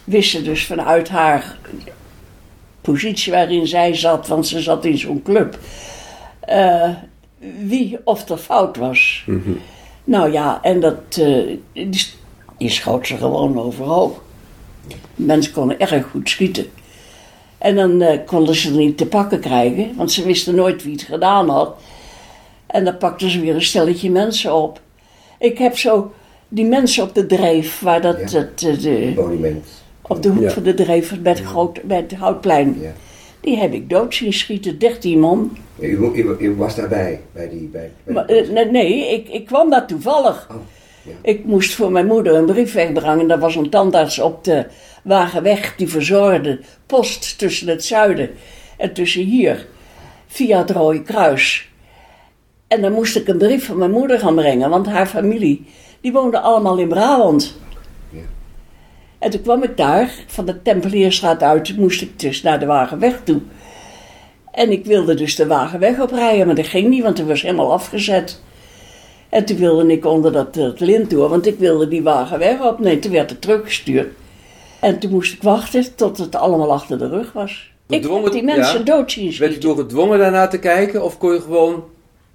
Wist 0.05 0.31
ze 0.31 0.43
dus 0.43 0.67
vanuit 0.67 1.09
haar 1.09 1.59
positie 2.81 3.33
waarin 3.33 3.67
zij 3.67 3.95
zat, 3.95 4.27
want 4.27 4.47
ze 4.47 4.61
zat 4.61 4.85
in 4.85 4.99
zo'n 4.99 5.23
club. 5.23 5.59
eh, 6.41 6.89
wie 7.61 7.99
of 8.05 8.29
er 8.29 8.37
fout 8.39 8.77
was. 8.77 9.25
Nou 10.05 10.33
ja, 10.33 10.59
en 10.63 10.81
dat, 10.81 11.01
eh, 11.11 11.57
die, 11.73 12.07
die 12.59 12.71
schoot 12.71 13.07
ze 13.07 13.17
gewoon 13.17 13.59
overhoop. 13.59 14.23
Mensen 15.15 15.53
konden 15.53 15.81
erg 15.81 16.11
goed 16.11 16.29
schieten. 16.29 16.67
En 17.59 17.77
dan 17.77 18.21
konden 18.27 18.55
ze 18.55 18.69
er 18.69 18.77
niet 18.77 18.97
te 18.97 19.07
pakken 19.07 19.41
krijgen, 19.41 19.97
want 19.97 20.13
ze 20.13 20.25
wisten 20.25 20.55
nooit 20.55 20.83
wie 20.83 20.93
het 20.93 21.03
gedaan 21.03 21.49
had. 21.49 21.77
En 22.67 22.85
dan 22.85 22.97
pakten 22.99 23.31
ze 23.31 23.41
weer 23.41 23.55
een 23.55 23.63
stelletje 23.63 24.11
mensen 24.11 24.55
op. 24.55 24.81
Ik 25.39 25.59
heb 25.59 25.79
zo 25.79 26.13
die 26.49 26.65
mensen 26.65 27.03
op 27.03 27.15
de 27.15 27.27
dreef, 27.27 27.81
waar 27.81 28.01
dat, 28.01 28.31
Ja. 28.31 28.41
dat, 28.41 28.63
eh, 28.63 28.83
de, 28.83 29.13
monument. 29.17 29.67
op 30.03 30.23
de 30.23 30.29
hoek 30.29 30.43
Ja. 30.43 30.51
van 30.51 30.63
de 30.63 30.75
dreef 30.75 31.21
bij 31.21 31.33
het, 31.33 31.41
groot, 31.43 31.83
bij 31.83 31.97
het 31.97 32.15
Houtplein, 32.15 32.77
Ja. 32.81 32.93
die 33.41 33.57
heb 33.57 33.73
ik 33.73 33.91
dood 33.91 34.15
zien 34.15 34.33
schieten, 34.33 34.79
13 34.79 35.19
man. 35.21 35.57
U, 35.81 36.11
u, 36.15 36.37
u 36.39 36.55
was 36.55 36.75
daarbij, 36.75 37.21
bij 37.33 37.49
die... 37.49 37.69
Bij, 37.73 37.91
bij 38.05 38.15
Maar, 38.15 38.25
eh, 38.27 38.49
nee, 38.49 38.65
nee 38.71 39.13
ik, 39.13 39.29
ik 39.29 39.47
kwam 39.47 39.71
daar 39.71 39.87
toevallig. 39.87 40.49
Oh, 40.51 40.57
ja. 41.03 41.13
Ik 41.23 41.45
moest 41.45 41.75
voor 41.75 41.93
mijn 41.93 42.07
moeder 42.07 42.35
een 42.35 42.47
brief 42.47 42.73
wegbrengen. 42.73 43.31
Er 43.31 43.39
was 43.39 43.57
een 43.57 43.71
tandarts 43.71 44.19
op 44.19 44.45
de 44.45 44.67
Wagenweg 45.05 45.75
die 45.77 45.89
verzorgde 45.89 46.61
post 46.87 47.39
tussen 47.39 47.69
het 47.69 47.85
zuiden 47.85 48.31
en 48.77 48.93
tussen 48.93 49.23
hier, 49.23 49.67
via 50.27 50.59
het 50.59 50.71
Rode 50.71 51.03
Kruis. 51.03 51.69
En 52.67 52.81
dan 52.83 52.93
moest 52.93 53.17
ik 53.17 53.29
een 53.29 53.39
brief 53.39 53.67
van 53.67 53.79
mijn 53.79 53.91
moeder 53.91 54.19
gaan 54.19 54.35
brengen, 54.35 54.71
want 54.71 54.87
haar 54.87 55.07
familie, 55.07 55.65
die 56.01 56.13
woonde 56.13 56.41
allemaal 56.41 56.79
in 56.79 56.89
Brabant. 56.89 57.57
Ja. 58.11 58.21
En 59.19 59.31
toen 59.31 59.43
kwam 59.43 59.63
ik 59.63 59.77
daar, 59.77 60.11
van 60.27 60.45
de 60.45 60.63
Tempelierstraat 60.63 61.43
uit, 61.43 61.77
moest 61.77 62.03
ik 62.03 62.21
dus 62.21 62.43
naar 62.43 62.61
de 62.61 62.67
Wagenweg 62.67 63.21
toe. 63.25 63.41
En 64.53 64.71
ik 64.71 64.85
wilde 64.85 65.15
dus 65.15 65.37
de 65.37 65.47
Wagenweg 65.47 66.01
oprijden, 66.01 66.47
maar 66.47 66.55
dat 66.55 66.67
ging 66.67 66.89
niet, 66.89 67.03
want 67.03 67.17
die 67.17 67.25
was 67.25 67.43
helemaal 67.43 67.73
afgezet. 67.73 68.41
En 69.29 69.45
toen 69.45 69.57
wilde 69.57 69.93
ik 69.93 70.05
onder 70.05 70.33
dat, 70.33 70.55
dat 70.55 70.81
lint 70.81 71.11
door, 71.11 71.29
want 71.29 71.47
ik 71.47 71.59
wilde 71.59 71.89
die 71.89 72.03
wagen 72.03 72.39
weg 72.39 72.61
op. 72.61 72.79
Nee, 72.79 72.99
toen 72.99 73.13
werd 73.13 73.31
het 73.31 73.41
teruggestuurd. 73.41 74.09
En 74.81 74.99
toen 74.99 75.11
moest 75.11 75.33
ik 75.33 75.43
wachten 75.43 75.95
tot 75.95 76.19
het 76.19 76.37
allemaal 76.37 76.73
achter 76.73 76.99
de 76.99 77.09
rug 77.09 77.33
was. 77.33 77.71
Ik 77.89 78.03
heb 78.03 78.33
die 78.33 78.43
mensen 78.43 78.79
ja. 78.79 78.85
dood 78.85 79.13
zien 79.13 79.25
Werd 79.25 79.37
schieten. 79.37 79.61
door 79.61 79.77
gedwongen 79.77 80.19
daarna 80.19 80.47
te 80.47 80.59
kijken 80.59 81.05
of 81.05 81.19
kon 81.19 81.33
je 81.33 81.41
gewoon 81.41 81.85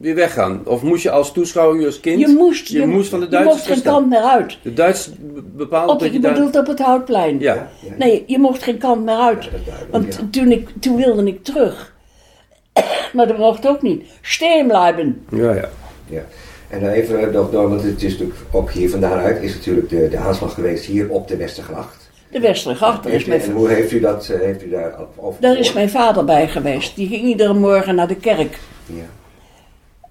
weer 0.04 0.16
weggaan? 0.16 0.62
Of 0.66 0.82
moest 0.82 1.04
je 1.04 1.12
als 1.12 1.32
toeschouwer, 1.32 1.86
als 1.86 2.00
kind, 2.00 2.20
Je 2.20 2.28
moest, 2.28 2.68
je 2.68 2.86
moest 2.86 3.10
van 3.10 3.20
de 3.20 3.26
je 3.26 3.32
Duitsers 3.32 3.58
mocht 3.58 3.74
geen 3.74 3.82
kant 3.82 4.10
meer 4.10 4.22
uit. 4.22 4.58
De 4.62 4.74
Duitsers 4.74 5.16
bepaalden 5.56 5.94
Op, 5.94 6.00
dat 6.00 6.08
je 6.08 6.14
je 6.14 6.20
bedoelt 6.20 6.56
op 6.56 6.68
het 6.68 6.80
Houtplein. 6.80 7.40
Ja. 7.40 7.54
Ja, 7.54 7.70
ja. 7.80 7.94
Nee, 7.98 8.24
je 8.28 8.40
mocht 8.40 8.64
geen 8.64 8.78
kant 8.78 9.06
meer 9.06 9.16
uit. 9.16 9.50
Want 9.92 10.16
ja. 10.16 10.28
toen, 10.32 10.52
ik, 10.52 10.70
toen 10.80 10.96
wilde 10.96 11.26
ik 11.26 11.44
terug. 11.44 11.94
maar 13.14 13.28
dat 13.28 13.38
mocht 13.38 13.68
ook 13.68 13.82
niet. 13.82 14.04
Steen 14.22 14.68
blijven. 14.68 15.26
Ja, 15.30 15.54
ja. 15.54 15.70
Ja. 16.10 16.24
En 16.70 16.80
dan 16.80 16.90
even 16.90 17.32
nog 17.32 17.52
door, 17.52 17.70
want 17.70 17.84
het 17.84 18.04
is 18.04 18.12
natuurlijk 18.12 18.40
ook 18.52 18.72
hier 18.72 18.90
vandaan 18.90 19.20
uit, 19.20 19.42
is 19.42 19.54
natuurlijk 19.54 19.90
de, 19.90 20.08
de 20.10 20.18
aanslag 20.18 20.54
geweest 20.54 20.86
hier 20.86 21.10
op 21.10 21.28
de 21.28 21.38
Westergracht. 21.38 22.10
De 22.32 22.40
Westergracht, 22.40 23.04
daar 23.04 23.14
is 23.14 23.26
mijn, 23.26 23.42
en 23.42 23.52
hoe 23.52 23.70
heeft 23.70 23.92
u 23.92 24.00
dat, 24.00 24.30
eh, 24.30 24.40
heeft 24.40 24.64
u 24.64 24.70
daar 24.70 24.96
over 25.16 25.42
daar 25.42 25.58
is 25.58 25.74
mijn 25.74 25.90
vader 25.90 26.26
bij 26.26 26.48
geweest. 26.48 26.96
Die 26.96 27.08
ging 27.08 27.24
iedere 27.24 27.54
morgen 27.54 27.96
naar 27.96 28.08
de 28.08 28.16
kerk. 28.16 28.60
Ja. 28.86 29.23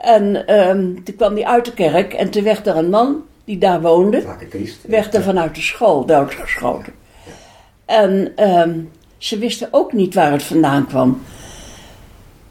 En 0.03 0.47
ehm, 0.47 0.95
toen 1.05 1.17
kwam 1.17 1.35
hij 1.35 1.45
uit 1.45 1.65
de 1.65 1.73
kerk 1.73 2.12
en 2.12 2.31
toen 2.31 2.43
werd 2.43 2.67
er 2.67 2.77
een 2.77 2.91
man 2.91 3.23
die 3.45 3.59
daar 3.59 3.81
woonde, 3.81 4.23
werd 4.87 5.15
er 5.15 5.23
vanuit 5.23 5.55
de 5.55 5.61
school 5.61 6.05
doodgeschoten. 6.07 6.93
En 7.85 8.33
ehm, 8.37 8.79
ze 9.19 9.38
wisten 9.38 9.69
ook 9.71 9.93
niet 9.93 10.15
waar 10.15 10.33
het 10.33 10.43
vandaan 10.43 10.87
kwam. 10.87 11.23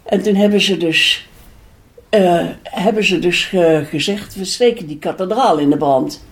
En 0.04 0.22
toen 0.22 0.36
hebben 0.36 0.62
ze 0.62 0.78
dus, 0.78 1.30
eh, 2.10 2.46
hebben 2.64 3.04
ze 3.04 3.20
dus 3.20 3.46
ge- 3.46 3.86
gezegd, 3.90 4.36
we 4.36 4.46
steken 4.46 4.88
die 4.88 4.98
kathedraal 5.00 5.58
in 5.58 5.70
de 5.70 5.78
brand. 5.78 6.26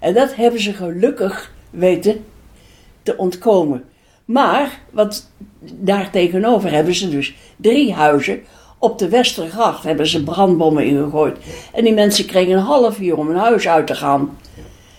En 0.00 0.14
dat 0.14 0.34
hebben 0.34 0.60
ze 0.60 0.72
gelukkig 0.72 1.52
weten 1.70 2.24
te 3.02 3.16
ontkomen. 3.16 3.84
Maar, 4.24 4.80
wat 4.90 5.30
daar 5.60 6.10
tegenover 6.10 6.72
hebben 6.72 6.94
ze 6.94 7.08
dus 7.10 7.34
drie 7.56 7.92
huizen. 7.92 8.42
Op 8.84 8.98
de 8.98 9.08
Westergracht 9.08 9.84
hebben 9.84 10.06
ze 10.06 10.22
brandbommen 10.22 10.84
ingegooid. 10.84 11.36
En 11.72 11.84
die 11.84 11.94
mensen 11.94 12.26
kregen 12.26 12.52
een 12.52 12.58
half 12.62 13.00
uur 13.00 13.16
om 13.16 13.26
hun 13.28 13.36
huis 13.36 13.68
uit 13.68 13.86
te 13.86 13.94
gaan. 13.94 14.38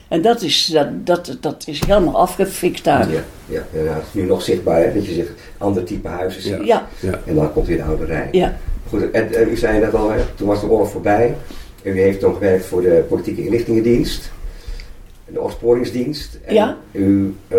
En 0.08 0.22
dat 0.22 0.42
is, 0.42 0.66
dat, 0.66 0.88
dat, 1.06 1.38
dat 1.42 1.64
is 1.68 1.86
helemaal 1.86 2.18
afgefikt 2.20 2.84
daar. 2.84 3.12
Ja, 3.12 3.20
ja, 3.46 3.66
ja, 3.74 3.94
het 3.94 4.04
is 4.08 4.14
nu 4.14 4.26
nog 4.26 4.42
zichtbaar, 4.42 4.84
hè, 4.84 4.94
dat 4.94 5.06
je 5.06 5.14
zegt, 5.14 5.30
ander 5.58 5.84
type 5.84 6.08
huizen 6.08 6.42
ziet. 6.42 6.66
Ja. 6.66 6.88
Ja. 7.00 7.22
En 7.26 7.36
dan 7.36 7.54
komt 7.54 7.68
weer 7.68 7.78
de 7.78 7.84
oude 7.84 8.06
rij. 8.06 8.28
ja. 8.32 8.58
Goed, 8.90 9.12
en, 9.12 9.34
en 9.34 9.50
u 9.50 9.58
zei 9.58 9.80
net 9.80 9.94
al, 9.96 10.10
hè, 10.12 10.20
toen 10.36 10.48
was 10.48 10.62
de 10.62 10.70
oorlog 10.70 10.90
voorbij. 10.90 11.36
En 11.84 11.98
u 11.98 12.02
heeft 12.02 12.20
toen 12.20 12.34
gewerkt 12.34 12.66
voor 12.66 12.82
de 12.82 13.06
politieke 13.10 13.46
inlichtingendienst. 13.46 14.32
De 15.26 15.42
opsporingsdienst. 15.42 16.40
En 16.46 16.54
Ja. 16.54 16.78
U, 16.92 17.36
eh, 17.48 17.58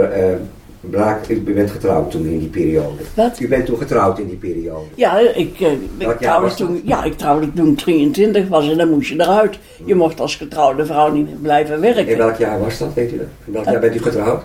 eh, 0.93 1.01
braak, 1.01 1.29
u 1.29 1.41
bent 1.55 1.71
getrouwd 1.71 2.11
toen 2.11 2.27
in 2.27 2.39
die 2.39 2.49
periode. 2.49 3.03
Wat? 3.15 3.41
U 3.41 3.49
bent 3.49 3.67
toen 3.67 3.79
getrouwd 3.79 4.19
in 4.19 4.27
die 4.29 4.37
periode. 4.37 4.87
Ja, 4.95 5.19
ik, 5.19 5.61
eh, 5.61 5.73
ik 5.99 6.17
trouwde 6.21 6.55
toen, 6.55 6.81
ja, 6.85 7.05
ik 7.05 7.17
trouwde 7.17 7.53
toen 7.53 7.69
ik 7.71 7.79
23 7.79 8.49
was 8.49 8.69
en 8.71 8.79
dan 8.79 8.91
moest 8.91 9.09
je 9.09 9.21
eruit. 9.21 9.59
Je 9.85 9.95
mocht 9.95 10.21
als 10.21 10.37
getrouwde 10.37 10.87
vrouw 10.87 11.13
niet 11.13 11.27
meer 11.27 11.37
blijven 11.37 11.75
In 11.75 11.81
werken. 11.81 12.17
welk 12.19 12.37
jaar 12.37 12.61
was 12.61 12.79
dat, 12.79 12.95
weet 12.95 13.13
u 13.13 13.17
dat? 13.17 13.27
In 13.47 13.53
welk 13.53 13.65
jaar 13.65 13.81
bent 13.81 13.95
u 13.95 13.99
getrouwd? 13.99 14.43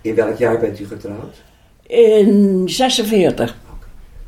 In 0.00 0.14
welk 0.14 0.36
jaar 0.36 0.58
bent 0.58 0.80
u 0.80 0.86
getrouwd? 0.86 1.36
In 1.86 2.62
46. 2.66 3.56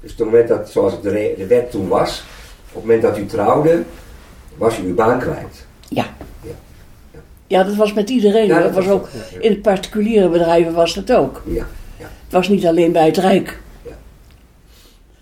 Dus 0.00 0.12
op 0.12 0.18
het 0.18 0.26
moment 0.26 0.48
dat, 0.48 0.70
zoals 0.70 1.02
de, 1.02 1.34
de 1.36 1.46
wet 1.46 1.70
toen 1.70 1.88
was, 1.88 2.22
op 2.68 2.74
het 2.74 2.82
moment 2.82 3.02
dat 3.02 3.18
u 3.18 3.26
trouwde, 3.26 3.82
was 4.56 4.78
u 4.78 4.82
uw 4.82 4.94
baan 4.94 5.18
kwijt. 5.18 5.66
Ja. 5.88 6.04
Ja. 7.50 7.58
Ja, 7.58 7.64
dat 7.64 7.74
was 7.74 7.92
met 7.92 8.10
iedereen. 8.10 8.46
Ja, 8.46 8.62
dat 8.62 8.74
was 8.74 8.88
ook, 8.88 9.08
ja, 9.12 9.20
ja. 9.32 9.48
in 9.48 9.60
particuliere 9.60 10.28
bedrijven 10.28 10.74
was 10.74 10.94
dat 10.94 11.12
ook. 11.12 11.42
Ja, 11.46 11.66
ja. 11.98 12.04
Het 12.04 12.32
was 12.32 12.48
niet 12.48 12.66
alleen 12.66 12.92
bij 12.92 13.06
het 13.06 13.16
Rijk. 13.16 13.60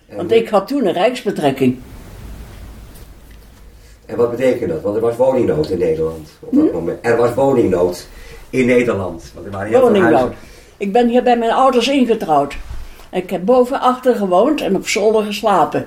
En 0.09 0.17
Want 0.17 0.33
ik 0.33 0.49
had 0.49 0.69
toen 0.69 0.87
een 0.87 0.93
rijksbetrekking. 0.93 1.79
En 4.07 4.17
wat 4.17 4.31
betekent 4.31 4.71
dat? 4.71 4.83
Want 4.83 4.97
er 4.97 5.03
was 5.03 5.17
woningnood 5.17 5.71
in 5.71 5.79
Nederland 5.79 6.29
op 6.41 6.55
dat 6.55 6.73
moment. 6.73 6.99
Er 7.03 7.17
was 7.17 7.35
woningnood 7.35 8.07
in 8.51 8.67
Nederland. 8.67 9.31
Want 9.35 9.47
er 9.47 9.53
waren 9.53 9.69
heel 9.69 9.79
veel 9.79 9.89
Woningnood. 9.89 10.13
huizen. 10.13 10.39
Ik 10.77 10.93
ben 10.93 11.09
hier 11.09 11.23
bij 11.23 11.39
mijn 11.39 11.53
ouders 11.53 11.89
ingetrouwd. 11.89 12.57
Ik 13.13 13.31
heb 13.31 13.45
boven 13.45 13.81
achter 13.81 14.15
gewoond 14.15 14.61
en 14.61 14.77
op 14.77 14.89
zolder 14.89 15.23
geslapen. 15.25 15.87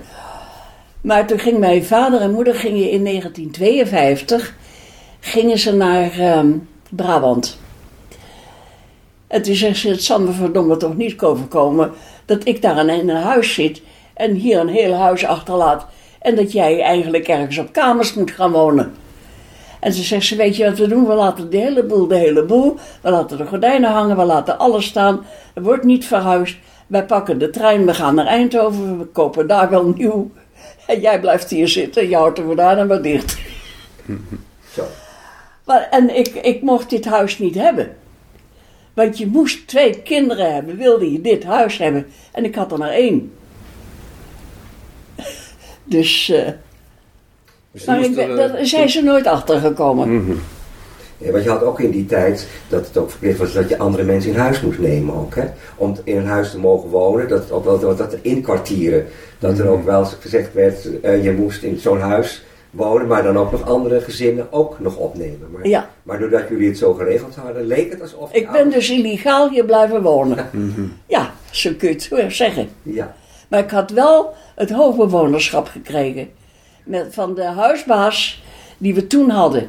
Maar 1.02 1.28
toen 1.28 1.40
ging 1.40 1.58
mijn 1.58 1.86
vader 1.86 2.22
en 2.22 2.32
moeder 2.32 2.56
gingen 2.56 2.90
in 2.90 3.04
1952 3.04 4.60
gingen 5.22 5.60
ze 5.60 5.76
naar 5.76 6.20
ehm, 6.20 6.52
Brabant. 6.90 7.58
En 9.28 9.42
toen 9.42 9.56
zegt 9.56 9.78
ze, 9.78 9.90
het 9.90 10.04
zal 10.04 10.22
me 10.22 10.32
verdomme 10.32 10.78
toch 10.78 10.96
niet 10.98 11.22
overkomen 11.22 11.92
dat 12.26 12.48
ik 12.48 12.62
daar 12.62 12.78
in 12.88 13.10
een 13.10 13.16
huis 13.16 13.54
zit 13.54 13.82
en 14.14 14.34
hier 14.34 14.60
een 14.60 14.68
heel 14.68 14.94
huis 14.94 15.26
achterlaat. 15.26 15.86
En 16.20 16.36
dat 16.36 16.52
jij 16.52 16.82
eigenlijk 16.82 17.28
ergens 17.28 17.58
op 17.58 17.72
kamers 17.72 18.14
moet 18.14 18.32
gaan 18.32 18.52
wonen. 18.52 18.94
En 19.80 19.94
ze 19.94 20.04
zegt, 20.04 20.26
ze, 20.26 20.36
weet 20.36 20.56
je 20.56 20.66
wat 20.66 20.78
we 20.78 20.88
doen? 20.88 21.08
We 21.08 21.14
laten 21.14 21.50
de 21.50 21.58
hele 21.58 21.84
boel, 21.84 22.08
de 22.08 22.16
hele 22.16 22.44
boel. 22.44 22.78
We 23.02 23.10
laten 23.10 23.38
de 23.38 23.46
gordijnen 23.46 23.92
hangen, 23.92 24.18
we 24.18 24.24
laten 24.24 24.58
alles 24.58 24.86
staan. 24.86 25.26
Er 25.54 25.62
wordt 25.62 25.84
niet 25.84 26.06
verhuisd. 26.06 26.58
Wij 26.88 27.06
pakken 27.06 27.38
de 27.40 27.50
trein, 27.50 27.86
we 27.86 27.94
gaan 27.94 28.16
naar 28.16 28.26
Eindhoven, 28.26 28.98
we 28.98 29.06
kopen 29.06 29.48
daar 29.48 29.70
wel 29.70 29.94
nieuw. 29.98 30.32
En 30.88 31.00
jij 31.00 31.20
blijft 31.20 31.50
hier 31.50 31.68
zitten, 31.68 32.10
je 32.10 32.16
houdt 32.16 32.36
de 32.36 32.44
gordijnen 32.44 32.88
maar 32.88 33.02
dicht. 33.02 33.38
Zo. 34.74 34.84
Maar, 35.72 35.88
en 35.90 36.18
ik, 36.18 36.28
ik 36.28 36.62
mocht 36.62 36.90
dit 36.90 37.06
huis 37.06 37.40
niet 37.40 37.56
hebben. 37.56 37.96
Want 38.94 39.18
je 39.18 39.28
moest 39.28 39.68
twee 39.68 40.02
kinderen 40.02 40.54
hebben, 40.54 40.78
wilde 40.78 41.12
je 41.12 41.22
dit 41.22 41.44
huis 41.44 41.78
hebben. 41.78 42.06
En 42.32 42.46
ik 42.46 42.56
had 42.56 42.72
er 42.72 42.78
maar 42.78 42.90
één. 42.90 43.32
Dus, 45.84 46.30
eh, 46.30 46.48
Dus 47.72 47.86
maar 47.86 48.02
ik 48.02 48.18
er, 48.18 48.36
daar 48.36 48.66
zijn 48.66 48.90
ze 48.90 49.02
nooit 49.02 49.28
achter 49.28 49.60
gekomen. 49.60 50.16
Mhm. 50.16 50.38
Ja, 51.18 51.32
want 51.32 51.44
je 51.44 51.50
had 51.50 51.64
ook 51.64 51.80
in 51.80 51.92
die 51.92 52.06
tijd 52.06 52.48
dat 52.68 52.88
het 52.88 52.98
ook 52.98 53.10
verplicht 53.10 53.38
was 53.38 53.54
dat 53.54 53.70
je 53.70 53.78
andere 53.78 54.04
mensen 54.04 54.32
in 54.32 54.38
huis 54.38 54.62
moest 54.62 54.80
nemen 54.80 55.16
ook. 55.16 55.36
Hè? 55.36 55.46
Om 55.76 55.96
in 56.04 56.18
een 56.18 56.26
huis 56.26 56.52
te 56.52 56.60
mogen 56.60 56.90
wonen, 56.90 57.28
dat, 57.28 57.48
wel, 57.50 57.80
dat, 57.80 57.98
dat 57.98 58.14
er 58.14 58.20
inkwartieren. 58.22 59.06
Dat 59.40 59.60
er 59.60 59.68
ook 59.68 59.86
wel 59.86 60.00
eens 60.00 60.16
gezegd 60.20 60.54
werd, 60.54 61.02
eh, 61.02 61.24
je 61.24 61.32
moest 61.32 61.64
in 61.64 61.78
zo'n 61.78 62.00
huis 62.00 62.44
wonen, 62.72 63.08
maar 63.08 63.24
dan 63.24 63.38
ook 63.38 63.52
nog 63.52 63.68
andere 63.68 64.02
gezinnen 64.02 64.48
ook 64.52 64.80
nog 64.80 64.96
opnemen. 64.96 65.48
Maar, 65.52 65.68
Ja. 65.68 65.90
maar 66.04 66.20
doordat 66.20 66.48
jullie 66.50 66.68
het 66.68 66.78
zo 66.78 66.94
geregeld 66.94 67.36
hadden, 67.36 67.66
leek 67.66 67.92
het 67.92 68.02
alsof... 68.02 68.34
Ik 68.34 68.52
ben 68.52 68.70
dus 68.70 68.90
illegaal 68.90 69.50
hier 69.50 69.66
blijven 69.66 70.02
wonen. 70.02 70.38
Mhm. 70.52 70.82
Ja, 71.06 71.32
zo 71.52 71.72
kun 71.78 71.88
je 71.88 72.16
het 72.24 72.34
zeggen. 72.34 72.70
Ja, 72.84 73.16
Maar 73.48 73.60
ik 73.60 73.70
had 73.70 73.92
wel 73.92 74.34
het 74.56 74.72
hoofdbewonerschap 74.72 75.68
gekregen. 75.68 76.30
Met, 76.84 77.08
van 77.10 77.34
de 77.36 77.44
huisbaas 77.44 78.44
die 78.78 78.94
we 78.94 79.08
toen 79.08 79.30
hadden. 79.30 79.68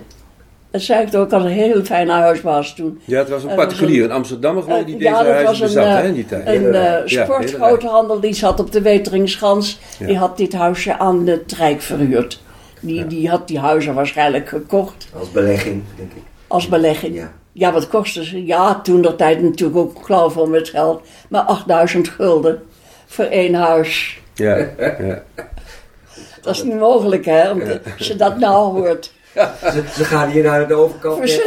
Dat 0.71 0.81
zei 0.81 1.07
ik 1.07 1.15
ook 1.15 1.33
al 1.33 1.41
een 1.41 1.47
hele 1.47 1.85
fijne 1.85 2.13
huisbaas 2.13 2.75
toen. 2.75 3.01
Ja, 3.05 3.19
het 3.19 3.29
was 3.29 3.43
een 3.45 3.51
Er 3.51 3.57
particulier, 3.57 4.05
een 4.05 4.11
Amsterdammer 4.11 4.63
geloof 4.63 4.81
ik, 4.81 4.87
die 4.87 4.95
Eh, 4.95 5.01
deze 5.01 5.15
ja, 5.15 5.23
dat 5.23 5.33
huizen 5.33 5.49
was 5.51 5.61
een, 5.61 5.67
bezat 5.67 5.85
eh, 5.85 6.03
hè, 6.03 6.09
in 6.09 6.15
die 6.15 6.27
tijd. 6.27 6.47
Een 6.47 6.75
eh, 6.75 7.03
sportgroothandel 7.05 8.21
die 8.21 8.35
zat 8.35 8.61
op 8.61 8.73
de 8.73 8.83
Weteringschans. 8.83 9.79
Ja. 9.99 10.07
Die 10.07 10.17
had 10.17 10.37
dit 10.37 10.53
huisje 10.53 10.99
aan 10.99 11.27
het 11.27 11.53
Rijk 11.53 11.81
verhuurd. 11.81 12.41
Die, 12.83 12.95
Ja. 12.95 13.05
die 13.05 13.29
had 13.29 13.49
die 13.49 13.59
huizen 13.59 13.95
waarschijnlijk 13.95 14.49
gekocht 14.49 15.07
als 15.19 15.31
belegging, 15.31 15.83
denk 15.97 16.13
ik. 16.13 16.23
als 16.47 16.69
belegging. 16.69 17.15
Ja. 17.17 17.33
Ja, 17.53 17.73
wat 17.73 17.89
kostte 17.89 18.25
ze? 18.25 18.47
Ja, 18.47 18.81
toen 18.81 19.03
dat 19.03 19.19
tijd 19.19 19.43
natuurlijk 19.43 19.79
ook 19.79 20.03
klauwvol 20.05 20.47
met 20.47 20.69
geld. 20.69 21.03
Maar 21.29 21.43
8000 21.43 22.09
gulden 22.09 22.63
voor 23.07 23.25
één 23.25 23.55
huis. 23.55 24.21
Ja, 24.35 24.57
ja. 24.57 25.23
Dat 26.43 26.55
is 26.55 26.63
niet 26.63 26.79
mogelijk, 26.79 27.25
hè? 27.25 27.51
Als 27.99 28.07
je 28.09 28.17
dat 28.17 28.39
nou 28.39 28.79
hoort. 28.81 29.13
Ze, 29.35 29.83
ze 29.97 30.05
gaan 30.05 30.31
hier 30.31 30.43
naar 30.43 30.69
de 30.69 30.75
overkant. 30.75 31.15
Voor 31.17 31.25
net 31.25 31.43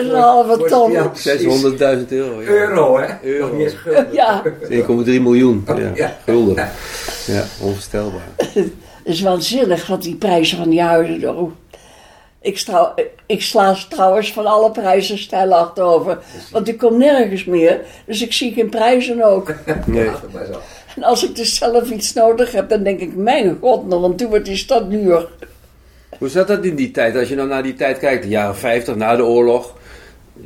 6,5 0.48 0.58
voor- 0.58 0.68
ton. 0.68 0.92
Ja, 0.92 1.08
precies. 1.08 1.42
600.000 1.42 2.08
euro. 2.10 2.42
Ja. 2.42 2.48
Euro, 2.48 2.98
hè? 3.00 3.06
Euro. 3.24 3.48
Nog 3.48 3.60
eens 3.62 3.74
gulden. 3.74 4.08
Ja, 4.12 4.44
1,3 4.70 5.22
miljoen. 5.22 5.66
Ja. 5.78 5.92
Ja. 5.96 6.18
Gulden. 6.26 6.70
Ja, 7.28 7.44
onvoorstelbaar. 7.62 8.28
Het 9.06 9.14
is 9.14 9.22
waanzinnig 9.22 9.88
wat 9.88 10.02
die 10.02 10.16
prijzen 10.16 10.58
van 10.58 10.70
die 10.70 10.82
huizen 10.82 11.20
doen. 11.20 11.56
Ik, 12.42 12.66
ik 13.26 13.42
sla 13.42 13.76
trouwens 13.90 14.34
van 14.34 14.46
alle 14.46 14.72
prijzen 14.72 15.18
stijl 15.18 15.54
achterover. 15.54 16.20
Want 16.52 16.68
ik 16.68 16.78
kom 16.78 16.98
nergens 16.98 17.46
meer. 17.46 17.82
Dus 18.06 18.22
ik 18.22 18.34
zie 18.34 18.54
geen 18.54 18.70
prijzen 18.70 19.24
ook. 19.24 19.54
Nee. 19.86 20.10
En 20.96 21.04
als 21.04 21.24
ik 21.24 21.36
dus 21.36 21.56
zelf 21.56 21.90
iets 21.90 22.14
nodig 22.14 22.52
heb, 22.52 22.70
dan 22.70 22.84
denk 22.84 23.00
ik, 23.00 23.16
mijn 23.16 23.58
god, 23.62 23.88
nog 23.88 24.02
want 24.02 24.18
toen 24.18 24.30
wordt 24.30 24.46
die 24.46 24.56
stad 24.56 24.92
duur. 24.92 25.28
Hoe 26.18 26.30
zat 26.30 26.48
dat 26.48 26.66
in 26.66 26.76
die 26.76 26.92
tijd? 26.92 27.16
Als 27.16 27.30
je 27.30 27.36
nou 27.36 27.48
naar 27.48 27.64
die 27.64 27.74
tijd 27.74 28.00
kijkt, 28.00 28.24
de 28.24 28.30
jaren 28.30 28.56
50, 28.56 28.96
na 28.96 29.16
de 29.16 29.26
oorlog. 29.26 29.74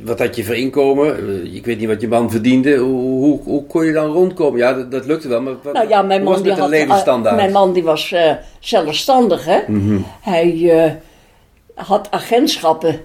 Wat 0.02 0.18
had 0.18 0.36
je 0.36 0.44
voor 0.44 0.54
inkomen? 0.56 1.16
Eh, 1.16 1.54
Ik 1.54 1.64
weet 1.64 1.78
niet 1.78 1.88
wat 1.88 2.00
je 2.00 2.08
man 2.08 2.30
verdiende. 2.30 2.76
Hoe, 2.76 3.00
hoe, 3.00 3.40
hoe 3.44 3.64
kon 3.66 3.84
je 3.84 3.92
dan 3.92 4.10
rondkomen? 4.12 4.58
Ja, 4.58 4.72
dat, 4.74 4.90
dat 4.90 5.06
lukte 5.06 5.28
wel. 5.28 5.42
Maar 5.42 5.54
wat, 5.62 5.72
Nou 5.72 5.88
ja, 5.88 6.02
mijn 6.02 6.20
hoe 6.20 6.28
was 6.28 6.38
man, 6.38 6.48
die 6.48 6.58
had, 6.60 6.68
levensstandaard? 6.70 7.36
mijn 7.36 7.52
man 7.52 7.72
die 7.72 7.82
was 7.82 8.12
eh, 8.12 8.32
zelfstandig, 8.60 9.44
hè. 9.44 9.58
Mhm. 9.66 9.98
Hij 10.20 10.70
eh, 10.84 10.92
had 11.74 12.08
agentschappen. 12.10 13.00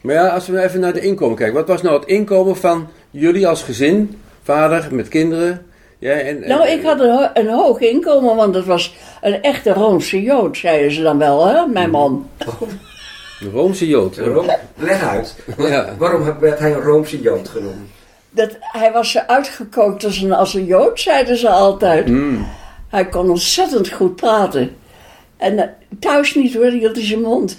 Maar 0.00 0.14
ja, 0.14 0.28
als 0.28 0.46
we 0.46 0.62
even 0.62 0.80
naar 0.80 0.92
de 0.92 1.00
inkomen 1.00 1.36
kijken. 1.36 1.54
Wat 1.56 1.68
was 1.68 1.82
nou 1.82 1.98
het 2.00 2.08
inkomen 2.08 2.56
van 2.56 2.88
jullie 3.10 3.48
als 3.48 3.62
gezin? 3.62 4.18
Vader 4.42 4.88
met 4.90 5.08
kinderen? 5.08 5.66
Ja, 5.98 6.12
en, 6.12 6.42
en- 6.42 6.48
Nou, 6.48 6.68
ik 6.68 6.82
had 6.82 7.00
een, 7.00 7.10
ho- 7.10 7.30
een 7.34 7.48
hoog 7.48 7.78
inkomen, 7.80 8.36
want 8.36 8.54
het 8.54 8.64
was 8.66 8.94
een 9.20 9.42
echte 9.42 9.72
Roomse 9.72 10.22
Jood, 10.22 10.56
zeiden 10.56 10.92
ze 10.92 11.02
dan 11.02 11.18
wel, 11.18 11.46
hè, 11.46 11.66
mijn 11.66 11.90
man. 11.90 12.26
Een 13.42 13.50
Roomse 13.50 13.88
Jood. 13.88 14.20
Leg 14.76 15.02
uit. 15.02 15.36
Ja. 15.58 15.94
Waarom 15.98 16.38
werd 16.40 16.58
hij 16.58 16.72
een 16.72 16.80
Roomse 16.80 17.20
Jood 17.20 17.48
genoemd? 17.48 17.88
Dat, 18.30 18.56
hij 18.60 18.92
was 18.92 19.18
uitgekookt 19.26 20.04
als 20.04 20.20
een, 20.20 20.32
als 20.32 20.54
een 20.54 20.64
Jood, 20.64 21.00
zeiden 21.00 21.36
ze 21.36 21.48
altijd. 21.48 22.08
Mm. 22.08 22.46
Hij 22.88 23.08
kon 23.08 23.30
ontzettend 23.30 23.88
goed 23.88 24.16
praten. 24.16 24.76
En 25.36 25.58
eh, 25.58 25.68
thuis 25.98 26.34
niet 26.34 26.54
hoor, 26.54 26.64
hield 26.70 26.96
hij 26.96 27.04
zijn 27.04 27.20
mond. 27.20 27.58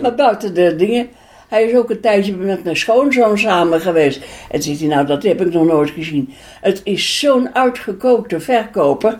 Maar 0.00 0.14
buiten 0.14 0.54
de 0.54 0.76
dingen. 0.76 1.08
Hij 1.48 1.64
is 1.64 1.76
ook 1.76 1.90
een 1.90 2.00
tijdje 2.00 2.36
met 2.36 2.64
mijn 2.64 2.76
schoonzoon 2.76 3.38
samen 3.38 3.80
geweest. 3.80 4.20
En 4.50 4.62
zegt 4.62 4.78
hij, 4.78 4.88
nou 4.88 5.06
dat 5.06 5.22
heb 5.22 5.40
ik 5.40 5.52
nog 5.52 5.66
nooit 5.66 5.90
gezien. 5.90 6.34
Het 6.60 6.80
is 6.84 7.18
zo'n 7.18 7.54
uitgekookte 7.54 8.40
verkoper. 8.40 9.18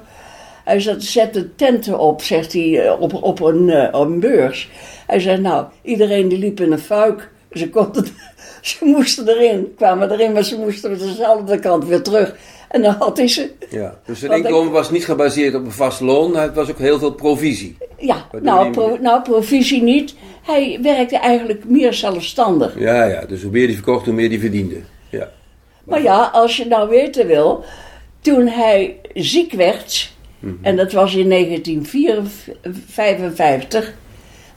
Hij 0.71 0.97
zette 0.99 1.55
tenten 1.55 1.99
op, 1.99 2.23
zegt 2.23 2.53
hij, 2.53 2.87
eh, 2.87 3.01
op, 3.01 3.23
op, 3.23 3.41
een, 3.41 3.71
eh, 3.71 4.01
op 4.01 4.07
een 4.07 4.21
beurs. 4.21 4.69
Hij 5.07 5.21
zei, 5.21 5.41
nou, 5.41 5.67
iedereen 5.83 6.29
die 6.29 6.39
liep 6.39 6.61
in 6.61 6.73
een 6.73 6.79
fuik. 6.79 7.31
Ze, 7.53 7.71
konden, 7.71 8.07
ze 8.63 8.77
moesten 8.85 9.29
erin, 9.29 9.73
kwamen 9.77 10.11
erin, 10.11 10.33
maar 10.33 10.45
ze 10.45 10.59
moesten 10.59 10.99
dezelfde 10.99 11.59
kant 11.59 11.85
weer 11.85 12.03
terug. 12.03 12.37
En 12.69 12.83
dan 12.83 12.95
had 12.99 13.17
hij 13.17 13.29
ze. 13.29 13.51
Ja. 13.71 13.99
Dus 14.05 14.19
zijn 14.19 14.33
ik- 14.33 14.45
inkomen 14.45 14.73
was 14.73 14.91
niet 14.91 15.05
gebaseerd 15.05 15.55
op 15.55 15.65
een 15.65 15.73
vast 15.73 16.01
loon. 16.01 16.37
Het 16.37 16.55
was 16.55 16.71
ook 16.71 16.79
heel 16.79 16.99
veel 16.99 17.13
provisie. 17.15 17.77
Ja, 17.99 18.27
nou, 18.43 18.71
pro, 18.71 18.97
nou, 19.01 19.23
provisie 19.23 19.83
niet. 19.83 20.15
Hij 20.43 20.79
werkte 20.83 21.17
eigenlijk 21.17 21.65
meer 21.65 21.95
zelfstandig. 21.95 22.79
Ja, 22.79 23.05
ja. 23.05 23.25
Dus 23.27 23.43
hoe 23.43 23.51
meer 23.51 23.67
die 23.67 23.77
verkocht, 23.77 24.05
hoe 24.05 24.15
meer 24.15 24.29
die 24.29 24.41
verdiende. 24.41 24.77
Ja. 25.11 25.31
Maar 25.85 26.03
ja, 26.03 26.31
als 26.33 26.57
je 26.57 26.67
nou 26.67 26.89
weten 26.89 27.27
wil, 27.27 27.65
toen 28.21 28.47
hij 28.47 28.97
ziek 29.15 29.53
werd, 29.53 30.11
en 30.63 30.77
dat 30.77 30.93
was 30.93 31.15
in 31.15 31.29
1955, 31.29 33.95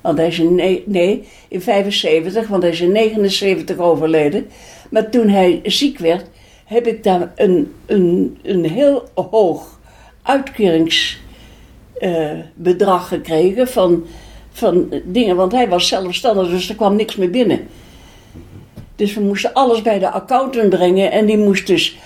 want 0.01 0.17
hij 0.17 0.27
is 0.27 0.39
in, 0.39 0.55
ne- 0.55 0.83
nee, 0.85 1.27
in 1.47 1.61
75, 1.61 2.47
want 2.47 2.63
hij 2.63 2.71
is 2.71 2.81
in 2.81 2.91
79 2.91 3.77
overleden. 3.77 4.47
Maar 4.89 5.09
toen 5.09 5.29
hij 5.29 5.59
ziek 5.63 5.97
werd, 5.97 6.25
heb 6.65 6.87
ik 6.87 7.03
daar 7.03 7.31
een, 7.35 7.73
een, 7.85 8.37
een 8.43 8.69
heel 8.69 9.09
hoog 9.13 9.79
uitkeringsbedrag 10.21 13.07
gekregen 13.07 13.67
van, 13.67 14.05
van 14.51 15.01
dingen, 15.05 15.35
want 15.35 15.51
hij 15.51 15.69
was 15.69 15.87
zelfstandig, 15.87 16.49
dus 16.49 16.69
er 16.69 16.75
kwam 16.75 16.95
niks 16.95 17.15
meer 17.15 17.29
binnen. 17.29 17.67
Dus 18.95 19.13
we 19.13 19.21
moesten 19.21 19.53
alles 19.53 19.81
bij 19.81 19.99
de 19.99 20.09
accountant 20.09 20.69
brengen 20.69 21.11
en 21.11 21.25
die 21.25 21.37
moest 21.37 21.67
dus 21.67 21.97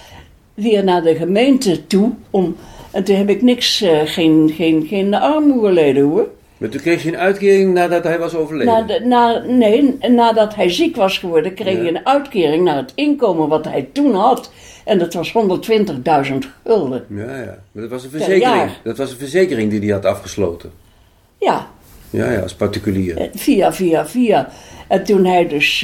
weer 0.54 0.84
naar 0.84 1.04
de 1.04 1.16
gemeente 1.16 1.88
toe. 1.88 2.12
Om, 2.30 2.56
en 2.92 3.04
toen 3.04 3.16
heb 3.16 3.30
ik 3.30 3.42
niks, 3.42 3.82
eh, 3.82 4.00
geen, 4.06 4.52
geen, 4.56 4.86
geen 4.90 5.14
armoede 5.14 5.68
geleden 5.68 6.04
hoor. 6.04 6.28
Maar 6.58 6.70
toen 6.70 6.82
kreeg 6.82 7.04
je 7.04 7.10
een 7.10 7.18
uitkering 7.18 7.74
nadat 7.74 8.04
hij 8.04 8.20
was 8.20 8.36
overleden. 8.36 8.74
Na 8.74 8.82
de, 8.82 9.00
na, 9.06 9.44
nee, 9.48 9.98
nadat 10.10 10.56
hij 10.56 10.70
ziek 10.70 10.96
was 10.96 11.18
geworden, 11.18 11.54
kreeg 11.54 11.74
Ja. 11.76 11.80
hij 11.80 11.88
een 11.88 12.06
uitkering 12.06 12.64
naar 12.64 12.76
het 12.76 12.92
inkomen 12.96 13.48
wat 13.48 13.66
hij 13.66 13.90
toen 13.94 14.16
had. 14.16 14.52
En 14.86 15.00
dat 15.00 15.14
was 15.14 15.32
120.000 15.32 16.38
gulden. 16.66 17.06
Ja, 17.10 17.38
ja. 17.38 17.58
Maar 17.72 17.82
dat 17.84 17.90
was 17.90 18.04
een 18.04 18.10
verzekering. 18.10 18.72
Dat 18.84 18.98
was 18.98 19.12
een 19.12 19.18
verzekering 19.18 19.70
die 19.70 19.80
hij 19.80 19.90
had 19.90 20.06
afgesloten. 20.06 20.72
Ja, 21.40 21.68
Ja, 22.10 22.32
ja, 22.32 22.40
als 22.40 22.54
particulier. 22.56 23.18
eh, 23.18 23.28
via, 23.34 23.74
via, 23.74 24.08
via. 24.08 24.50
En 24.88 25.04
toen 25.04 25.26
hij 25.26 25.48
dus, 25.48 25.84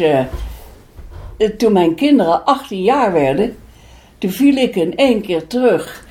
eh, 1.38 1.50
toen 1.58 1.74
mijn 1.74 1.96
kinderen 1.96 2.46
18 2.46 2.82
jaar 2.82 3.14
werden, 3.14 3.56
toen 4.18 4.30
viel 4.32 4.56
ik 4.56 4.76
in 4.76 4.96
één 4.96 5.22
keer 5.22 5.48
terug 5.48 6.06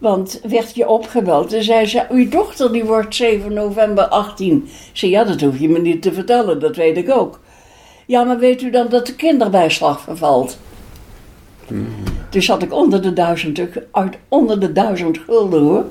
Want 0.00 0.40
werd 0.42 0.74
je 0.74 0.88
opgebeld 0.88 1.52
en 1.52 1.64
zei 1.64 1.86
ze, 1.86 2.06
uw 2.10 2.28
dochter 2.28 2.72
die 2.72 2.84
wordt 2.84 3.14
7 3.14 3.52
november 3.52 4.04
18. 4.04 4.56
Ik 4.64 4.90
zei, 4.92 5.10
ja, 5.10 5.24
dat 5.24 5.40
hoef 5.40 5.58
je 5.58 5.68
me 5.68 5.78
niet 5.78 6.02
te 6.02 6.12
vertellen, 6.12 6.60
dat 6.60 6.76
weet 6.76 6.96
ik 6.96 7.10
ook. 7.10 7.40
Ja, 8.06 8.24
maar 8.24 8.38
weet 8.38 8.62
u 8.62 8.70
dan 8.70 8.88
dat 8.88 9.06
de 9.06 9.14
kinderbijslag 9.14 10.00
vervalt? 10.00 10.58
Dus 12.30 12.48
had 12.48 12.62
ik 12.62 12.72
onder 12.72 13.02
de 13.02 13.12
duizend, 13.12 13.60
uit 13.90 14.18
onder 14.28 14.60
de 14.60 14.72
duizend 14.72 15.18
gulden 15.18 15.62
hoor. 15.62 15.84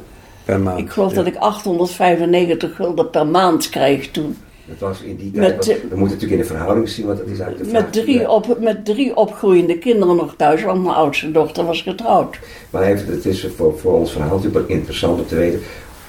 Per 0.46 0.60
maand. 0.60 0.80
Ik 0.80 0.90
geloof 0.90 1.10
ja. 1.10 1.16
dat 1.16 1.26
ik 1.26 1.36
895 1.36 2.76
gulden 2.76 3.10
per 3.10 3.28
maand 3.28 3.70
kreeg 3.70 4.12
toen. 4.12 4.38
Dat 4.70 4.90
was 4.90 5.02
in 5.02 5.16
die 5.16 5.32
tijd, 5.32 5.66
we 5.66 5.76
moeten 5.90 6.00
natuurlijk 6.00 6.32
in 6.32 6.38
de 6.38 6.44
verhouding 6.44 6.90
zien, 6.90 7.06
want 7.06 7.18
dat 7.18 7.28
is 7.28 7.40
eigenlijk 7.40 7.64
de 7.64 7.70
vraag. 7.70 7.84
Met 7.84 7.94
drie, 7.94 8.30
op, 8.30 8.60
met 8.60 8.86
drie 8.86 9.16
opgroeiende 9.16 9.78
kinderen 9.78 10.16
nog 10.16 10.36
thuis, 10.36 10.64
want 10.64 10.84
mijn 10.84 10.96
oudste 10.96 11.32
dochter 11.32 11.66
was 11.66 11.82
getrouwd. 11.82 12.40
Maar 12.70 12.84
heeft, 12.84 13.08
het 13.08 13.26
is 13.26 13.48
voor, 13.56 13.80
voor 13.80 13.94
ons 13.94 14.12
verhaal 14.12 14.36
natuurlijk 14.36 14.68
interessant 14.68 15.20
om 15.20 15.26
te 15.28 15.36
weten 15.36 15.62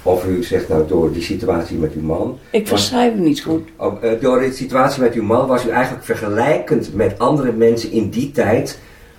of 0.02 0.26
u 0.26 0.42
zegt 0.42 0.68
nou 0.68 0.86
door 0.86 1.12
die 1.12 1.22
situatie 1.22 1.76
met 1.76 1.92
uw 1.92 2.02
man, 2.02 2.38
Ik 2.50 2.68
verschrijf 2.68 3.12
hem 3.12 3.22
niet 3.22 3.40
goed. 3.40 3.68
of, 3.76 4.00
eh, 4.00 4.20
door 4.20 4.40
die 4.40 4.52
situatie 4.52 5.02
met 5.02 5.14
uw 5.14 5.22
man 5.22 5.46
was 5.46 5.66
u 5.66 5.68
eigenlijk 5.68 6.04
vergelijkend 6.04 6.94
met 6.94 7.18
andere 7.18 7.52
mensen 7.52 7.90
in 7.90 8.08
die 8.10 8.30
tijd, 8.30 8.78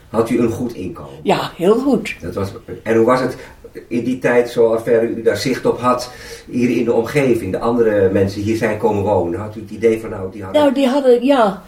had 0.10 0.30
u 0.30 0.40
een 0.40 0.52
goed 0.52 0.74
inkomen. 0.74 1.20
Ja, 1.24 1.52
heel 1.56 1.76
goed. 1.76 2.16
Dat 2.22 2.34
was, 2.34 2.50
en 2.84 2.96
hoe 2.96 3.06
was 3.06 3.20
het 3.20 3.36
in 3.88 4.04
die 4.04 4.20
tijd, 4.20 4.50
zover 4.50 5.04
u 5.04 5.22
daar 5.22 5.38
zicht 5.38 5.66
op 5.66 5.80
had, 5.80 6.12
hier 6.50 6.78
in 6.78 6.84
de 6.84 6.94
omgeving, 6.94 7.52
de 7.52 7.60
andere 7.60 8.10
mensen 8.10 8.42
hier 8.42 8.58
zijn 8.58 8.78
komen 8.78 9.04
wonen? 9.04 9.40
Had 9.40 9.56
u 9.56 9.62
het 9.62 9.70
idee 9.70 10.00
van 10.00 10.10
nou, 10.10 10.32
die 10.32 10.44
hadden 10.44 10.62
Nou, 10.62 10.74
die 10.74 10.88
hadden, 10.88 11.26
ja, 11.26 11.62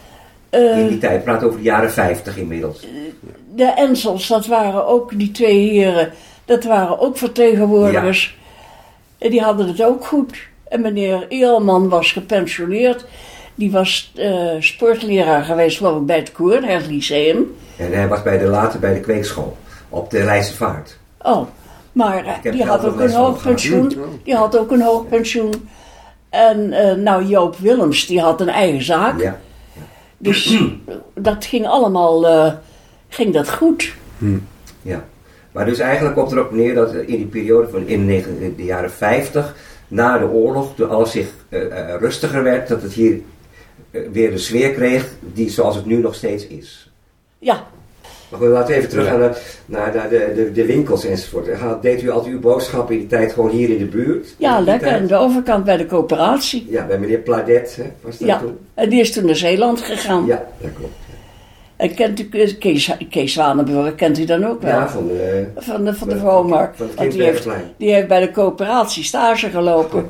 eh, 0.50 0.80
in 0.80 0.88
die 0.88 0.98
tijd, 0.98 1.24
praat 1.24 1.44
over 1.44 1.58
de 1.58 1.64
jaren 1.64 1.92
50 1.92 2.38
inmiddels. 2.38 2.88
de 3.56 3.74
Ensels, 3.76 4.28
dat 4.28 4.46
waren 4.46 4.88
ook 4.88 5.18
die 5.18 5.32
twee 5.32 5.70
heren, 5.70 6.12
dat 6.46 6.64
waren 6.64 7.00
ook 7.00 7.18
vertegenwoordigers. 7.18 8.38
En 9.18 9.30
die 9.30 9.42
hadden 9.42 9.68
het 9.68 9.84
ook 9.84 10.06
goed. 10.06 10.38
En 10.64 10.82
meneer 10.82 11.26
Eelman 11.30 11.90
was 11.90 12.12
gepensioneerd. 12.12 13.06
Die 13.56 13.72
was 13.72 14.12
eh, 14.16 14.56
sportleraar 14.60 15.44
geweest 15.44 15.82
ik, 15.82 16.06
bij 16.06 16.18
het 16.18 16.32
Koer, 16.32 16.66
het 16.66 16.88
Lyceum. 16.88 17.56
En 17.78 17.94
hij 17.94 18.08
was 18.08 18.24
bij 18.24 18.38
de, 18.38 18.46
later 18.46 18.80
bij 18.80 18.94
de 18.94 19.00
kweekschool, 19.00 19.58
op 19.90 20.10
de 20.10 20.24
Leidse 20.24 20.56
Vaart. 20.56 20.98
Oh, 21.22 21.48
maar 21.94 22.26
eh, 22.26 22.52
die 22.52 22.64
had 22.64 22.86
ook 22.86 23.00
een 23.00 23.12
hoog 23.12 23.44
pensioen. 23.44 23.94
Die 24.24 24.36
had 24.36 24.58
ook 24.58 24.72
een 24.72 24.82
hoog 24.82 25.08
pensioen. 25.08 25.70
En 26.30 26.72
eh, 26.72 26.96
nou, 26.96 27.26
Joop 27.26 27.56
Willems, 27.58 28.06
die 28.06 28.20
had 28.20 28.42
een 28.42 28.50
eigen 28.50 28.84
zaak. 28.84 29.20
Ja. 29.20 29.40
Dus 30.18 30.60
dat 31.14 31.46
ging 31.46 31.68
allemaal, 31.68 32.28
eh, 32.28 32.54
ging 33.08 33.34
dat 33.34 33.54
goed. 33.54 33.94
Ja, 34.82 35.06
maar 35.52 35.66
dus 35.66 35.80
eigenlijk 35.80 36.16
komt 36.16 36.32
erop 36.32 36.52
neer 36.52 36.76
dat 36.76 36.94
in 36.94 37.06
die 37.06 37.26
periode 37.26 37.68
van 37.68 37.88
in 37.88 38.08
de, 38.08 38.54
jaren 38.64 38.92
50, 38.92 39.56
na 39.88 40.18
de 40.18 40.28
oorlog, 40.28 40.76
toen 40.76 40.90
alles 40.90 41.12
zich 41.12 41.28
rustiger 42.00 42.44
werd, 42.44 42.68
dat 42.68 42.82
het 42.82 42.94
hier 42.94 43.22
weer 44.12 44.32
de 44.32 44.38
sfeer 44.38 44.72
kreeg 44.72 45.10
die 45.20 45.50
zoals 45.50 45.76
het 45.76 45.86
nu 45.86 45.98
nog 45.98 46.16
steeds 46.16 46.48
is. 46.48 46.92
Ja, 47.40 47.68
Maar 48.34 48.42
goed, 48.42 48.52
laten 48.52 48.68
we 48.68 48.76
even 48.76 48.90
terug 48.90 49.08
gaan 49.08 49.20
naar, 49.20 49.38
naar, 49.66 49.96
naar 49.96 50.10
de, 50.10 50.32
de, 50.36 50.52
de 50.52 50.66
winkels 50.66 51.06
enzovoort. 51.06 51.48
Deed 51.82 52.02
u 52.02 52.10
altijd 52.10 52.34
uw 52.34 52.40
boodschappen 52.40 52.94
in 52.94 53.00
die 53.00 53.10
tijd 53.10 53.34
gewoon 53.34 53.50
hier 53.50 53.70
in 53.70 53.78
de 53.78 53.86
buurt? 53.86 54.36
ja 54.38 54.60
lekker. 54.60 54.88
tijd? 54.88 55.02
Aan 55.02 55.08
de 55.08 55.16
overkant 55.16 55.64
bij 55.64 55.78
de 55.78 55.86
coöperatie. 55.86 56.68
Ja, 56.70 56.86
bij 56.86 57.00
meneer 57.00 57.18
Pladet 57.18 57.76
hè, 57.76 57.84
was 58.02 58.18
dat 58.18 58.28
Ja, 58.28 58.40
toen? 58.40 58.58
en 58.74 58.90
die 58.90 59.00
is 59.00 59.14
toen 59.14 59.26
naar 59.26 59.36
Zeeland 59.36 59.82
gegaan. 59.82 60.26
Ja, 60.26 60.46
dat 60.62 60.70
klopt. 60.78 60.94
En 61.76 61.94
kent 61.94 62.20
u 62.20 62.28
Kees, 62.60 62.98
Kees 63.10 63.34
Zwanenburg, 63.34 63.96
kent 63.96 64.20
u 64.20 64.26
dan 64.26 64.46
ook 64.46 64.62
wel? 64.62 64.72
Ja, 64.72 64.90
van 64.90 65.08
de, 65.08 65.48
Van 65.56 65.86
de, 65.86 65.94
van 65.94 66.10
de 66.10 66.20
Want 66.96 67.12
die 67.12 67.24
heeft, 67.24 67.48
die 67.78 67.94
heeft 67.94 68.08
bij 68.08 68.20
de 68.20 68.32
coöperatie 68.32 69.04
stage 69.04 69.50
gelopen. 69.50 70.10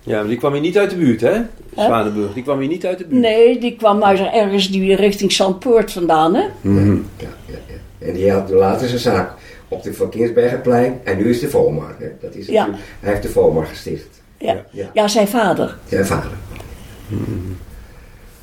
Ja, 0.00 0.18
maar 0.18 0.28
die 0.28 0.38
kwam 0.38 0.52
hier 0.52 0.60
niet 0.60 0.78
uit 0.78 0.90
de 0.90 0.96
buurt, 0.96 1.20
hè? 1.20 1.40
Zwanenburg, 1.76 2.32
die 2.34 2.42
kwam 2.42 2.58
hier 2.58 2.68
niet 2.68 2.86
uit 2.86 2.98
de 2.98 3.06
buurt. 3.06 3.20
Nee, 3.20 3.58
die 3.60 3.76
kwam 3.76 4.02
uit 4.02 4.20
ergens 4.20 4.70
die 4.70 4.96
richting 4.96 5.32
Zandpoort 5.32 5.92
vandaan, 5.92 6.34
hè? 6.34 6.44
Mhm. 6.60 6.94
Ja, 6.94 7.28
ja, 7.46 7.58
ja. 7.68 8.06
En 8.06 8.14
die 8.14 8.32
had 8.32 8.50
later 8.50 8.88
zijn 8.88 9.00
zaak 9.00 9.32
op 9.68 9.82
de 9.82 9.94
Van 9.94 10.10
Kinsbergenplein 10.10 11.00
en 11.04 11.16
nu 11.16 11.30
is 11.30 11.40
de 11.40 11.48
Vomar. 11.48 11.94
Hè. 11.98 12.08
Dat 12.20 12.34
is 12.34 12.46
Ja. 12.46 12.68
Hij 13.00 13.10
heeft 13.10 13.22
de 13.22 13.28
Vomar 13.28 13.66
gesticht. 13.66 14.22
Ja. 14.38 14.64
Ja. 14.70 14.90
ja, 14.92 15.08
zijn 15.08 15.28
vader. 15.28 15.76
Zijn 15.88 16.06
vader. 16.06 16.30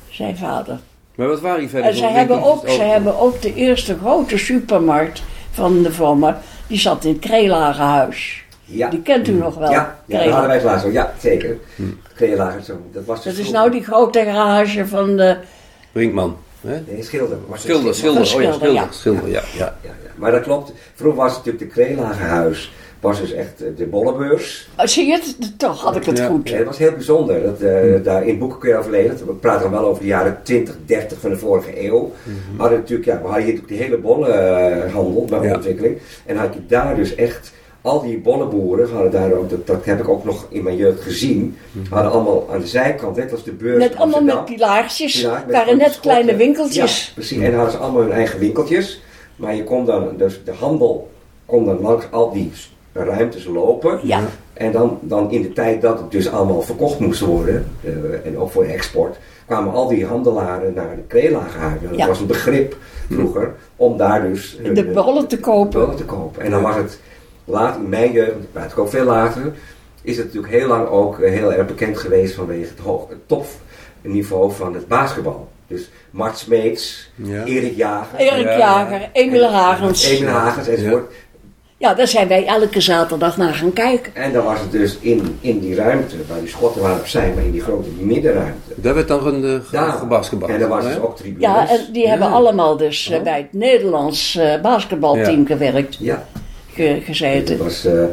Zijn 0.08 0.36
vader. 0.36 0.78
Maar 1.14 1.28
wat 1.28 1.40
waren 1.40 1.60
die 1.60 1.68
verder 1.68 1.90
En 1.90 1.96
ze 1.96 2.06
hebben, 2.06 2.42
ook, 2.42 2.68
ze 2.68 2.82
hebben 2.82 3.18
ook 3.18 3.42
de 3.42 3.54
eerste 3.54 3.96
grote 3.98 4.38
supermarkt 4.38 5.22
van 5.50 5.82
de 5.82 5.92
Vomar. 5.92 6.36
Die 6.66 6.78
zat 6.78 7.04
in 7.04 7.12
het 7.12 7.20
Kreelagenhuis. 7.20 8.44
Ja. 8.70 8.88
Die 8.90 9.02
kent 9.02 9.28
u 9.28 9.32
nog 9.32 9.54
wel. 9.58 9.70
Ja, 9.70 9.74
ja 9.74 9.82
daar 9.84 9.96
Kreelagen. 10.06 10.30
hadden 10.32 10.48
wij 10.48 10.56
het 10.56 10.66
laatst 10.66 10.84
over. 10.84 10.96
Ja, 10.96 11.12
zeker. 11.18 11.56
Kreelager 12.14 12.62
zo. 12.62 12.72
Dat 12.92 13.04
was 13.04 13.16
Dat 13.16 13.24
dus 13.24 13.32
is 13.32 13.38
vroeger- 13.38 13.58
nou 13.60 13.70
die 13.70 13.82
grote 13.84 14.18
garage 14.24 14.86
van 14.86 15.16
de... 15.16 15.36
Brinkman. 15.92 16.36
Hè? 16.60 16.80
Nee, 16.88 17.02
schilder. 17.02 17.36
Was 17.48 17.62
het 17.62 17.70
Schilder, 17.72 17.94
schilder. 17.94 18.20
Oh 18.20 18.26
ja, 18.26 18.32
Schilder, 18.32 18.54
schilder. 18.54 18.72
ja. 18.82 18.86
Schilder, 18.90 19.28
ja. 19.28 19.40
ja. 19.58 19.64
Ja, 19.82 19.90
ja. 20.04 20.10
Maar 20.16 20.30
dat 20.32 20.42
klopt. 20.42 20.72
Vroeger 20.94 21.20
was 21.22 21.36
het 21.36 21.44
natuurlijk 21.44 21.74
de 21.74 21.82
Kreelagerhuis. 21.82 22.72
Was 23.00 23.20
dus 23.20 23.32
echt 23.32 23.62
eh, 23.62 23.68
de 23.76 23.86
bollebeurs. 23.86 24.68
Oh, 24.78 24.86
zie 24.86 25.06
je 25.06 25.12
het? 25.12 25.58
Toch 25.58 25.82
had 25.82 25.96
ik 25.96 26.04
het 26.04 26.18
Ja. 26.18 26.26
goed. 26.26 26.48
Ja, 26.48 26.56
dat 26.56 26.66
was 26.66 26.78
heel 26.78 26.92
bijzonder. 26.92 27.42
Dat, 27.42 27.60
eh, 27.60 28.02
daar 28.04 28.26
in 28.26 28.38
boeken 28.38 28.58
kun 28.58 28.68
je 28.68 28.76
over 28.76 28.90
lezen. 28.90 29.26
We 29.26 29.32
praten 29.32 29.62
dan 29.62 29.70
wel 29.80 29.88
over 29.88 30.02
de 30.02 30.08
jaren 30.08 30.38
20, 30.42 30.74
30 30.86 31.20
van 31.20 31.30
de 31.30 31.36
vorige 31.38 31.84
eeuw. 31.86 32.12
We 32.24 32.60
hadden 32.60 32.78
natuurlijk, 32.78 33.08
ja, 33.08 33.16
we 33.20 33.22
hadden 33.26 33.44
hier 33.44 33.52
natuurlijk 33.54 33.68
die 33.78 33.82
hele 33.88 33.98
bollenhandel 33.98 35.24
bij 35.24 35.48
Ja. 35.48 35.54
ontwikkeling. 35.54 35.98
En 36.26 36.36
had 36.36 36.54
je 36.54 36.60
daar 36.66 36.96
dus 36.96 37.14
echt, 37.14 37.52
al 37.82 38.00
die 38.02 38.18
bollenboeren 38.18 38.90
hadden 38.90 39.10
daar 39.10 39.32
ook, 39.32 39.50
dat, 39.50 39.66
dat 39.66 39.84
heb 39.84 40.00
ik 40.00 40.08
ook 40.08 40.24
nog 40.24 40.46
in 40.48 40.62
mijn 40.62 40.76
jeugd 40.76 41.00
gezien, 41.02 41.56
hadden 41.90 42.12
allemaal 42.12 42.48
aan 42.52 42.60
de 42.60 42.66
zijkant, 42.66 43.16
net 43.16 43.32
als 43.32 43.44
de 43.44 43.52
beurs 43.52 43.78
Net 43.78 43.96
allemaal 43.96 44.22
met 44.22 44.34
met 44.34 45.52
waren 45.52 45.76
net 45.78 46.00
kleine 46.00 46.36
winkeltjes. 46.36 47.06
Ja, 47.06 47.12
precies. 47.14 47.36
En 47.38 47.44
dan 47.44 47.54
hadden 47.54 47.72
ze 47.72 47.78
allemaal 47.78 48.02
hun 48.02 48.12
eigen 48.12 48.38
winkeltjes. 48.38 49.02
Maar 49.36 49.54
je 49.54 49.64
kon 49.64 49.84
dan, 49.84 50.08
dus 50.16 50.40
de 50.44 50.52
handel 50.52 51.10
kon 51.46 51.64
dan 51.64 51.80
langs 51.80 52.04
al 52.10 52.32
die 52.32 52.52
ruimtes 52.92 53.44
lopen. 53.44 53.98
Ja. 54.02 54.20
En 54.52 54.72
dan, 54.72 54.98
dan 55.02 55.30
in 55.30 55.42
de 55.42 55.52
tijd 55.52 55.82
dat 55.82 55.98
het 55.98 56.10
dus 56.10 56.30
allemaal 56.30 56.62
verkocht 56.62 56.98
moest 56.98 57.20
worden, 57.20 57.66
eh, 57.84 57.90
en 58.26 58.38
ook 58.38 58.50
voor 58.50 58.64
export, 58.64 59.16
kwamen 59.46 59.72
al 59.72 59.88
die 59.88 60.06
handelaren 60.06 60.72
naar 60.74 60.96
de 60.96 61.02
kreelagerhuizen. 61.06 61.88
Dat 61.88 61.98
Ja. 61.98 62.06
was 62.06 62.20
een 62.20 62.26
begrip 62.26 62.76
vroeger, 63.10 63.54
om 63.76 63.96
daar 63.96 64.22
dus 64.28 64.58
hun, 64.62 64.74
De 64.74 64.84
eh, 64.86 64.94
bollen 64.94 65.26
te 65.26 65.38
kopen. 65.38 65.80
bollen 65.80 65.96
te 65.96 66.04
kopen. 66.04 66.42
En 66.42 66.50
dan 66.50 66.62
was 66.62 66.76
het 66.76 66.98
laat 67.50 67.76
in 67.76 67.88
mijn 67.88 68.12
jeugd, 68.12 68.30
ik 68.30 68.52
praat 68.52 68.76
ook 68.76 68.88
veel 68.90 69.04
later, 69.04 69.52
is 70.02 70.16
het 70.16 70.26
natuurlijk 70.26 70.52
heel 70.52 70.68
lang 70.68 70.88
ook 70.88 71.18
eh, 71.20 71.30
heel 71.32 71.52
erg 71.52 71.66
bekend 71.66 71.98
geweest 71.98 72.34
vanwege 72.34 72.68
het, 72.68 72.78
hoog, 72.84 73.08
het 73.08 73.18
topniveau 74.02 74.52
van 74.52 74.74
het 74.74 74.88
basketbal. 74.88 75.48
Dus 75.66 75.90
Mart 76.10 76.38
Smeets, 76.38 77.10
Ja. 77.14 77.44
Erik 77.44 77.76
Jager, 77.76 78.18
Erik 78.18 78.44
Ja, 78.46 78.58
Jager, 78.58 79.08
Emil 79.12 79.50
Hagens. 79.52 80.04
Emil 80.08 80.28
Hagens 80.28 80.68
enzovoort. 80.68 81.12
Ja, 81.76 81.94
daar 81.94 82.06
zijn 82.08 82.28
wij 82.28 82.46
elke 82.46 82.80
zaterdag 82.80 83.36
naar 83.36 83.54
gaan 83.54 83.72
kijken. 83.72 84.14
En 84.14 84.32
dan 84.32 84.44
was 84.44 84.60
het 84.60 84.72
dus 84.72 84.96
in, 84.98 85.38
in 85.40 85.58
die 85.60 85.74
ruimte, 85.74 86.16
waar 86.28 86.38
die 86.40 86.48
schotten 86.48 86.82
waren 86.82 86.98
opzij, 86.98 87.32
maar 87.34 87.44
in 87.44 87.50
die 87.50 87.60
grote 87.60 87.88
middenruimte. 87.98 88.72
Daar 88.74 88.94
werd 88.94 89.08
dan 89.08 89.26
een, 89.26 89.44
uh, 89.44 89.72
Daar. 89.72 89.92
gebasketbald. 89.92 90.50
En 90.52 90.58
daar 90.58 90.68
was 90.68 90.84
hè? 90.84 90.90
dus 90.94 90.98
ook 91.02 91.16
tribunes. 91.16 91.42
Ja, 91.42 91.68
en 91.68 91.92
die 91.92 92.08
hebben 92.08 92.28
allemaal 92.30 92.76
dus 92.76 93.10
eh, 93.10 93.22
bij 93.22 93.36
het 93.38 93.52
Nederlands 93.52 94.36
eh, 94.36 94.60
basketbalteam 94.60 95.40
Ja. 95.40 95.46
gewerkt, 95.46 95.96
Ja, 95.98 96.26
ge- 96.74 96.82
het 96.82 97.04
gezeten. 97.04 97.58
was, 97.58 97.84
eh, 97.84 98.04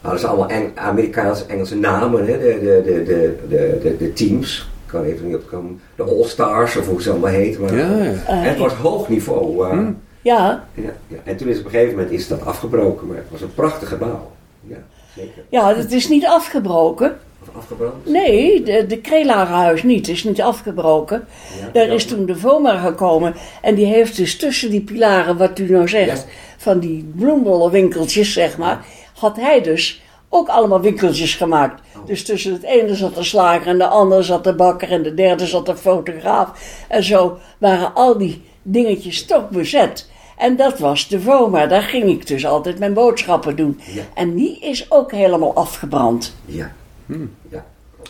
hadden 0.00 0.20
ze 0.20 0.26
allemaal 0.26 0.48
Eng- 0.48 0.72
Amerikaanse, 0.74 1.44
Engelse 1.46 1.76
namen, 1.76 2.26
hè, 2.26 2.38
de, 2.38 2.58
de, 2.62 2.82
de, 2.84 3.02
de, 3.04 3.36
de, 3.48 3.78
de, 3.82 3.96
de 3.96 4.12
teams. 4.12 4.68
Ik 4.84 4.90
kan 5.00 5.04
even 5.04 5.26
niet 5.26 5.36
opkomen. 5.36 5.80
De 5.96 6.02
All-Stars, 6.02 6.76
of 6.76 6.86
hoe 6.86 7.02
ze 7.02 7.10
allemaal 7.10 7.30
heten. 7.30 7.60
Maar, 7.60 7.76
Ja. 7.76 7.94
En 8.26 8.42
het 8.42 8.58
was 8.58 8.72
hoog 8.72 9.08
niveau. 9.08 9.68
eh, 9.70 9.78
Ja, 10.22 10.64
ja, 10.74 10.90
ja. 11.08 11.16
En 11.24 11.36
toen 11.36 11.48
is 11.48 11.58
op 11.58 11.64
een 11.64 11.70
gegeven 11.70 11.94
moment 11.94 12.10
is 12.12 12.28
dat 12.28 12.44
afgebroken, 12.46 13.06
maar 13.06 13.16
het 13.16 13.26
was 13.30 13.40
een 13.40 13.54
prachtig 13.54 13.88
gebouw. 13.88 14.30
Ja, 14.66 14.76
zeker. 15.16 15.42
ja, 15.48 15.74
het 15.76 15.92
is 15.92 16.08
niet 16.08 16.26
afgebroken. 16.26 17.16
Of 17.42 17.56
afgebrand? 17.56 18.06
Nee, 18.06 18.62
de, 18.62 18.86
de 18.86 18.98
Kreelagerhuis 18.98 19.82
niet, 19.82 20.08
is 20.08 20.24
niet 20.24 20.40
afgebroken. 20.40 21.24
Ja, 21.60 21.68
Daar 21.72 21.86
ja. 21.86 21.92
is 21.92 22.04
toen 22.04 22.26
de 22.26 22.36
VOMA 22.36 22.76
gekomen 22.78 23.34
en 23.62 23.74
die 23.74 23.86
heeft 23.86 24.16
dus 24.16 24.36
tussen 24.36 24.70
die 24.70 24.80
pilaren, 24.80 25.36
wat 25.36 25.58
u 25.58 25.70
nou 25.70 25.88
zegt, 25.88 26.18
Ja. 26.26 26.32
Van 26.64 26.78
die 26.78 27.12
bloembollenwinkeltjes, 27.16 28.32
zeg 28.32 28.58
maar, 28.58 28.84
had 29.14 29.36
hij 29.36 29.62
dus 29.62 30.02
ook 30.28 30.48
allemaal 30.48 30.80
winkeltjes 30.80 31.34
gemaakt. 31.34 31.82
Oh. 31.96 32.06
Dus 32.06 32.24
tussen 32.24 32.52
het 32.52 32.62
ene 32.62 32.94
zat 32.94 33.14
de 33.14 33.22
slager 33.22 33.66
en 33.66 33.78
de 33.78 33.86
andere 33.86 34.22
zat 34.22 34.44
de 34.44 34.54
bakker 34.54 34.90
en 34.90 35.02
de 35.02 35.14
derde 35.14 35.46
zat 35.46 35.66
de 35.66 35.76
fotograaf. 35.76 36.48
En 36.88 37.04
zo 37.04 37.38
waren 37.58 37.94
al 37.94 38.18
die 38.18 38.42
dingetjes 38.62 39.24
toch 39.24 39.48
bezet. 39.48 40.10
En 40.36 40.56
dat 40.56 40.78
was 40.78 41.08
de 41.08 41.20
VOMA, 41.20 41.66
daar 41.66 41.82
ging 41.82 42.04
ik 42.04 42.26
dus 42.26 42.46
altijd 42.46 42.78
mijn 42.78 42.94
boodschappen 42.94 43.56
doen. 43.56 43.80
Ja. 43.92 44.02
En 44.14 44.34
die 44.34 44.58
is 44.60 44.90
ook 44.90 45.12
helemaal 45.12 45.54
afgebrand. 45.54 46.34
Ja. 46.44 46.72
ja. 47.50 47.64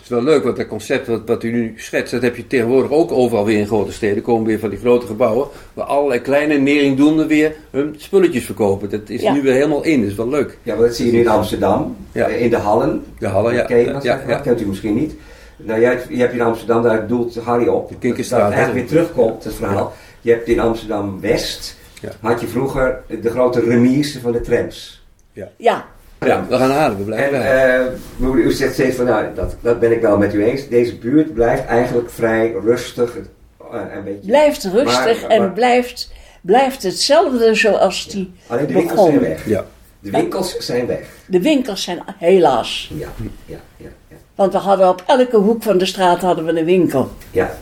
Is 0.05 0.09
wel 0.11 0.23
leuk, 0.23 0.45
want 0.45 0.57
dat 0.57 0.67
concept 0.67 1.07
wat, 1.07 1.21
wat 1.27 1.43
u 1.43 1.51
nu 1.53 1.75
schetst, 1.77 2.13
dat 2.13 2.23
heb 2.23 2.37
je 2.37 2.47
tegenwoordig 2.47 2.91
ook 2.91 3.13
overal 3.13 3.45
weer 3.45 3.59
in 3.59 3.67
grote 3.67 3.93
steden. 3.93 4.17
Er 4.17 4.23
komen 4.23 4.47
weer 4.47 4.59
van 4.59 4.71
die 4.71 4.79
grote 4.79 5.07
gebouwen, 5.07 5.49
waar 5.75 5.85
allerlei 5.87 6.21
kleine 6.21 6.55
neringdoenden 6.59 7.27
weer 7.27 7.55
hun 7.71 7.95
spulletjes 7.99 8.45
verkopen. 8.45 8.91
Dat 8.91 9.09
is 9.09 9.23
Ja. 9.23 9.33
nu 9.33 9.43
weer 9.43 9.53
helemaal 9.55 9.85
in, 9.85 10.01
dat 10.01 10.11
is 10.11 10.17
wel 10.17 10.29
leuk. 10.29 10.59
Ja, 10.63 10.75
maar 10.75 10.87
dat 10.87 10.97
zie 10.97 11.07
je 11.07 11.13
nu 11.13 11.19
in 11.19 11.29
Amsterdam, 11.29 11.97
Ja. 12.13 12.29
eh, 12.29 12.43
in 12.43 12.51
de 12.51 12.57
Hallen. 12.57 13.05
De 13.19 13.27
Hallen, 13.27 13.55
ja. 13.55 13.93
Dat? 13.93 14.03
Ja, 14.03 14.17
dat 14.17 14.29
ja. 14.29 14.37
kent 14.39 14.61
u 14.61 14.67
misschien 14.67 14.95
niet. 14.95 15.15
Nou, 15.57 15.81
jij, 15.81 16.01
je 16.09 16.17
hebt 16.17 16.33
in 16.33 16.41
Amsterdam, 16.41 16.83
daar 16.83 17.07
doelt 17.07 17.37
Harry 17.37 17.67
op. 17.67 17.89
De 17.89 17.99
Kinkerstraat, 17.99 18.41
Dat 18.41 18.49
het 18.49 18.59
eigenlijk 18.59 18.89
weer 18.91 18.99
terugkomt, 19.01 19.45
het 19.45 19.55
verhaal. 19.55 19.93
Je 20.21 20.31
hebt 20.31 20.49
in 20.49 20.61
Amsterdam-West, 20.61 21.77
Ja. 22.01 22.09
had 22.21 22.41
je 22.41 22.47
vroeger 22.47 23.03
de 23.21 23.31
grote 23.31 23.61
remise 23.61 24.21
van 24.21 24.33
de 24.33 24.41
trams. 24.41 25.03
Ja, 25.33 25.49
Ja, 25.57 25.85
we 26.25 26.57
gaan 26.57 26.71
halen, 26.71 26.99
we 26.99 27.03
blijven 27.05 27.45
En 27.45 27.87
eh, 28.21 28.29
u 28.29 28.43
u 28.43 28.53
zegt 28.53 28.73
steeds 28.73 28.97
van, 28.97 29.05
nou, 29.05 29.27
dat, 29.35 29.57
dat 29.61 29.81
ben 29.81 29.93
ik 29.93 30.01
wel 30.01 30.19
met 30.19 30.35
u 30.35 30.45
eens. 30.45 30.69
Deze 30.69 30.97
buurt 30.97 31.35
blijft 31.35 31.65
eigenlijk 31.65 32.11
vrij 32.11 32.55
rustig. 32.65 33.17
eh, 33.17 33.81
een 33.97 34.05
beetje. 34.05 34.27
blijft 34.29 34.65
rustig 34.65 35.21
Maar- 35.23 35.31
en 35.31 35.41
maar- 35.41 35.53
blijft, 35.53 36.13
blijft 36.41 36.83
hetzelfde 36.83 37.55
zoals 37.55 38.07
die 38.09 38.33
Alleen 38.47 38.67
de 38.67 38.73
winkels 38.73 38.95
begon. 38.95 39.09
zijn 39.11 39.21
weg. 39.21 39.47
Ja. 39.49 39.65
De 40.01 40.11
winkels 40.11 40.57
zijn 40.59 40.87
weg. 40.87 41.01
De 41.27 41.41
winkels 41.41 41.83
zijn 41.83 42.03
helaas. 42.19 42.91
Ja, 42.95 43.09
ja, 43.47 43.57
ja, 43.77 43.89
ja. 44.09 44.17
Want 44.35 44.53
we 44.53 44.59
hadden 44.59 44.89
op 44.89 45.03
elke 45.07 45.37
hoek 45.37 45.63
van 45.63 45.79
de 45.79 45.87
straat 45.87 46.21
hadden 46.21 46.45
we 46.45 46.59
een 46.59 46.65
winkel. 46.65 47.11
Ja, 47.31 47.55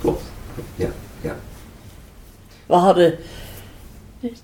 klopt. 0.00 0.22
Ja, 0.76 0.88
ja. 1.20 1.36
We 2.66 2.74
hadden, 2.74 3.14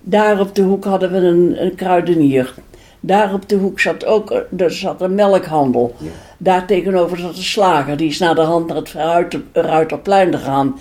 daar 0.00 0.40
op 0.40 0.54
de 0.54 0.62
hoek 0.62 0.84
hadden 0.84 1.10
we 1.12 1.16
een, 1.18 1.62
een 1.62 1.74
kruidenier. 1.74 2.54
Daar 3.00 3.32
op 3.32 3.48
de 3.48 3.54
hoek 3.56 3.80
zat 3.80 4.04
ook 4.04 4.30
er 4.56 4.70
zat 4.72 5.00
een 5.00 5.14
melkhandel. 5.14 5.94
Ja. 5.98 6.08
Daar 6.38 6.66
tegenover 6.66 7.18
zat 7.18 7.36
een 7.36 7.42
slager. 7.42 7.96
Die 7.96 8.08
is 8.08 8.18
naar 8.18 8.34
de 8.34 8.40
hand 8.40 8.66
naar 8.66 8.76
het 8.76 8.92
Ruiter- 8.92 9.42
Ruiterplein 9.52 10.32
gegaan. 10.34 10.78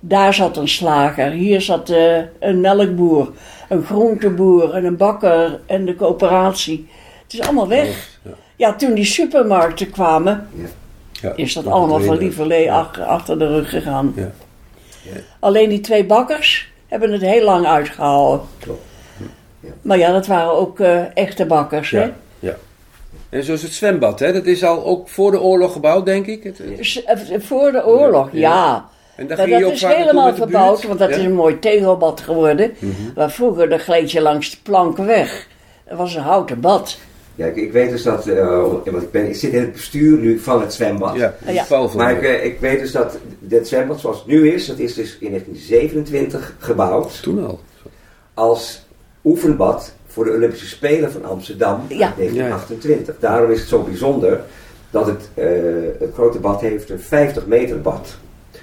Daar 0.00 0.34
zat 0.34 0.56
een 0.56 0.68
slager. 0.68 1.30
Hier 1.30 1.60
zat 1.60 1.90
eh, 1.90 2.16
een 2.40 2.60
melkboer, 2.60 3.30
een 3.68 3.84
groenteboer 3.84 4.74
en 4.74 4.84
een 4.84 4.96
bakker 4.96 5.60
en 5.66 5.84
de 5.84 5.96
coöperatie. 5.96 6.88
Het 7.22 7.32
is 7.32 7.40
allemaal 7.40 7.68
weg. 7.68 8.18
Ja. 8.22 8.30
Ja, 8.56 8.74
toen 8.74 8.94
die 8.94 9.04
supermarkten 9.04 9.90
kwamen, 9.90 10.48
ja. 10.54 10.66
Ja. 11.20 11.32
is 11.36 11.54
dat 11.54 11.66
allemaal 11.66 12.00
van 12.00 12.18
lieverlee 12.18 12.72
ach- 12.72 13.00
achter 13.00 13.38
de 13.38 13.46
rug 13.46 13.70
gegaan. 13.70 14.12
Ja. 14.16 14.30
Alleen 15.38 15.68
die 15.68 15.80
twee 15.80 16.04
bakkers 16.04 16.70
hebben 16.88 17.12
het 17.12 17.20
heel 17.22 17.44
lang 17.44 17.66
uitgehouden. 17.66 18.46
Klopt. 18.58 18.82
Maar 19.82 19.98
ja, 19.98 20.12
dat 20.12 20.26
waren 20.26 20.52
ook 20.52 20.80
eh, 20.80 21.16
echte 21.16 21.46
bakkers. 21.46 21.90
Hè? 21.90 22.00
Ja. 22.02 22.12
ja. 22.38 22.56
En 23.28 23.44
zoals 23.44 23.62
het 23.62 23.72
zwembad, 23.72 24.18
hè? 24.18 24.32
dat 24.32 24.46
is 24.46 24.64
al 24.64 24.84
ook 24.84 25.08
voor 25.08 25.30
de 25.30 25.40
oorlog 25.40 25.72
gebouwd, 25.72 26.06
denk 26.06 26.26
ik. 26.26 26.42
Het- 26.42 26.58
het- 26.58 27.30
eh, 27.30 27.40
voor 27.40 27.72
de 27.72 27.86
oorlog, 27.86 28.28
Ja. 28.32 28.38
ja. 28.40 28.88
En 29.16 29.26
daar 29.26 29.36
Maar 29.36 29.46
ging 29.46 29.58
je 29.58 29.62
dat 29.64 29.72
ook 29.72 29.90
is 29.90 29.96
helemaal 29.96 30.34
verbouwd, 30.34 30.86
want 30.86 30.98
dat 30.98 31.08
Ja? 31.08 31.14
Mhm. 31.14 31.24
is 31.24 31.30
een 31.30 31.36
mooi 31.36 31.58
tegelbad 31.58 32.20
geworden. 32.20 32.72
Waar 33.14 33.30
vroeger 33.30 33.68
de 33.68 33.78
gleed 33.78 34.12
je 34.12 34.20
langs 34.20 34.50
de 34.50 34.56
planken 34.62 35.06
weg. 35.06 35.46
Dat 35.88 35.98
was 35.98 36.14
een 36.14 36.22
houten 36.22 36.60
bad. 36.60 36.98
Ja, 37.34 37.46
ik, 37.46 37.56
ik 37.56 37.72
weet 37.72 37.90
dus 37.90 38.02
dat, 38.02 38.26
eh, 38.26 38.62
want 38.62 39.02
ik, 39.02 39.10
ben, 39.10 39.28
ik 39.28 39.34
zit 39.36 39.52
in 39.52 39.60
het 39.60 39.72
bestuur 39.72 40.18
nu 40.18 40.38
van 40.38 40.60
het 40.60 40.74
zwembad. 40.74 41.16
Ja, 41.16 41.34
ja. 41.46 41.64
Paul 41.68 41.88
van 41.88 41.96
Maar 42.00 42.22
ik, 42.24 42.42
ik 42.42 42.60
weet 42.60 42.78
dus 42.80 42.92
dat 42.92 43.18
dit 43.38 43.68
zwembad 43.68 44.00
zoals 44.00 44.16
het 44.18 44.26
nu 44.26 44.52
is, 44.52 44.66
dat 44.66 44.78
is 44.78 44.94
dus 44.94 45.16
in 45.20 45.28
1927 45.30 46.54
gebouwd 46.58 47.22
Toen 47.22 47.46
al. 47.46 47.60
als 48.34 48.82
oefenbad 49.24 49.92
voor 50.06 50.24
de 50.24 50.30
Olympische 50.30 50.66
Spelen 50.66 51.12
van 51.12 51.24
Amsterdam 51.24 51.80
in 51.88 51.96
Ja. 51.96 52.12
1928. 52.16 53.14
Daarom 53.18 53.50
is 53.50 53.60
het 53.60 53.68
zo 53.68 53.82
bijzonder 53.82 54.40
dat 54.90 55.06
het, 55.06 55.28
eh, 55.34 55.46
het 55.98 56.10
grote 56.14 56.38
bad 56.38 56.60
heeft 56.60 56.90
een 56.90 57.00
50 57.00 57.46
meter 57.46 57.80
bad. 57.80 58.16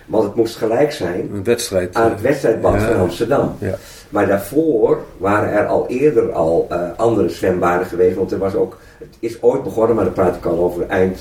Want 0.06 0.24
het 0.24 0.36
moest 0.36 0.56
gelijk 0.56 0.92
zijn 0.92 1.30
Een 1.34 1.44
wedstrijd. 1.44 1.96
aan 1.96 2.06
eh, 2.06 2.12
het 2.12 2.22
wedstrijdbad 2.22 2.74
ja. 2.74 2.88
van 2.92 2.96
Amsterdam. 3.00 3.56
Ja. 3.60 3.76
Maar 4.10 4.28
daarvoor 4.28 5.00
waren 5.18 5.52
er 5.52 5.66
al 5.66 5.88
eerder 5.88 6.32
al 6.32 6.68
eh, 6.70 6.82
andere 6.96 7.30
zwembaden 7.30 7.88
geweest. 7.88 8.16
Want 8.16 8.32
er 8.32 8.38
was 8.38 8.56
ook, 8.56 8.78
het 8.98 9.16
is 9.20 9.42
ooit 9.42 9.64
begonnen, 9.64 9.96
maar 9.96 10.06
dan 10.06 10.14
praat 10.14 10.36
ik 10.36 10.46
al 10.46 10.58
over 10.60 10.88
eind 10.88 11.20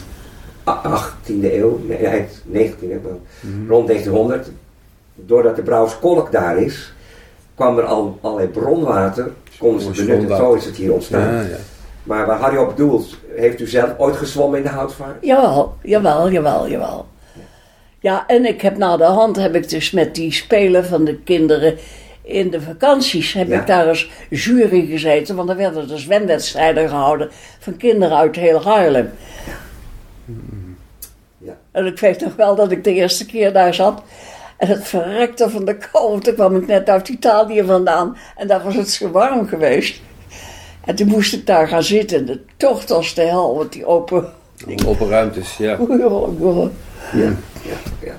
a- 0.66 0.80
18e 0.84 1.56
eeuw, 1.58 1.80
nee, 1.86 1.96
eind 2.06 2.42
19e 2.44 2.92
eeuw, 2.92 3.20
Mhm. 3.40 3.68
rond 3.70 3.86
1900. 3.86 4.50
Doordat 5.14 5.56
de 5.56 5.62
Brouwerskolk 5.62 6.32
daar 6.32 6.58
is, 6.62 6.92
kwam 7.58 7.78
er 7.78 7.84
al 7.84 8.18
allerlei 8.20 8.48
bronwater, 8.48 9.30
konden 9.58 9.80
ze 9.80 9.86
Mooi 9.88 10.04
benutten. 10.06 10.36
Zo 10.36 10.54
is 10.54 10.64
het 10.64 10.76
hier 10.76 10.92
ontstaan. 10.92 11.34
Ja, 11.34 11.40
ja. 11.40 11.56
Maar 12.02 12.26
waar 12.26 12.38
Harry 12.38 12.56
op 12.56 12.68
bedoelt, 12.68 13.16
heeft 13.36 13.60
u 13.60 13.66
zelf 13.66 13.94
ooit 13.96 14.16
gezwommen 14.16 14.58
in 14.58 14.64
de 14.64 14.70
houtvaart? 14.70 15.16
Jawel, 15.20 15.74
jawel, 15.82 16.30
jawel, 16.30 16.68
jawel. 16.68 17.06
Ja, 18.00 18.24
en 18.26 18.44
ik 18.44 18.60
heb 18.60 18.76
na 18.76 18.96
de 18.96 19.04
hand 19.04 19.36
heb 19.36 19.54
ik 19.54 19.68
dus 19.68 19.90
met 19.90 20.14
die 20.14 20.32
spelen 20.32 20.84
van 20.84 21.04
de 21.04 21.14
kinderen 21.16 21.76
in 22.22 22.50
de 22.50 22.60
vakanties 22.60 23.32
heb 23.32 23.48
Ja. 23.48 23.60
ik 23.60 23.66
daar 23.66 23.86
als 23.88 24.10
jury 24.30 24.86
gezeten, 24.86 25.36
want 25.36 25.48
er 25.50 25.56
werden 25.56 25.90
er 25.90 25.98
zwemwedstrijden 25.98 26.88
gehouden 26.88 27.28
van 27.58 27.76
kinderen 27.76 28.16
uit 28.16 28.36
heel 28.36 28.62
Haarlem. 28.62 29.10
Ja. 31.38 31.56
En 31.70 31.86
ik 31.86 31.98
weet 31.98 32.20
nog 32.20 32.36
wel 32.36 32.54
dat 32.54 32.70
ik 32.70 32.84
de 32.84 32.92
eerste 32.92 33.26
keer 33.26 33.52
daar 33.52 33.74
zat 33.74 34.02
en 34.58 34.68
het 34.68 34.88
verrekte 34.88 35.50
van 35.50 35.64
de 35.64 35.76
kou, 35.76 36.10
want 36.10 36.24
toen 36.24 36.34
kwam 36.34 36.56
ik 36.56 36.66
net 36.66 36.88
uit 36.88 37.08
Italië 37.08 37.64
vandaan 37.64 38.16
en 38.36 38.46
daar 38.46 38.64
was 38.64 38.74
het 38.74 38.90
zo 38.90 39.10
warm 39.10 39.46
geweest. 39.48 40.00
En 40.84 40.94
toen 40.94 41.06
moest 41.06 41.34
ik 41.34 41.46
daar 41.46 41.68
gaan 41.68 41.82
zitten. 41.82 42.26
De 42.26 42.40
tocht 42.56 42.90
als 42.90 43.14
de 43.14 43.22
hel, 43.22 43.56
want 43.56 43.72
die 43.72 43.86
open... 43.86 44.32
Open 44.86 45.08
ruimtes, 45.08 45.56
ja. 45.66 45.78
Ja. 47.12 47.32
ja, 47.62 47.76
ja. 48.00 48.14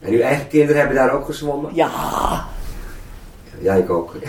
En 0.00 0.12
uw 0.12 0.20
eigen 0.20 0.48
kinderen 0.48 0.76
hebben 0.76 0.96
daar 0.96 1.12
ook 1.12 1.24
gezwommen? 1.24 1.70
Ja, 1.74 1.90
Ja, 3.60 3.74
ik 3.74 3.90
ook. 3.90 4.14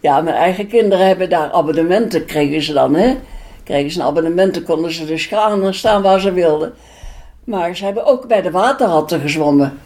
Ja, 0.00 0.20
mijn 0.20 0.36
eigen 0.36 0.66
kinderen 0.66 1.06
hebben 1.06 1.30
daar 1.30 1.50
abonnementen, 1.50 2.24
kregen 2.24 2.62
ze 2.62 2.72
dan, 2.72 2.94
hè. 2.94 3.16
Kregen 3.64 3.90
ze 3.90 4.00
een 4.00 4.06
abonnement, 4.06 4.54
dan 4.54 4.62
konden 4.62 4.92
ze 4.92 5.06
dus 5.06 5.26
gaan 5.26 5.74
staan 5.74 6.02
waar 6.02 6.20
ze 6.20 6.32
wilden. 6.32 6.72
Maar 7.44 7.76
ze 7.76 7.84
hebben 7.84 8.06
ook 8.06 8.26
bij 8.26 8.42
de 8.42 8.50
waterhatten 8.50 9.20
gezwommen. 9.20 9.78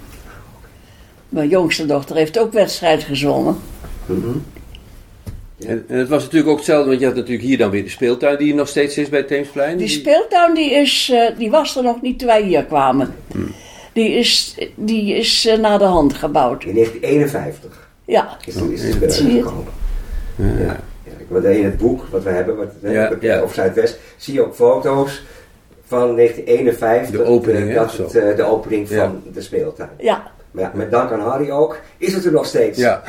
Mijn 1.35 1.49
jongste 1.49 1.87
dochter 1.87 2.17
heeft 2.17 2.39
ook 2.39 2.53
wedstrijd 2.53 3.03
gezwommen. 3.03 3.57
Mhm. 4.07 4.29
En, 5.67 5.85
en 5.89 5.99
het 5.99 6.09
was 6.09 6.23
natuurlijk 6.23 6.51
ook 6.51 6.57
hetzelfde, 6.57 6.89
want 6.89 7.01
je 7.01 7.07
had 7.07 7.15
natuurlijk 7.15 7.43
hier 7.45 7.59
dan 7.59 7.71
weer 7.71 7.83
de 7.83 7.89
speeltuin 7.89 8.39
die 8.39 8.51
er 8.51 8.57
nog 8.57 8.69
steeds 8.69 8.99
is 8.99 9.09
bij 9.09 9.19
het 9.19 9.29
Theemsplein. 9.29 9.77
Die 9.77 9.89
speeltuin 9.89 10.55
die, 10.55 10.71
is, 10.71 11.11
eh, 11.13 11.39
die 11.39 11.51
was 11.51 11.77
er 11.77 11.83
nog 11.83 12.03
niet 12.03 12.19
toen 12.19 12.29
wij 12.29 12.43
hier 12.43 12.65
kwamen. 12.65 13.15
Die 13.93 14.11
is, 14.11 14.57
die 14.75 15.15
is 15.15 15.47
eh, 15.47 15.59
naar 15.59 15.79
de 15.79 15.85
hand 15.85 16.15
gebouwd. 16.15 16.65
In 16.65 16.75
1951 16.75 17.89
Ja, 18.05 18.37
is, 18.47 18.55
is 18.57 18.83
het 18.83 18.93
het? 18.95 19.03
uitgekomen. 19.03 19.65
Ja. 20.37 20.45
Ja. 20.65 20.73
ik- 21.19 21.27
Want 21.29 21.45
in 21.45 21.65
het 21.65 21.77
boek 21.79 22.05
wat 22.11 22.23
we 22.23 22.31
hebben, 22.31 22.57
wat, 22.57 22.73
Ja, 22.83 23.13
ja. 23.21 23.41
over 23.41 23.55
Zuidwest, 23.55 23.99
zie 24.17 24.35
je 24.35 24.45
ook 24.45 24.55
foto's 24.55 25.23
van 25.87 26.15
1951. 26.17 27.11
De 27.11 27.25
opening, 27.25 27.69
eh, 27.69 27.75
dat 27.75 27.97
het, 27.97 28.15
eh, 28.15 28.37
de 28.37 28.43
opening 28.43 28.89
van 28.89 28.97
Ja. 28.97 29.13
de 29.33 29.41
speeltuin. 29.41 29.91
ja, 29.99 30.33
Maar 30.55 30.65
ja, 30.65 30.71
met 30.75 30.91
dank 30.91 31.11
aan 31.13 31.21
Harry 31.21 31.51
ook, 31.51 31.81
is 31.99 32.15
het 32.15 32.25
er 32.25 32.33
nog 32.33 32.47
steeds. 32.47 32.79
Ja. 32.79 33.03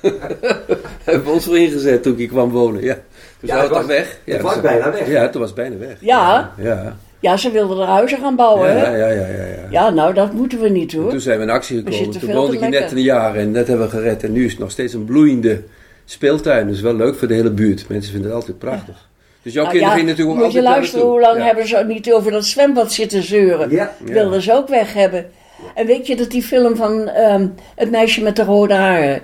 Hebben 1.04 1.24
we 1.24 1.30
ons 1.30 1.44
voor 1.44 1.58
ingezet 1.58 2.02
toen 2.02 2.18
ik 2.18 2.28
kwam 2.28 2.50
wonen, 2.50 2.82
ja. 2.82 2.94
Toen 2.94 3.02
Ja, 3.40 3.46
zou 3.48 3.60
het 3.60 3.68
het 3.68 3.78
toch 3.78 3.86
was- 3.86 3.96
weg. 3.96 4.18
Ja, 4.24 4.32
het 4.32 4.42
was 4.42 4.60
bijna 4.60 4.92
weg. 4.92 5.08
Ja, 5.08 5.28
toen 5.28 5.40
was 5.40 5.50
het 5.50 5.58
bijna 5.58 5.76
weg. 5.76 5.96
Ja. 6.00 6.52
Ja. 6.58 6.96
ja, 7.20 7.36
ze 7.36 7.50
wilden 7.50 7.78
er 7.80 7.86
huizen 7.86 8.18
gaan 8.18 8.36
bouwen, 8.36 8.76
Ja, 8.76 8.90
ja, 8.90 8.96
ja, 8.96 9.26
ja, 9.26 9.26
ja. 9.26 9.66
Ja, 9.70 9.90
nou, 9.90 10.14
dat 10.14 10.32
moeten 10.32 10.60
we 10.60 10.68
niet, 10.68 10.92
hoor. 10.92 11.10
Toen 11.10 11.20
zijn 11.20 11.38
we 11.38 11.44
in 11.44 11.50
actie 11.50 11.76
gekomen. 11.76 12.18
Toen 12.20 12.32
woonde 12.32 12.52
ik 12.54 12.60
hier 12.60 12.68
net 12.70 12.92
een 12.92 13.02
jaar 13.02 13.34
en 13.34 13.52
dat 13.52 13.66
hebben 13.66 13.86
we 13.86 13.96
gered. 13.96 14.22
En 14.24 14.32
nu 14.32 14.44
is 14.44 14.50
het 14.50 14.60
nog 14.60 14.70
steeds 14.70 14.92
een 14.92 15.04
bloeiende 15.04 15.62
speeltuin. 16.04 16.66
Dus 16.66 16.80
wel 16.80 16.94
leuk 16.94 17.14
voor 17.14 17.28
de 17.28 17.34
hele 17.34 17.50
buurt. 17.50 17.88
Mensen 17.88 18.12
vinden 18.12 18.30
het 18.30 18.40
altijd 18.40 18.58
prachtig. 18.58 19.08
Dus 19.42 19.52
jouw 19.54 19.62
Nou 19.64 19.74
kinderen 19.76 19.96
ja, 19.96 20.00
gingen 20.00 20.16
natuurlijk 20.16 20.38
ook 20.38 20.44
moet 20.44 20.52
je 20.54 20.58
altijd 20.58 20.78
luisteren, 20.78 21.06
hoe 21.06 21.20
lang 21.20 21.38
Ja. 21.38 21.44
hebben 21.44 21.68
ze 21.68 21.84
niet 21.86 22.12
over 22.12 22.32
dat 22.32 22.44
zwembad 22.44 22.92
zitten 22.92 23.22
zeuren. 23.22 23.70
Ja. 23.70 23.92
Ja. 24.04 24.12
Wilden 24.12 24.42
ze 24.42 24.52
ook 24.52 24.68
weg 24.68 24.92
hebben. 24.92 25.26
En 25.74 25.86
weet 25.86 26.06
je 26.06 26.16
dat 26.16 26.30
die 26.30 26.42
film 26.42 26.76
van 26.76 27.08
ehm, 27.08 27.46
Het 27.74 27.90
meisje 27.90 28.22
met 28.22 28.36
de 28.36 28.44
rode 28.44 28.74
haren... 28.74 29.22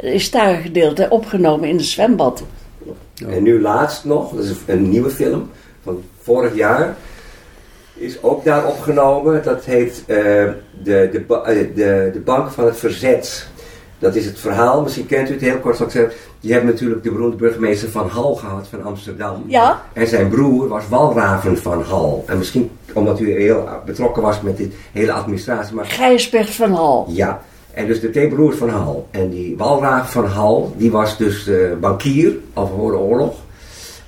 is 0.00 0.30
daar 0.30 0.50
een 0.50 0.62
gedeelte 0.62 1.06
opgenomen 1.10 1.68
in 1.68 1.76
het 1.76 1.84
zwembad. 1.84 2.42
En 3.28 3.42
nu 3.42 3.60
laatst 3.60 4.04
nog, 4.04 4.32
dat 4.32 4.44
is 4.44 4.52
een 4.66 4.88
nieuwe 4.88 5.10
film 5.10 5.50
van 5.82 6.02
vorig 6.20 6.54
jaar, 6.54 6.96
is 7.94 8.22
ook 8.22 8.44
daar 8.44 8.66
opgenomen. 8.66 9.42
Dat 9.42 9.64
heet 9.64 10.02
eh, 10.06 10.16
de, 10.16 10.54
de, 10.82 11.24
eh, 11.28 11.74
de, 11.74 12.10
de 12.12 12.20
Bank 12.24 12.50
van 12.50 12.64
het 12.64 12.76
Verzet. 12.76 13.48
Dat 14.04 14.14
is 14.14 14.26
het 14.26 14.38
verhaal, 14.38 14.82
misschien 14.82 15.06
kent 15.06 15.28
u 15.28 15.32
het 15.32 15.40
heel 15.40 15.58
kort. 15.58 15.76
zal 15.76 15.86
ik 15.86 15.92
zeggen. 15.92 16.12
Je 16.40 16.52
hebt 16.52 16.64
natuurlijk 16.64 17.02
de 17.02 17.10
beroemde 17.10 17.36
burgemeester 17.36 17.90
van 17.90 18.08
Hal 18.08 18.34
gehad 18.34 18.68
van 18.68 18.82
Amsterdam. 18.82 19.44
Ja, 19.46 19.82
En 19.92 20.06
zijn 20.06 20.28
broer 20.28 20.68
was 20.68 20.88
Walraven 20.88 21.58
van 21.58 21.82
Hal. 21.82 22.24
En 22.26 22.38
misschien 22.38 22.70
omdat 22.92 23.20
u 23.20 23.32
heel 23.32 23.68
betrokken 23.84 24.22
was 24.22 24.40
met 24.40 24.56
dit 24.56 24.72
hele 24.92 25.12
administratie. 25.12 25.74
Maar 25.74 25.86
Gijsbert 25.86 26.50
van 26.50 26.72
Hal. 26.72 27.06
ja, 27.08 27.42
en 27.70 27.86
dus 27.86 28.00
de 28.00 28.10
twee 28.10 28.28
broers 28.28 28.56
van 28.56 28.68
Hal. 28.68 29.08
En 29.10 29.30
die 29.30 29.56
Walraaf 29.56 30.12
van 30.12 30.26
Hal, 30.26 30.74
die 30.76 30.90
was 30.90 31.16
dus 31.16 31.46
eh, 31.46 31.56
bankier 31.80 32.36
al 32.52 32.66
voor 32.66 32.90
de 32.90 32.98
oorlog. 32.98 33.34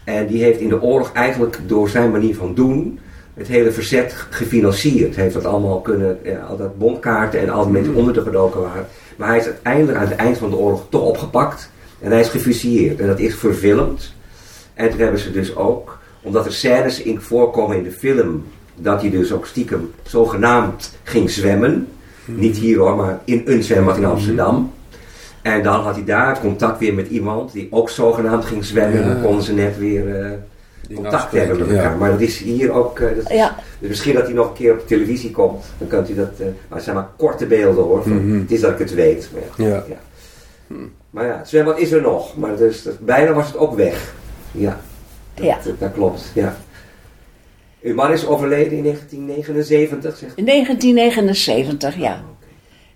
En 0.05 0.27
die 0.27 0.43
heeft 0.43 0.61
in 0.61 0.69
de 0.69 0.83
oorlog 0.83 1.13
eigenlijk 1.13 1.59
door 1.67 1.89
zijn 1.89 2.11
manier 2.11 2.37
van 2.37 2.55
doen 2.55 2.99
het 3.37 3.49
hele 3.49 3.73
verzet 3.73 4.15
gefinancierd. 4.31 5.17
Heeft 5.17 5.35
dat 5.35 5.45
allemaal 5.45 5.81
kunnen, 5.81 6.19
ja, 6.25 6.39
al 6.39 6.57
dat 6.57 6.79
bondkaarten 6.79 7.41
en 7.41 7.51
al 7.51 7.63
die 7.63 7.73
mensen 7.73 7.95
onder 7.95 8.15
de 8.15 8.23
gedoken 8.23 8.61
waren. 8.61 8.87
Maar 9.17 9.29
hij 9.29 9.39
is 9.39 9.45
uiteindelijk 9.45 9.99
aan 9.99 10.07
het 10.07 10.17
eind 10.17 10.39
van 10.39 10.51
de 10.51 10.57
oorlog 10.57 10.87
toch 10.89 11.03
opgepakt. 11.03 11.71
En 12.01 12.11
hij 12.11 12.21
is 12.21 12.29
gefusilleerd. 12.29 13.01
En 13.01 13.07
dat 13.07 13.19
is 13.19 13.35
verfilmd. 13.35 14.15
En 14.75 14.91
toen 14.91 14.99
hebben 14.99 15.21
ze 15.21 15.31
dus 15.31 15.57
ook, 15.57 15.99
omdat 16.23 16.47
er 16.47 16.53
scènes 16.53 17.03
in 17.03 17.21
voorkomen 17.21 17.77
in 17.77 17.83
de 17.83 17.93
film, 17.93 18.45
dat 18.75 19.01
hij 19.01 19.11
dus 19.11 19.33
ook 19.33 19.47
stiekem 19.47 19.91
zogenaamd 20.03 20.99
ging 21.03 21.31
zwemmen. 21.31 21.89
Niet 22.25 22.57
hier 22.57 22.79
hoor, 22.79 22.97
maar 22.97 23.21
in 23.25 23.43
een 23.45 23.63
zwembad 23.63 23.97
in 23.97 24.05
Amsterdam. 24.05 24.73
En 25.43 25.63
dan 25.63 25.81
had 25.81 25.95
hij 25.95 26.05
daar 26.05 26.41
contact 26.41 26.79
weer 26.79 26.95
met 26.95 27.09
iemand 27.09 27.53
die 27.53 27.69
ook 27.71 27.91
zogenaamd 27.91 28.45
ging 28.45 28.65
zwemmen. 28.65 29.01
Ja. 29.01 29.09
Dan 29.09 29.23
konden 29.23 29.43
ze 29.43 29.53
net 29.53 29.79
weer 29.79 30.21
eh, 30.21 30.31
contact 30.95 31.33
hebben 31.33 31.59
met 31.59 31.69
ja. 31.69 31.75
elkaar. 31.75 31.97
Maar 31.97 32.11
dat 32.11 32.21
is 32.21 32.39
hier 32.39 32.71
ook. 32.73 32.99
eh, 33.01 33.17
dat 33.17 33.31
is- 33.31 33.37
Ja. 33.37 33.57
dus 33.79 33.89
misschien 33.89 34.15
dat 34.15 34.25
hij 34.25 34.33
nog 34.35 34.49
een 34.49 34.55
keer 34.55 34.73
op 34.73 34.87
televisie 34.87 35.31
komt. 35.31 35.65
Dan 35.79 35.89
kunt 35.89 36.11
u 36.11 36.15
dat. 36.15 36.31
eh, 36.39 36.47
maar 36.47 36.55
het 36.77 36.83
zijn 36.83 36.97
maar 36.97 37.09
korte 37.17 37.47
beelden 37.47 37.85
hoor. 37.85 38.03
Van, 38.03 38.27
Mhm. 38.29 38.41
Het 38.41 38.53
is 38.53 38.61
dat 38.61 38.71
ik 38.73 38.79
het 38.79 38.95
weet. 38.95 39.29
Maar 39.33 39.69
ja. 39.69 39.85
Ja. 39.89 39.97
Maar 41.11 41.27
ja, 41.27 41.39
het 41.39 41.49
zwembad 41.49 41.79
is 41.79 41.93
er 41.93 42.01
nog. 42.03 42.37
Maar 42.37 42.57
dus, 42.57 42.83
dat- 42.83 42.99
bijna 43.01 43.33
was 43.33 43.47
het 43.47 43.57
ook 43.57 43.75
weg. 43.77 44.15
Ja, 44.53 44.81
dat, 45.35 45.45
Ja. 45.47 45.59
dat, 45.65 45.79
dat 45.81 45.93
klopt. 45.93 46.31
Ja. 46.35 46.57
Uw 47.83 47.95
man 47.95 48.13
is 48.13 48.27
overleden 48.27 48.73
in 48.79 48.83
1979, 48.83 50.17
zegt 50.17 50.33
u? 50.33 50.35
In 50.41 50.45
1979, 50.45 51.97
ja. 51.97 52.23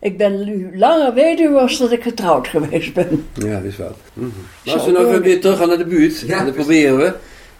Ik 0.00 0.16
ben 0.18 0.44
nu 0.44 0.70
langer 0.78 1.14
weduwe 1.14 1.58
als 1.58 1.78
dat 1.78 1.92
ik 1.92 2.02
getrouwd 2.02 2.48
geweest 2.48 2.94
ben. 2.94 3.26
Ja, 3.32 3.54
dat 3.54 3.64
is 3.64 3.76
wat. 3.76 3.96
Mhm. 4.12 4.26
Maar 4.26 4.32
Zo, 4.64 4.72
als 4.72 4.84
we 4.86 4.90
nou 4.92 5.04
hoor. 5.12 5.20
weer 5.20 5.40
terug 5.40 5.58
gaan 5.58 5.68
naar 5.68 5.78
de 5.78 5.84
buurt, 5.86 6.20
Ja, 6.20 6.36
precies. 6.36 6.54
proberen 6.54 6.96
we. 6.96 7.12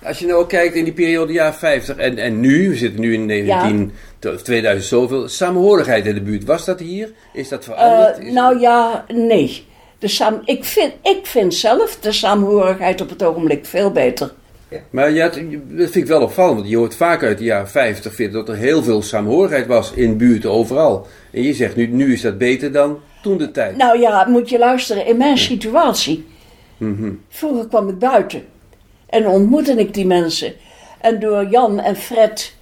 Als 0.05 0.19
je 0.19 0.27
nou 0.27 0.47
kijkt 0.47 0.75
in 0.75 0.85
die 0.85 0.93
periode 0.93 1.33
jaren 1.33 1.55
50 1.55 1.97
en, 1.97 2.19
en 2.19 2.41
nu, 2.41 2.69
we 2.69 2.77
zitten 2.77 3.01
nu 3.01 3.15
in 3.15 3.27
19, 3.27 3.93
to- 4.19 4.37
2000 4.37 4.89
zoveel, 4.89 5.29
samenhorigheid 5.29 6.07
in 6.07 6.15
de 6.15 6.21
buurt. 6.23 6.45
Was 6.45 6.65
dat 6.65 6.81
hier? 6.81 7.13
Is 7.33 7.49
dat 7.49 7.65
veranderd? 7.65 8.19
Eh, 8.19 8.27
Is- 8.27 8.33
nou 8.33 8.61
ja, 8.61 9.05
nee. 9.09 9.65
De 9.99 10.09
saam, 10.09 10.41
ik, 10.45 10.65
vind, 10.65 10.93
ik 11.03 11.27
vind 11.27 11.55
zelf 11.55 11.97
de 12.01 12.13
saamhorigheid 12.13 13.01
op 13.01 13.09
het 13.09 13.23
ogenblik 13.23 13.67
veel 13.67 13.91
beter. 13.91 14.33
Maar 14.91 15.11
ja, 15.11 15.25
het- 15.25 15.35
dat 15.69 15.91
vind 15.91 15.95
ik 15.97 16.07
wel 16.07 16.23
opvallend, 16.23 16.57
want 16.59 16.71
je 16.71 16.77
hoort 16.77 16.97
vaak 16.97 17.23
uit 17.23 17.39
de 17.39 17.45
jaren 17.45 17.69
50 17.69 18.15
vindt 18.15 18.33
dat 18.33 18.49
er 18.49 18.57
heel 18.57 18.83
veel 18.83 19.03
saamhorigheid 19.03 19.67
was 19.67 19.93
in 19.93 20.17
buurten 20.17 20.51
overal. 20.51 21.07
En 21.31 21.43
je 21.43 21.55
zegt 21.55 21.77
nu, 21.77 21.87
nu 21.87 22.13
is 22.13 22.21
dat 22.21 22.39
beter 22.39 22.73
dan 22.73 22.99
toen 23.23 23.39
de 23.39 23.51
tijd. 23.51 23.77
Nou 23.77 23.99
ja, 23.99 24.27
moet 24.29 24.49
je 24.49 24.59
luisteren. 24.59 25.07
In 25.07 25.17
mijn 25.17 25.39
situatie. 25.39 26.27
Mhm. 26.77 27.11
Vroeger 27.29 27.67
kwam 27.69 27.89
ik 27.89 27.99
buiten. 27.99 28.43
En 29.11 29.29
ontmoette 29.29 29.73
ik 29.73 29.95
die 29.95 30.07
mensen. 30.07 30.53
En 31.01 31.21
door 31.21 31.47
Jan 31.47 31.81
en 31.81 31.97
Fred 31.97 32.55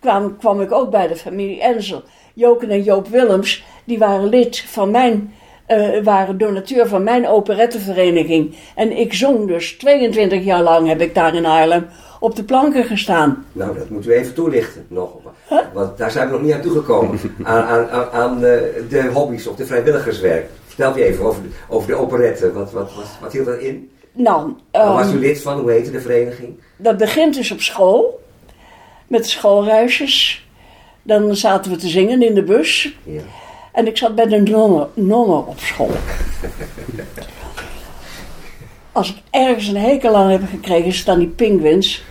kwam, 0.00 0.36
kwam 0.38 0.60
ik 0.60 0.72
ook 0.72 0.90
bij 0.90 1.08
de 1.08 1.16
familie 1.16 1.60
Enzel. 1.60 2.02
Joken 2.34 2.70
en 2.70 2.82
Joop 2.82 3.08
Willems, 3.08 3.64
die 3.84 3.98
waren 3.98 4.28
lid 4.28 4.64
van 4.66 4.90
mijn, 4.90 5.34
eh, 5.66 6.02
waren 6.02 6.38
donateur 6.38 6.88
van 6.88 7.02
mijn 7.02 7.28
operettevereniging. 7.28 8.54
En 8.74 8.98
ik 8.98 9.12
zong 9.12 9.46
dus 9.46 9.72
22 9.72 10.44
jaar 10.44 10.62
lang 10.62 10.88
heb 10.88 11.00
ik 11.00 11.14
daar 11.14 11.34
in 11.34 11.44
Haarlem 11.44 11.86
op 12.20 12.36
de 12.36 12.44
planken 12.44 12.84
gestaan. 12.84 13.46
Nou, 13.52 13.78
dat 13.78 13.88
moeten 13.88 14.10
we 14.10 14.16
even 14.16 14.34
toelichten 14.34 14.84
nog. 14.88 15.10
Want 15.72 15.98
daar 15.98 16.10
zijn 16.10 16.26
we 16.26 16.32
nog 16.32 16.42
niet 16.42 16.52
aan 16.52 16.60
toegekomen. 16.60 17.18
aan 17.42 17.62
aan, 17.62 17.88
aan, 17.88 18.10
aan 18.10 18.34
eh, 18.44 18.60
de 18.88 19.10
hobby's 19.12 19.46
of 19.46 19.56
de 19.56 19.66
vrijwilligerswerk. 19.66 20.48
Vertel 20.66 20.96
je 20.96 21.04
even 21.04 21.24
over 21.24 21.42
de, 21.42 21.48
over 21.68 21.88
de 21.88 21.94
operette. 21.94 22.52
Wat, 22.52 22.72
wat, 22.72 22.94
wat, 22.94 23.06
wat 23.20 23.32
hield 23.32 23.46
dat 23.46 23.58
in? 23.58 23.90
Nou, 24.12 24.52
Waar 24.70 24.92
was 24.92 25.06
ehm, 25.06 25.16
u 25.16 25.20
lid 25.20 25.42
van? 25.42 25.58
Hoe 25.58 25.70
heette 25.70 25.90
de 25.90 26.00
vereniging? 26.00 26.60
Dat 26.76 26.96
begint 26.96 27.34
dus 27.34 27.50
op 27.50 27.60
school, 27.60 28.22
met 29.06 29.28
schoolreisjes. 29.28 30.48
Dan 31.02 31.36
zaten 31.36 31.70
we 31.70 31.76
te 31.76 31.88
zingen 31.88 32.22
in 32.22 32.34
de 32.34 32.42
bus. 32.42 32.96
Ja. 33.04 33.20
En 33.72 33.86
ik 33.86 33.96
zat 33.96 34.14
bij 34.14 34.26
de 34.26 34.40
nonnen, 34.40 34.90
nonnen 34.94 35.46
op 35.46 35.58
school. 35.58 35.90
Als 38.92 39.10
ik 39.10 39.16
ergens 39.30 39.66
een 39.66 39.76
hekel 39.76 40.16
aan 40.16 40.28
heb 40.28 40.48
gekregen, 40.50 40.86
is 40.86 40.98
het 40.98 41.08
aan 41.08 41.18
die 41.18 41.28
pinguïns. 41.28 42.02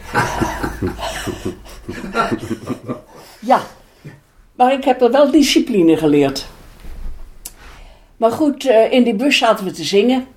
ja, 3.39 3.61
maar 4.55 4.73
ik 4.73 4.83
heb 4.83 5.01
er 5.01 5.11
wel 5.11 5.31
discipline 5.31 5.97
geleerd. 5.97 6.47
Maar 8.17 8.31
goed, 8.31 8.65
eh, 8.65 8.91
in 8.91 9.03
die 9.03 9.15
bus 9.15 9.37
zaten 9.37 9.65
we 9.65 9.71
te 9.71 9.83
zingen. 9.83 10.27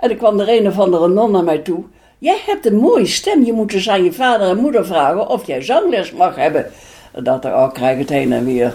En 0.00 0.10
er 0.10 0.16
kwam 0.16 0.40
er 0.40 0.48
een 0.48 0.66
of 0.66 0.78
andere 0.78 1.08
non 1.08 1.30
naar 1.30 1.44
mij 1.44 1.58
toe. 1.58 1.84
Jij 2.18 2.38
hebt 2.46 2.66
een 2.66 2.76
mooie 2.76 3.06
stem. 3.06 3.44
Je 3.44 3.52
moet 3.52 3.70
dus 3.70 3.88
aan 3.88 4.04
je 4.04 4.12
vader 4.12 4.48
en 4.48 4.56
moeder 4.56 4.86
vragen 4.86 5.28
of 5.28 5.46
jij 5.46 5.62
zangles 5.62 6.12
mag 6.12 6.36
hebben. 6.36 6.66
En 7.12 7.24
dat 7.24 7.44
er, 7.44 7.54
oh, 7.54 7.72
krijg 7.72 7.98
het 7.98 8.08
heen 8.08 8.32
en 8.32 8.44
weer. 8.44 8.74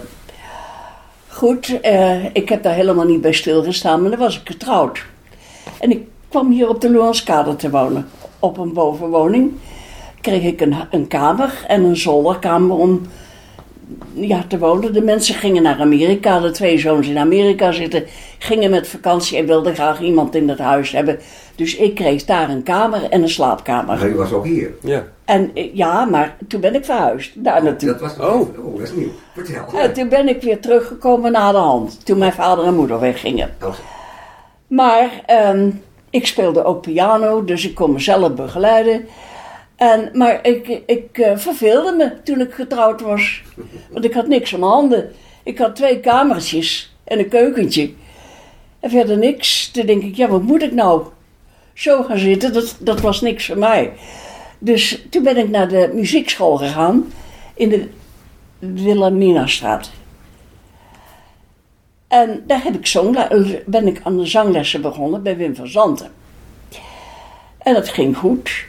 Goed, 1.27 1.79
eh, 1.81 2.25
ik 2.25 2.49
heb 2.49 2.63
daar 2.63 2.73
helemaal 2.73 3.05
niet 3.05 3.21
bij 3.21 3.33
stilgestaan, 3.33 4.01
maar 4.01 4.09
dan 4.09 4.19
was 4.19 4.39
ik 4.39 4.47
getrouwd. 4.47 5.05
En 5.79 5.91
ik 5.91 6.07
kwam 6.29 6.51
hier 6.51 6.69
op 6.69 6.81
de 6.81 6.91
Loanskade 6.91 7.55
te 7.55 7.69
wonen. 7.69 8.07
Op 8.39 8.57
een 8.57 8.73
bovenwoning 8.73 9.51
kreeg 10.21 10.43
ik 10.43 10.61
een, 10.61 10.75
een 10.91 11.07
kamer 11.07 11.63
en 11.67 11.83
een 11.83 11.97
zolderkamer 11.97 12.77
om 12.77 13.01
ja, 14.13 14.43
te 14.47 14.57
wonen. 14.57 14.93
De 14.93 15.01
mensen 15.01 15.35
gingen 15.35 15.63
naar 15.63 15.79
Amerika, 15.79 16.39
de 16.39 16.51
twee 16.51 16.77
zoons 16.77 17.07
in 17.07 17.17
Amerika 17.17 17.71
zitten, 17.71 18.03
gingen 18.37 18.69
met 18.69 18.87
vakantie 18.87 19.37
en 19.37 19.45
wilden 19.45 19.73
graag 19.73 20.01
iemand 20.01 20.35
in 20.35 20.49
het 20.49 20.59
huis 20.59 20.91
hebben. 20.91 21.19
Dus 21.55 21.75
ik 21.75 21.95
kreeg 21.95 22.25
daar 22.25 22.49
een 22.49 22.63
kamer 22.63 23.09
en 23.09 23.21
een 23.21 23.29
slaapkamer. 23.29 23.97
Maar 23.97 24.07
u 24.07 24.15
was 24.15 24.31
ook 24.31 24.45
hier. 24.45 24.71
Ja. 24.81 25.03
En 25.25 25.51
eh, 25.53 25.75
ja, 25.75 26.05
maar 26.05 26.37
toen 26.47 26.61
ben 26.61 26.75
ik 26.75 26.85
verhuisd, 26.85 27.43
daar 27.43 27.63
naartoe. 27.63 27.89
Dat 27.89 27.99
was 27.99 28.17
Oh. 28.19 28.39
oh, 28.65 28.77
dat 28.77 28.87
is 28.87 28.93
nieuw. 28.93 29.11
Vertel. 29.33 29.79
En 29.79 29.93
toen 29.93 30.09
ben 30.09 30.27
ik 30.27 30.41
weer 30.41 30.59
teruggekomen 30.59 31.31
na 31.31 31.51
de 31.51 31.57
hand, 31.57 32.05
toen 32.05 32.17
mijn 32.17 32.33
vader 32.33 32.65
en 32.65 32.75
moeder 32.75 32.99
weggingen. 32.99 33.55
Oh, 33.63 33.73
Maar 34.67 35.09
ehm, 35.25 35.69
ik 36.09 36.27
speelde 36.27 36.63
ook 36.63 36.81
piano, 36.81 37.43
dus 37.43 37.65
ik 37.65 37.75
kon 37.75 37.91
mezelf 37.91 38.33
begeleiden. 38.33 39.07
En, 39.75 40.09
maar 40.13 40.47
ik, 40.47 40.81
ik 40.85 41.17
eh, 41.17 41.37
verveelde 41.37 41.91
me 41.91 42.23
toen 42.23 42.41
ik 42.41 42.53
getrouwd 42.53 43.01
was. 43.01 43.41
Want 43.89 44.05
ik 44.05 44.13
had 44.13 44.27
niks 44.27 44.53
aan 44.53 44.59
mijn 44.59 44.71
handen. 44.71 45.13
Ik 45.43 45.57
had 45.57 45.75
twee 45.75 45.99
kamertjes 45.99 46.95
en 47.03 47.19
een 47.19 47.29
keukentje. 47.29 47.93
En 48.79 48.89
verder 48.89 49.17
niks. 49.17 49.71
Toen 49.71 49.85
denk 49.85 50.03
ik, 50.03 50.15
ja, 50.15 50.27
wat 50.27 50.41
moet 50.41 50.61
ik 50.61 50.71
nou? 50.71 51.03
Zo 51.73 52.03
gaan 52.03 52.17
zitten, 52.17 52.53
dat, 52.53 52.77
dat 52.79 53.01
was 53.01 53.21
niks 53.21 53.45
voor 53.45 53.57
mij. 53.57 53.93
Dus 54.59 55.05
toen 55.09 55.23
ben 55.23 55.37
ik 55.37 55.49
naar 55.49 55.67
de 55.67 55.91
muziekschool 55.93 56.57
gegaan 56.57 57.13
in 57.53 57.69
de 57.69 57.89
Wilhelminastraat. 58.59 59.91
En 62.07 62.43
daar 62.47 62.63
heb 62.63 62.75
ik 62.75 62.85
zongla- 62.87 63.29
ben 63.65 63.87
ik 63.87 64.01
aan 64.03 64.17
de 64.17 64.25
zanglessen 64.25 64.81
begonnen 64.81 65.23
bij 65.23 65.37
Wim 65.37 65.55
van 65.55 65.67
Zanten. 65.67 66.11
En 67.57 67.73
dat 67.73 67.89
ging 67.89 68.17
goed. 68.17 68.65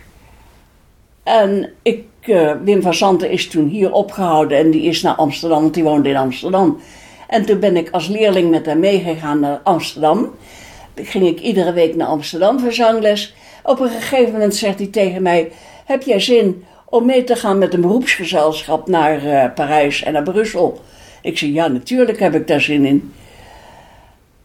En 1.27 1.71
ik, 1.83 2.05
eh, 2.21 2.53
Wim 2.65 2.83
van 2.83 2.95
Zanten 2.95 3.31
is 3.31 3.49
toen 3.49 3.69
hier 3.69 3.93
opgehouden 3.93 4.59
en 4.59 4.71
die 4.71 4.83
is 4.83 5.03
naar 5.03 5.15
Amsterdam, 5.15 5.61
want 5.61 5.75
die 5.75 5.83
woonde 5.83 6.09
in 6.09 6.17
Amsterdam. 6.17 6.81
En 7.29 7.47
toen 7.47 7.61
ben 7.61 7.77
ik 7.77 7.91
als 7.91 8.09
leerling 8.09 8.51
met 8.51 8.67
hem 8.67 8.79
meegegaan 8.79 9.41
naar 9.41 9.61
Amsterdam. 9.65 10.35
Ging 10.95 11.27
ik 11.27 11.41
iedere 11.41 11.73
week 11.73 11.97
naar 11.97 12.07
Amsterdam 12.07 12.61
voor 12.61 12.73
zangles. 12.73 13.35
Op 13.63 13.81
een 13.81 13.89
gegeven 13.89 14.33
moment 14.33 14.55
zegt 14.55 14.79
hij 14.79 14.87
tegen 14.89 15.23
mij: 15.23 15.53
Heb 15.85 16.03
jij 16.03 16.21
zin 16.21 16.65
om 16.85 17.07
mee 17.07 17.25
te 17.25 17.37
gaan 17.37 17.59
met 17.59 17.75
een 17.75 17.81
beroepsgezelschap 17.81 18.89
naar 18.89 19.25
eh, 19.25 19.55
Parijs 19.55 20.03
en 20.03 20.13
naar 20.13 20.23
Brussel? 20.23 20.81
Ik 21.23 21.39
zei: 21.39 21.53
Ja, 21.53 21.67
natuurlijk 21.67 22.19
heb 22.19 22.35
ik 22.35 22.47
daar 22.47 22.61
zin 22.61 22.85
in. 22.85 23.13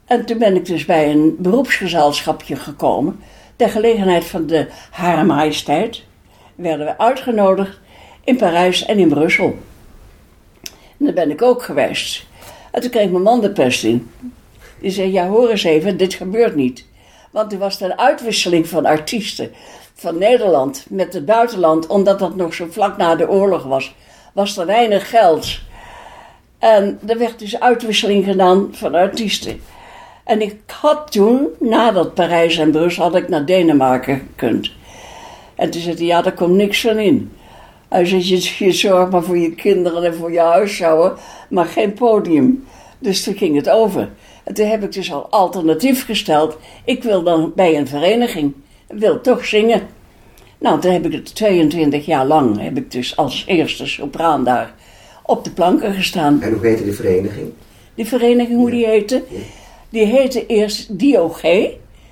En 0.06 0.26
toen 0.26 0.38
ben 0.38 0.56
ik 0.56 0.66
dus 0.66 0.86
bij 0.86 1.12
een 1.12 1.36
beroepsgezelschapje 1.40 2.56
gekomen. 2.56 3.20
Ter 3.56 3.70
gelegenheid 3.70 4.26
van 4.26 4.48
de 4.48 4.68
Hare 4.92 5.24
Majesteit 5.24 6.10
werden 6.62 6.86
we 6.86 6.98
uitgenodigd 6.98 7.80
in 8.24 8.38
Parijs 8.38 8.86
en 8.86 8.98
in 8.98 9.10
Brussel. 9.10 9.58
En 10.98 11.06
daar 11.06 11.14
ben 11.14 11.32
ik 11.32 11.42
ook 11.42 11.64
geweest. 11.64 12.26
En 12.72 12.82
toen 12.82 12.90
kreeg 12.90 13.10
mijn 13.10 13.24
man 13.24 13.42
de 13.42 13.52
pest 13.52 13.84
in. 13.84 14.12
Die 14.80 14.92
zei, 14.92 15.12
ja 15.12 15.28
hoor 15.28 15.50
eens 15.50 15.64
even, 15.64 15.98
dit 15.98 16.14
gebeurt 16.14 16.56
niet. 16.56 16.86
Want 17.32 17.52
er 17.52 17.58
was 17.58 17.82
een 17.82 17.98
uitwisseling 17.98 18.68
van 18.68 18.86
artiesten 18.86 19.52
van 19.94 20.18
Nederland 20.18 20.86
met 20.90 21.14
het 21.14 21.26
buitenland, 21.26 21.88
omdat 21.88 22.20
dat 22.20 22.36
nog 22.36 22.54
zo 22.54 22.68
vlak 22.70 22.98
na 22.98 23.16
de 23.16 23.30
oorlog 23.30 23.64
was, 23.64 23.96
was 24.34 24.58
er 24.58 24.66
weinig 24.66 25.10
geld. 25.10 25.60
En 26.60 27.00
er 27.08 27.18
werd 27.18 27.40
dus 27.40 27.60
uitwisseling 27.60 28.26
gedaan 28.26 28.68
van 28.72 28.96
artiesten. 28.96 29.62
En 30.24 30.42
ik 30.42 30.56
had 30.66 31.12
toen, 31.12 31.48
nadat 31.60 32.14
Parijs 32.14 32.58
en 32.58 32.72
Brussel, 32.72 33.04
had 33.04 33.16
ik 33.16 33.30
naar 33.30 33.46
Denemarken 33.46 34.18
gekund. 34.18 34.72
En 35.62 35.70
toen 35.70 35.82
zei 35.82 35.96
hij, 35.96 36.06
ja, 36.06 36.22
daar 36.22 36.34
komt 36.34 36.56
niks 36.56 36.82
van 36.82 36.98
in. 36.98 37.32
Hij 37.90 38.06
zei, 38.06 38.28
je, 38.28 38.66
je 38.66 38.72
zorgt 38.72 39.12
maar 39.12 39.24
voor 39.24 39.38
je 39.38 39.56
kinderen 39.56 40.04
en 40.04 40.16
voor 40.16 40.32
je 40.32 40.40
huishouden, 40.40 41.18
maar 41.50 41.66
geen 41.66 41.94
podium. 41.94 42.64
Dus 43.00 43.24
toen 43.24 43.36
ging 43.38 43.56
het 43.56 43.70
over. 43.70 44.10
En 44.44 44.54
toen 44.54 44.66
heb 44.66 44.84
ik 44.84 44.92
dus 44.92 45.14
al 45.14 45.28
alternatief 45.30 46.06
gesteld. 46.06 46.58
Ik 46.86 47.04
wil 47.04 47.24
dan 47.24 47.52
bij 47.56 47.78
een 47.78 47.88
vereniging. 47.88 48.54
Ik 48.88 49.00
wil 49.00 49.22
toch 49.22 49.46
zingen. 49.46 49.82
Nou, 50.58 50.80
toen 50.80 50.92
heb 50.92 51.06
ik 51.06 51.12
het 51.12 51.36
22 51.36 52.06
jaar 52.06 52.26
lang, 52.26 52.62
heb 52.62 52.78
ik 52.78 52.92
dus 52.92 53.18
als 53.18 53.44
eerste 53.48 53.88
sopraan 53.88 54.44
daar 54.44 54.74
op 55.24 55.44
de 55.44 55.52
planken 55.52 55.94
gestaan. 55.94 56.42
En 56.42 56.54
hoe 56.54 56.66
heette 56.66 56.86
de 56.86 56.94
vereniging? 56.94 57.50
Die 57.96 58.06
vereniging, 58.06 58.58
hoe 58.58 58.72
die 58.72 58.86
heette? 58.86 59.24
Die 59.90 60.06
heette 60.06 60.46
eerst 60.46 61.00
DOG, 61.00 61.42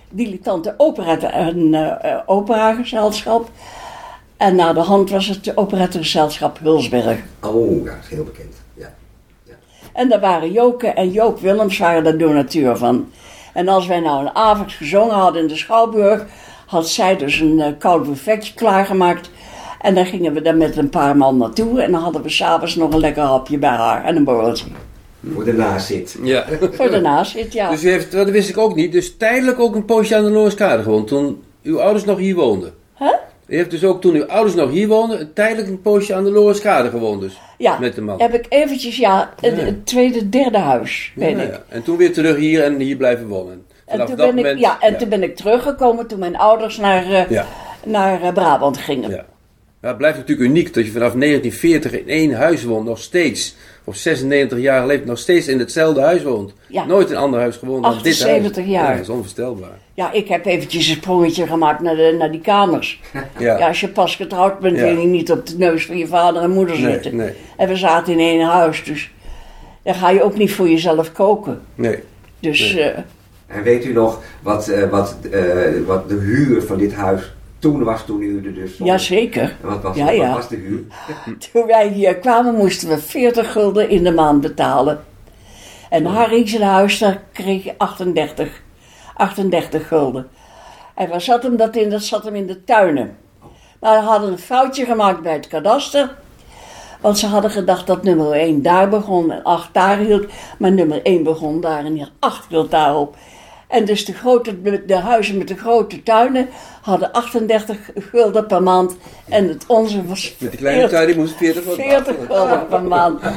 Dilettante 0.09 0.73
Opera 0.77 1.31
en 1.31 1.57
uh, 1.57 2.17
Operagezelschap. 2.25 3.49
En 4.37 4.55
na 4.55 4.73
de 4.73 4.79
hand 4.79 5.09
was 5.09 5.27
het 5.27 5.57
operettegezelschap 5.57 6.59
Hulsberg. 6.59 7.19
Oh, 7.41 7.83
ja, 7.83 7.91
dat 7.91 8.03
is 8.03 8.09
heel 8.09 8.23
bekend. 8.23 8.55
Ja. 8.73 8.93
ja. 9.43 9.53
En 9.93 10.09
daar 10.09 10.19
waren 10.19 10.51
Joke 10.51 10.87
en 10.87 11.11
Joop 11.11 11.39
Willems 11.39 11.77
waren 11.77 12.03
de 12.03 12.15
donateur 12.15 12.77
van. 12.77 13.11
En 13.53 13.67
als 13.67 13.87
wij 13.87 13.99
nou 13.99 14.21
een 14.25 14.35
avond 14.35 14.71
gezongen 14.71 15.15
hadden 15.15 15.41
in 15.41 15.47
de 15.47 15.55
Schouwburg, 15.55 16.25
had 16.65 16.87
zij 16.89 17.17
dus 17.17 17.39
een 17.39 17.57
uh, 17.57 17.67
koud 17.77 18.03
buffetje 18.03 18.53
klaargemaakt. 18.53 19.29
En 19.81 19.95
dan 19.95 20.05
gingen 20.05 20.33
we 20.33 20.41
daar 20.41 20.57
met 20.57 20.77
een 20.77 20.89
paar 20.89 21.17
man 21.17 21.37
naartoe. 21.37 21.81
En 21.81 21.91
dan 21.91 22.01
hadden 22.01 22.21
we 22.21 22.29
s'avonds 22.29 22.75
nog 22.75 22.93
een 22.93 22.99
lekker 22.99 23.23
hapje 23.23 23.57
bij 23.57 23.69
haar 23.69 24.03
en 24.03 24.15
een 24.15 24.23
borreltje. 24.23 24.65
Voor 25.33 25.43
de 25.45 25.53
nazit. 25.53 26.17
Ja. 26.23 26.45
Voor 26.71 26.91
de 26.91 26.99
nazit, 27.01 27.53
ja. 27.53 27.69
Dus 27.69 27.83
u 27.83 27.89
heeft, 27.89 28.11
dat 28.11 28.29
wist 28.29 28.49
ik 28.49 28.57
ook 28.57 28.75
niet, 28.75 28.91
dus 28.91 29.15
tijdelijk 29.17 29.59
ook 29.59 29.75
een 29.75 29.85
poosje 29.85 30.15
aan 30.15 30.23
de 30.23 30.29
Loorskade 30.29 30.83
gewoond, 30.83 31.07
toen 31.07 31.43
uw 31.63 31.81
ouders 31.81 32.05
nog 32.05 32.17
hier 32.17 32.35
woonden. 32.35 32.73
Huh? 32.97 33.07
U 33.47 33.55
heeft 33.55 33.71
dus 33.71 33.83
ook 33.83 34.01
toen 34.01 34.15
uw 34.15 34.25
ouders 34.25 34.55
nog 34.55 34.71
hier 34.71 34.87
woonden, 34.87 35.33
tijdelijk 35.33 35.67
een 35.67 35.81
poosje 35.81 36.15
aan 36.15 36.23
de 36.23 36.31
Loorskade 36.31 36.89
gewoond 36.89 37.21
dus. 37.21 37.39
Ja, 37.57 37.79
met 37.79 37.95
de 37.95 38.01
man. 38.01 38.21
heb 38.21 38.33
ik 38.33 38.45
eventjes, 38.49 38.97
ja, 38.97 39.33
het, 39.41 39.57
Ja. 39.57 39.63
het 39.63 39.85
tweede, 39.85 40.29
derde 40.29 40.57
huis, 40.57 41.11
weet 41.15 41.37
Ja, 41.37 41.43
ik. 41.43 41.51
ja. 41.51 41.63
En 41.69 41.83
toen 41.83 41.97
weer 41.97 42.13
terug 42.13 42.37
hier 42.37 42.63
en 42.63 42.79
hier 42.79 42.95
blijven 42.97 43.27
wonen. 43.27 43.65
En, 43.85 43.97
toen 43.97 44.07
dat 44.07 44.17
ben, 44.17 44.27
ik, 44.27 44.35
moment, 44.35 44.59
ja, 44.59 44.77
en 44.79 44.97
toen 44.97 45.09
ben 45.09 45.23
ik 45.23 45.35
teruggekomen 45.35 46.07
toen 46.07 46.19
mijn 46.19 46.37
ouders 46.37 46.77
naar, 46.77 47.03
eh, 47.11 47.29
Ja. 47.29 47.45
naar 47.85 48.21
eh, 48.21 48.33
Brabant 48.33 48.77
gingen. 48.77 49.09
Ja. 49.09 49.25
Ja, 49.81 49.87
het 49.87 49.97
blijft 49.97 50.17
natuurlijk 50.17 50.49
uniek 50.49 50.73
dat 50.73 50.85
je 50.85 50.91
vanaf 50.91 51.13
1940 51.13 51.91
in 51.91 52.07
één 52.09 52.31
huis 52.33 52.63
woont, 52.63 52.85
nog 52.85 52.99
steeds. 52.99 53.55
Of 53.89 53.95
96 53.95 54.59
jaar 54.59 54.81
geleden 54.81 55.07
nog 55.07 55.17
steeds 55.17 55.47
in 55.47 55.59
hetzelfde 55.59 56.01
huis 56.01 56.23
woont. 56.23 56.53
Ja. 56.67 56.85
Nooit 56.85 57.09
in 57.09 57.15
een 57.15 57.21
ander 57.21 57.39
huis 57.39 57.55
gewoond 57.57 57.83
dan 57.83 57.93
dit 57.93 58.03
huis. 58.03 58.21
78 58.23 58.65
jaar. 58.65 58.83
Ja, 58.83 58.91
dat 58.91 59.01
is 59.01 59.09
onvoorstelbaar. 59.09 59.77
Ja, 59.93 60.11
ik 60.11 60.27
heb 60.27 60.45
eventjes 60.45 60.87
een 60.87 60.95
sprongetje 60.95 61.47
gemaakt 61.47 61.81
naar, 61.81 61.95
de, 61.95 62.15
naar 62.19 62.31
die 62.31 62.41
kamers. 62.41 62.99
Ja. 63.37 63.57
Ja, 63.57 63.67
als 63.67 63.79
je 63.79 63.87
pas 63.87 64.15
getrouwd 64.15 64.59
bent, 64.59 64.77
Ja. 64.77 64.83
wil 64.83 64.97
je 64.97 65.07
niet 65.07 65.31
op 65.31 65.45
de 65.47 65.57
neus 65.57 65.85
van 65.85 65.97
je 65.97 66.07
vader 66.07 66.41
en 66.41 66.49
moeder 66.49 66.79
Nee, 66.79 66.91
zitten. 66.91 67.15
nee. 67.15 67.31
En 67.57 67.67
we 67.67 67.75
zaten 67.75 68.13
in 68.13 68.19
één 68.19 68.41
huis, 68.45 68.83
dus 68.83 69.11
dan 69.83 69.95
ga 69.95 70.09
je 70.09 70.23
ook 70.23 70.37
niet 70.37 70.51
voor 70.51 70.69
jezelf 70.69 71.11
koken. 71.11 71.61
Nee. 71.75 71.99
Dus 72.39 72.73
Nee. 72.73 72.83
eh, 72.83 73.01
En 73.47 73.63
weet 73.63 73.85
u 73.85 73.93
nog 73.93 74.21
wat, 74.41 74.67
eh, 74.67 74.89
wat, 74.89 75.15
eh, 75.31 75.41
wat 75.85 76.09
de 76.09 76.15
huur 76.15 76.61
van 76.61 76.77
dit 76.77 76.93
huis 76.93 77.33
toen 77.59 77.83
was 77.83 78.05
toen 78.05 78.21
u 78.21 78.45
er 78.45 78.53
dus 78.53 78.73
stond? 78.73 78.89
ja, 78.89 78.97
zeker. 78.97 79.55
En 79.61 79.67
Wat 79.67 79.81
was, 79.81 79.95
Ja, 79.95 80.05
wat 80.05 80.15
ja. 80.15 80.33
was 80.33 80.47
de 80.47 80.55
huur? 80.55 80.83
Toen 81.51 81.65
wij 81.65 81.87
hier 81.87 82.15
kwamen, 82.17 82.55
moesten 82.55 82.89
we 82.89 82.97
40 82.97 83.51
gulden 83.51 83.89
in 83.89 84.03
de 84.03 84.11
maand 84.11 84.41
betalen. 84.41 85.03
En 85.89 86.05
Harry 86.05 86.47
zijn 86.47 86.61
huis, 86.61 86.97
daar 86.97 87.23
kreeg 87.31 87.63
je 87.63 87.73
38, 87.77 88.61
38 89.13 89.87
gulden. 89.87 90.27
En 90.95 91.09
waar 91.09 91.21
zat 91.21 91.43
hem 91.43 91.57
dat 91.57 91.75
in? 91.75 91.89
Dat 91.89 92.03
zat 92.03 92.23
hem 92.23 92.35
in 92.35 92.47
de 92.47 92.63
tuinen. 92.63 93.17
Maar 93.79 93.99
we 93.99 94.05
hadden 94.05 94.31
een 94.31 94.39
foutje 94.39 94.85
gemaakt 94.85 95.21
bij 95.21 95.33
het 95.33 95.47
kadaster. 95.47 96.15
Want 97.01 97.17
ze 97.17 97.27
hadden 97.27 97.51
gedacht 97.51 97.87
dat 97.87 98.03
nummer 98.03 98.31
1 98.31 98.61
daar 98.61 98.89
begon 98.89 99.31
en 99.31 99.43
8 99.43 99.73
daar 99.73 99.97
hield. 99.97 100.25
Maar 100.57 100.71
nummer 100.71 101.01
1 101.03 101.23
begon 101.23 101.61
daar 101.61 101.85
en 101.85 101.93
hier 101.93 102.11
8 102.19 102.45
hield 102.49 102.71
daarop. 102.71 103.15
En 103.69 103.85
dus 103.85 104.05
de, 104.05 104.13
grote, 104.13 104.85
de 104.85 104.95
huizen 104.95 105.37
met 105.37 105.47
de 105.47 105.55
grote 105.55 106.03
tuinen 106.03 106.49
hadden 106.81 107.11
38 107.11 107.77
gulden 107.95 108.45
per 108.47 108.63
maand. 108.63 108.97
En 109.27 109.47
het 109.47 109.63
onze 109.67 110.05
was 110.05 110.35
Met 110.39 110.49
die 110.49 110.59
kleine 110.59 110.79
40 110.79 110.97
tuin, 110.97 111.11
die 111.11 111.19
moest 111.19 111.35
40 111.37 111.63
wat 111.63 111.75
40 111.75 112.15
gulden 112.27 112.67
per 112.67 112.83
maand. 112.83 113.21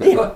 Ja, 0.00 0.34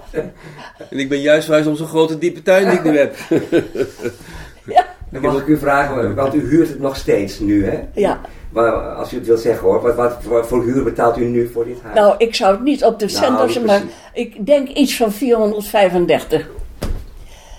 En 0.90 0.98
ik 0.98 1.08
ben 1.08 1.20
juist 1.20 1.44
verhuisd 1.44 1.68
om 1.68 1.76
zo'n 1.76 1.86
grote 1.86 2.18
diepe 2.18 2.42
tuin 2.42 2.68
die 2.68 2.78
ik 2.78 2.84
nu 2.84 2.98
heb. 2.98 3.16
ja, 4.76 4.86
Dan 5.10 5.22
mag 5.22 5.40
ik 5.40 5.46
u 5.46 5.58
vragen, 5.58 6.14
want 6.14 6.34
u 6.34 6.40
huurt 6.40 6.68
het 6.68 6.80
nog 6.80 6.96
steeds 6.96 7.38
nu, 7.38 7.64
hè? 7.64 7.78
ja. 7.94 8.20
Maar 8.50 8.72
als 8.72 9.12
u 9.12 9.16
het 9.16 9.26
wilt 9.26 9.40
zeggen 9.40 9.66
hoor, 9.66 9.82
wat, 9.82 9.94
wat, 9.94 10.24
wat 10.24 10.46
voor 10.46 10.64
huur 10.64 10.84
betaalt 10.84 11.18
u 11.18 11.24
nu 11.24 11.50
voor 11.52 11.64
dit 11.64 11.82
huis? 11.82 11.94
Nou, 11.94 12.14
ik 12.18 12.34
zou 12.34 12.54
het 12.54 12.62
niet 12.62 12.84
op 12.84 12.98
de 12.98 13.08
cent 13.08 13.38
Nou, 13.38 13.64
maar 13.64 13.82
ik 14.12 14.46
denk 14.46 14.68
iets 14.68 14.96
van 14.96 15.12
435. 15.12 16.48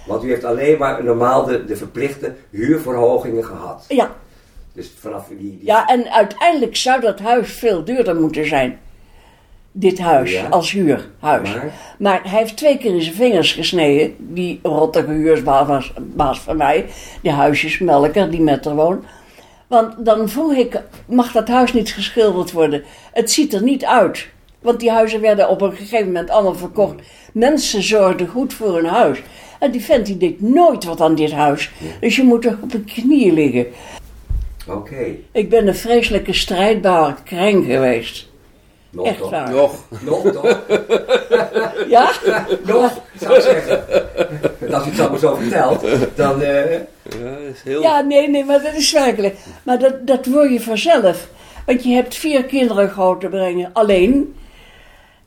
Want 0.10 0.24
u 0.24 0.30
heeft 0.30 0.44
alleen 0.44 0.78
maar 0.78 1.04
normaal 1.04 1.46
de, 1.46 1.66
de 1.66 1.76
verplichte 1.76 2.34
huurverhogingen 2.50 3.46
gehad. 3.46 3.86
Ja, 3.88 4.12
Dus 4.74 4.92
vanaf 5.00 5.28
die... 5.28 5.38
die 5.38 5.60
ja, 5.62 5.86
en 5.88 6.12
uiteindelijk 6.12 6.76
zou 6.76 7.02
dat 7.02 7.20
huis 7.20 7.52
veel 7.54 7.84
duurder 7.84 8.16
moeten 8.16 8.48
zijn. 8.48 8.80
Dit 9.72 10.00
huis, 10.00 10.32
Ja. 10.32 10.48
als 10.48 10.72
huurhuis. 10.72 11.50
Maar? 11.54 11.74
Maar 12.00 12.20
hij 12.24 12.40
heeft 12.40 12.58
twee 12.58 12.78
keer 12.78 12.94
in 12.94 13.02
zijn 13.02 13.16
vingers 13.16 13.52
gesneden. 13.52 14.16
Die 14.18 14.60
rottige 14.64 15.12
huursbaas 15.12 15.68
was- 15.68 15.94
baas 15.98 16.40
van 16.40 16.58
mij. 16.58 16.86
Die 17.22 17.32
huisjesmelker 17.32 18.32
die 18.32 18.42
met 18.42 18.66
er 18.66 18.76
woont. 18.76 19.04
Want 19.68 20.06
dan 20.06 20.30
vroeg 20.30 20.54
ik, 20.54 20.82
mag 21.06 21.32
dat 21.32 21.48
huis 21.48 21.74
niet 21.74 21.90
geschilderd 21.92 22.52
worden? 22.52 22.84
Het 23.12 23.32
ziet 23.32 23.54
er 23.54 23.64
niet 23.64 23.86
uit. 23.86 24.28
Want 24.62 24.80
die 24.80 24.92
huizen 24.92 25.22
werden 25.22 25.50
op 25.50 25.62
een 25.62 25.72
gegeven 25.76 26.06
moment 26.06 26.30
allemaal 26.30 26.56
verkocht. 26.56 26.96
Mensen 27.34 27.84
zorgden 27.84 28.28
goed 28.28 28.54
voor 28.54 28.76
hun 28.76 28.86
huis. 28.86 29.22
En 29.60 29.72
die 29.72 29.82
vent 29.84 30.06
die 30.06 30.18
deed 30.18 30.42
nooit 30.42 30.84
wat 30.84 31.02
aan 31.02 31.16
dit 31.16 31.32
huis. 31.32 31.72
Dus 32.02 32.16
je 32.16 32.24
moet 32.24 32.42
toch 32.42 32.56
op 32.62 32.74
een 32.74 32.86
knieën 32.86 33.34
liggen. 33.34 33.66
Oké, 34.68 35.06
Ik 35.32 35.50
ben 35.50 35.68
een 35.68 35.76
vreselijke 35.76 36.34
strijdbare 36.34 37.16
kreng 37.24 37.66
geweest. 37.66 38.28
nog 38.90 39.06
Echt 39.08 39.18
toch? 39.18 39.30
waar. 39.30 39.52
Nog. 39.52 39.76
Nog 40.02 40.32
toch? 40.32 40.60
Ja? 41.90 42.12
nog, 42.66 43.02
zou 43.20 43.36
ik 43.36 43.42
zeggen. 43.42 43.84
Als 44.74 44.86
u 44.86 44.90
het 44.90 45.00
allemaal 45.00 45.18
zo 45.20 45.36
vertelt, 45.36 45.86
dan... 46.16 46.42
eh, 46.42 46.72
Ja, 47.20 47.38
is 47.54 47.62
heel... 47.64 47.82
Ja, 47.82 48.02
nee, 48.02 48.30
nee, 48.30 48.46
maar 48.46 48.62
dat 48.64 48.74
is 48.74 48.92
werkelijk. 48.92 49.36
Maar 49.64 49.80
dat, 49.80 50.08
dat 50.08 50.26
word 50.26 50.52
je 50.52 50.62
vanzelf. 50.62 51.28
Want 51.66 51.84
je 51.84 51.90
hebt 51.94 52.16
vier 52.16 52.44
kinderen 52.44 52.90
groot 52.90 53.20
te 53.22 53.28
brengen, 53.28 53.70
alleen. 53.74 54.36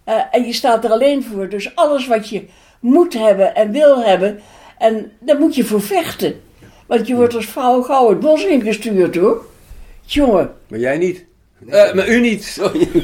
Eh, 0.05 0.15
en 0.31 0.45
je 0.47 0.53
staat 0.53 0.85
er 0.85 0.91
alleen 0.91 1.25
voor. 1.25 1.49
Dus 1.49 1.75
alles 1.75 2.07
wat 2.07 2.29
je 2.29 2.45
moet 2.83 3.13
hebben 3.13 3.55
en 3.55 3.73
wil 3.73 4.05
hebben, 4.05 4.41
en 4.79 5.13
daar 5.19 5.39
moet 5.39 5.55
je 5.55 5.65
voor 5.65 5.83
vechten. 5.83 6.41
Want 6.87 7.07
je 7.07 7.15
wordt 7.15 7.35
als 7.35 7.47
vrouw 7.47 7.83
gauw 7.83 8.09
het 8.09 8.21
bos 8.21 8.45
ingestuurd, 8.45 9.17
hoor. 9.17 9.45
Jongen, 10.05 10.51
Maar 10.69 10.79
jij 10.79 10.99
niet. 10.99 11.25
Eh, 11.69 11.93
maar 11.95 12.09
u 12.09 12.21
niet. 12.21 12.45
Sorry. 12.45 12.89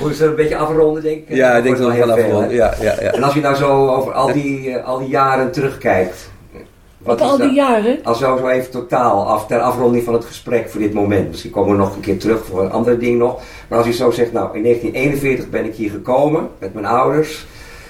Moeten 0.00 0.16
ze 0.16 0.24
er 0.24 0.30
een 0.30 0.36
beetje 0.36 0.56
afronden, 0.56 1.02
denk 1.02 1.28
ik? 1.28 1.36
Ja, 1.36 1.56
ik 1.56 1.62
denk 1.62 1.78
dat 1.78 1.92
we 1.92 1.98
wel 1.98 2.12
afronden. 2.12 2.50
Ja, 2.50 2.74
ja, 2.80 2.94
ja. 3.00 3.12
En 3.12 3.22
als 3.22 3.34
je 3.34 3.40
nou 3.40 3.56
zo 3.56 3.88
over 3.88 4.12
al 4.12 4.32
die, 4.32 4.70
eh, 4.70 4.84
al 4.84 4.98
die 4.98 5.08
jaren 5.08 5.52
terugkijkt. 5.52 6.30
Wat 7.02 7.20
op 7.20 7.26
al 7.26 7.36
die 7.36 7.52
jaren. 7.52 7.98
Als 8.02 8.18
zo, 8.18 8.36
zo 8.36 8.48
even 8.48 8.70
totaal 8.70 9.26
af, 9.26 9.46
ter 9.46 9.60
afronding 9.60 10.04
van 10.04 10.14
het 10.14 10.24
gesprek 10.24 10.68
voor 10.68 10.80
dit 10.80 10.92
moment. 10.92 11.28
Misschien 11.28 11.50
komen 11.50 11.70
we 11.70 11.76
nog 11.76 11.94
een 11.94 12.00
keer 12.00 12.18
terug 12.18 12.44
voor 12.44 12.62
een 12.62 12.70
ander 12.70 12.98
ding 12.98 13.18
nog. 13.18 13.42
Maar 13.68 13.78
als 13.78 13.86
je 13.86 13.92
zo 13.92 14.10
zegt, 14.10 14.32
nou 14.32 14.56
in 14.56 14.62
1941 14.62 15.50
ben 15.50 15.64
ik 15.64 15.74
hier 15.74 15.90
gekomen 15.90 16.48
met 16.58 16.74
mijn 16.74 16.86
ouders. 16.86 17.46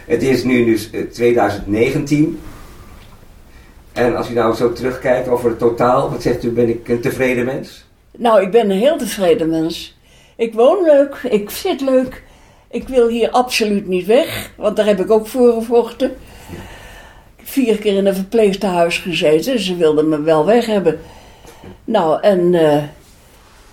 Het 0.07 0.23
is 0.23 0.45
nu 0.45 0.65
dus 0.65 0.91
eh, 0.91 1.01
2019. 1.01 2.41
En 3.93 4.17
als 4.17 4.29
je 4.29 4.35
nou 4.35 4.55
zo 4.55 4.73
terugkijkt 4.73 5.29
over 5.29 5.49
het 5.49 5.59
totaal, 5.59 6.11
wat 6.11 6.23
zegt 6.23 6.45
u, 6.45 6.51
ben 6.51 6.69
ik 6.69 6.89
een 6.89 7.01
tevreden 7.01 7.45
mens? 7.45 7.85
Nou, 8.17 8.43
ik 8.43 8.51
ben 8.51 8.71
een 8.71 8.79
heel 8.79 8.97
tevreden 8.97 9.49
mens. 9.49 9.99
Ik 10.37 10.55
woon 10.55 10.85
leuk, 10.85 11.17
ik 11.31 11.51
zit 11.51 11.81
leuk. 11.81 12.23
Ik 12.71 12.89
wil 12.89 13.09
hier 13.09 13.31
absoluut 13.31 13.87
niet 13.87 14.07
weg, 14.07 14.53
want 14.57 14.77
daar 14.77 14.87
heb 14.87 15.01
ik 15.01 15.11
ook 15.11 15.27
voor 15.27 15.53
gevochten. 15.53 16.13
Ik 17.53 17.59
vier 17.65 17.79
keer 17.79 17.97
in 17.97 18.07
een 18.07 18.15
verpleegtehuis 18.15 18.99
gezeten, 18.99 19.61
ze 19.61 19.77
wilden 19.77 20.09
me 20.09 20.21
wel 20.23 20.47
weg 20.47 20.67
hebben. 20.67 21.01
Nou, 21.85 22.21
en 22.23 22.55
eh, 22.55 22.83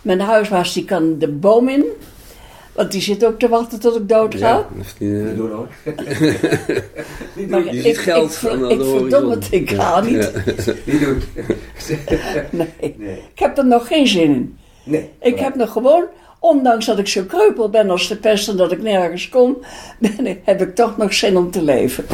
mijn 0.02 0.20
huisbaas 0.20 0.74
die 0.74 0.86
kan 0.86 1.18
de 1.20 1.28
boom 1.28 1.70
in, 1.70 1.86
want 2.74 2.92
die 2.92 3.02
zit 3.02 3.26
ook 3.26 3.40
te 3.40 3.48
wachten 3.48 3.80
tot 3.80 3.96
ik 3.96 4.10
dood 4.10 4.36
ga. 4.36 4.48
Ja, 4.50 4.56
dat 4.76 4.86
is 4.86 4.96
niet, 4.98 5.12
eh, 5.12 5.18
Niet 7.36 7.50
doen 7.50 7.64
doen. 7.64 7.64
Je 7.66 7.78
ik, 7.78 7.82
ziet 7.84 7.98
geld 7.98 8.40
ik, 8.44 8.50
aan 8.50 8.58
ik 8.58 8.78
horizon. 8.78 9.00
verdomme 9.00 9.36
het, 9.36 9.48
ik 9.52 9.70
ga 9.72 10.02
niet. 10.02 10.32
Ja. 10.34 10.74
Niet 10.86 11.00
doen. 11.06 11.22
Nee, 12.50 12.96
Nee. 12.98 13.18
ik 13.34 13.40
heb 13.40 13.58
er 13.58 13.66
nog 13.66 13.88
geen 13.88 14.08
zin 14.08 14.30
in. 14.34 14.58
Nee. 14.84 15.10
Ik 15.22 15.40
heb 15.40 15.56
nog 15.56 15.72
gewoon, 15.72 16.06
ondanks 16.40 16.86
dat 16.86 17.00
ik 17.00 17.08
zo 17.08 17.24
kreupel 17.24 17.70
ben 17.70 17.90
als 17.90 18.08
de 18.08 18.16
pest 18.16 18.48
en 18.50 18.58
dat 18.58 18.72
ik 18.72 18.82
nergens 18.82 19.30
kom, 19.30 19.58
ben 20.00 20.28
ik, 20.28 20.40
heb 20.44 20.62
ik 20.62 20.76
toch 20.76 20.98
nog 20.98 21.14
zin 21.14 21.38
om 21.38 21.52
te 21.52 21.62
leven. 21.64 22.06